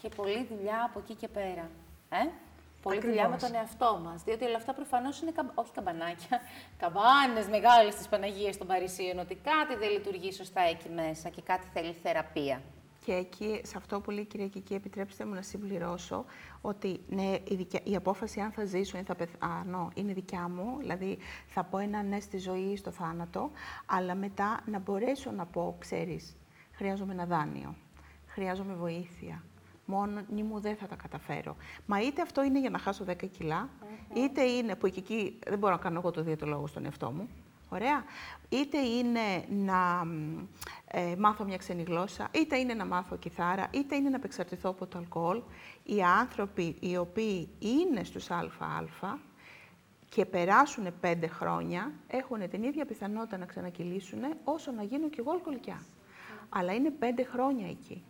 Και 0.00 0.08
πολλή 0.08 0.46
δουλειά 0.50 0.84
από 0.84 0.98
εκεί 0.98 1.14
και 1.14 1.28
πέρα. 1.28 1.70
Ε; 2.08 2.28
Πολλή 2.82 2.96
Ακριβώς. 2.96 3.16
δουλειά 3.16 3.28
με 3.28 3.36
τον 3.36 3.54
εαυτό 3.54 4.00
μας. 4.04 4.22
Διότι 4.22 4.44
όλα 4.44 4.56
αυτά 4.56 4.74
προφανώς 4.74 5.20
είναι 5.20 5.30
καμ... 5.30 5.48
όχι 5.54 5.72
καμπανάκια, 5.72 6.40
καμπάνες 6.82 7.46
μεγάλες 7.48 7.94
της 7.94 8.08
Παναγίας 8.08 8.56
των 8.56 8.66
Παρισίων. 8.66 9.18
Ότι 9.18 9.34
κάτι 9.34 9.74
δεν 9.78 9.90
λειτουργεί 9.90 10.32
σωστά 10.32 10.60
εκεί 10.60 10.88
μέσα 10.88 11.28
και 11.28 11.42
κάτι 11.42 11.66
θέλει 11.72 11.92
θεραπεία. 11.92 12.62
Και 13.04 13.12
εκεί, 13.12 13.60
σε 13.64 13.76
αυτό 13.76 14.00
που 14.00 14.10
λέει 14.10 14.22
η 14.22 14.26
κυρία 14.26 14.48
Κική, 14.48 14.74
επιτρέψτε 14.74 15.24
μου 15.24 15.34
να 15.34 15.42
συμπληρώσω 15.42 16.24
ότι 16.60 17.00
ναι, 17.08 17.38
η, 17.48 17.54
δικιά- 17.54 17.86
η 17.86 17.96
απόφαση 17.96 18.40
αν 18.40 18.50
θα 18.50 18.64
ζήσω 18.64 18.98
ή 18.98 19.02
θα 19.02 19.14
πεθάνω 19.14 19.90
είναι 19.94 20.12
δικιά 20.12 20.48
μου, 20.48 20.76
δηλαδή 20.78 21.18
θα 21.46 21.64
πω 21.64 21.78
ένα 21.78 22.02
ναι 22.02 22.20
στη 22.20 22.38
ζωή 22.38 22.60
ή 22.60 22.76
στο 22.76 22.90
θάνατο, 22.90 23.50
αλλά 23.86 24.14
μετά 24.14 24.60
να 24.66 24.78
μπορέσω 24.78 25.30
να 25.30 25.46
πω, 25.46 25.76
ξέρεις, 25.78 26.36
χρειάζομαι 26.72 27.12
ένα 27.12 27.26
δάνειο, 27.26 27.74
χρειάζομαι 28.26 28.74
βοήθεια, 28.74 29.42
Μόνη 29.86 30.42
μου 30.42 30.60
δεν 30.60 30.76
θα 30.76 30.86
τα 30.86 30.94
καταφέρω. 30.96 31.56
Μα 31.86 32.00
είτε 32.00 32.22
αυτό 32.22 32.44
είναι 32.44 32.60
για 32.60 32.70
να 32.70 32.78
χάσω 32.78 33.04
10 33.08 33.28
κιλα 33.30 33.68
είτε 34.14 34.42
είναι 34.42 34.74
που 34.76 34.88
και 34.88 34.98
εκεί 34.98 35.38
δεν 35.46 35.58
μπορώ 35.58 35.72
να 35.74 35.80
κάνω 35.80 35.98
εγώ 35.98 36.10
το 36.10 36.22
διαιτολόγο 36.22 36.66
στον 36.66 36.84
εαυτό 36.84 37.10
μου. 37.10 37.28
Ωραία. 37.74 38.04
Είτε 38.48 38.78
είναι 38.78 39.44
να 39.48 40.04
μ, 40.04 40.46
ε, 40.86 41.16
μάθω 41.18 41.44
μια 41.44 41.56
ξένη 41.56 41.82
γλώσσα, 41.82 42.28
είτε 42.32 42.58
είναι 42.58 42.74
να 42.74 42.86
μάθω 42.86 43.16
κιθάρα, 43.16 43.68
είτε 43.70 43.96
είναι 43.96 44.08
να 44.08 44.16
απεξαρτηθώ 44.16 44.70
από 44.70 44.86
το 44.86 44.98
αλκοόλ. 44.98 45.42
Οι 45.82 46.02
άνθρωποι 46.02 46.76
οι 46.80 46.96
οποίοι 46.96 47.48
είναι 47.58 48.04
στους 48.04 48.30
ΑΑ 48.30 49.18
και 50.08 50.24
περάσουν 50.24 50.86
πέντε 51.00 51.26
χρόνια, 51.26 51.92
έχουν 52.06 52.48
την 52.48 52.62
ίδια 52.62 52.84
πιθανότητα 52.84 53.38
να 53.38 53.46
ξανακυλήσουν 53.46 54.20
όσο 54.44 54.72
να 54.72 54.82
γίνουν 54.82 55.10
κι 55.10 55.20
εγώ 55.20 55.30
αλκοολικιά. 55.30 55.84
Αλλά 56.48 56.74
είναι 56.74 56.90
πέντε 56.90 57.24
χρόνια 57.24 57.68
εκεί. 57.68 58.04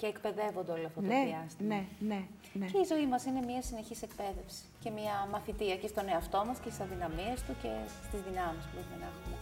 Και 0.00 0.06
εκπαιδεύονται 0.14 0.72
όλο 0.76 0.86
αυτό 0.90 1.00
το 1.00 1.06
Ναι, 1.12 1.22
διάστημα. 1.30 1.68
ναι, 1.74 1.80
ναι, 2.10 2.20
ναι. 2.58 2.66
Και 2.72 2.78
η 2.84 2.86
ζωή 2.92 3.06
μας 3.12 3.22
είναι 3.28 3.42
μια 3.50 3.62
συνεχής 3.68 4.00
εκπαίδευση 4.08 4.62
και 4.82 4.90
μια 4.98 5.14
μαθητεία 5.34 5.76
και 5.82 5.88
στον 5.92 6.04
εαυτό 6.12 6.40
μας 6.48 6.56
και 6.62 6.68
στις 6.72 6.80
αδυναμίες 6.86 7.38
του 7.46 7.52
και 7.62 7.72
στις 8.06 8.20
δυνάμεις 8.28 8.62
που 8.66 8.72
μπορούμε 8.74 8.96
να 9.02 9.06
έχουμε. 9.12 9.36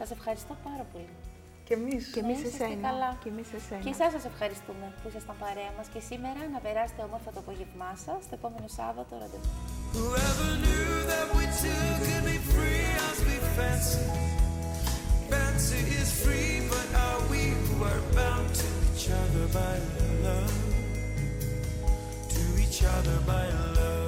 Σας 0.00 0.08
ευχαριστώ 0.16 0.54
πάρα 0.68 0.84
πολύ. 0.92 1.12
Και 1.66 1.74
εμείς. 1.80 2.02
Και 2.14 2.20
εμείς 2.24 2.38
Να 2.38 2.44
είσαστε 2.46 2.64
εσένα. 2.64 2.88
καλά. 2.88 3.10
Και 3.22 3.28
εμείς 3.34 3.48
εσένα. 3.58 3.82
Και 3.84 3.92
εσάς 3.96 4.10
σας 4.16 4.24
ευχαριστούμε 4.32 4.86
που 4.98 5.06
ήσασταν 5.10 5.36
παρέα 5.44 5.70
μας 5.78 5.86
και 5.92 6.00
σήμερα 6.10 6.40
να 6.54 6.58
περάσετε 6.66 7.00
όμορφα 7.08 7.30
το 7.34 7.40
απόγευμά 7.44 7.90
σας, 8.04 8.20
το 8.30 8.34
επόμενο 8.40 8.66
Σάββατο 8.78 9.12
ραντεβού. 9.22 9.50
Whoever 9.98 10.50
knew 10.64 10.90
that 11.12 11.26
we 11.36 11.44
two 11.60 11.84
could 12.04 12.24
be 12.32 12.38
free 12.54 12.84
as 13.08 13.16
we 13.26 13.36
fancy? 13.56 14.06
Fancy 15.32 15.80
is 16.00 16.08
free, 16.24 16.54
but 16.72 16.88
are 17.06 17.20
we; 17.30 17.42
Who 17.66 17.76
are 17.90 18.02
bound 18.18 18.48
to 18.60 18.68
other 19.10 19.46
by 19.52 19.78
love? 20.22 20.74
To 22.30 22.62
each 22.62 22.84
other 22.84 23.18
by 23.26 23.48
love. 23.48 24.07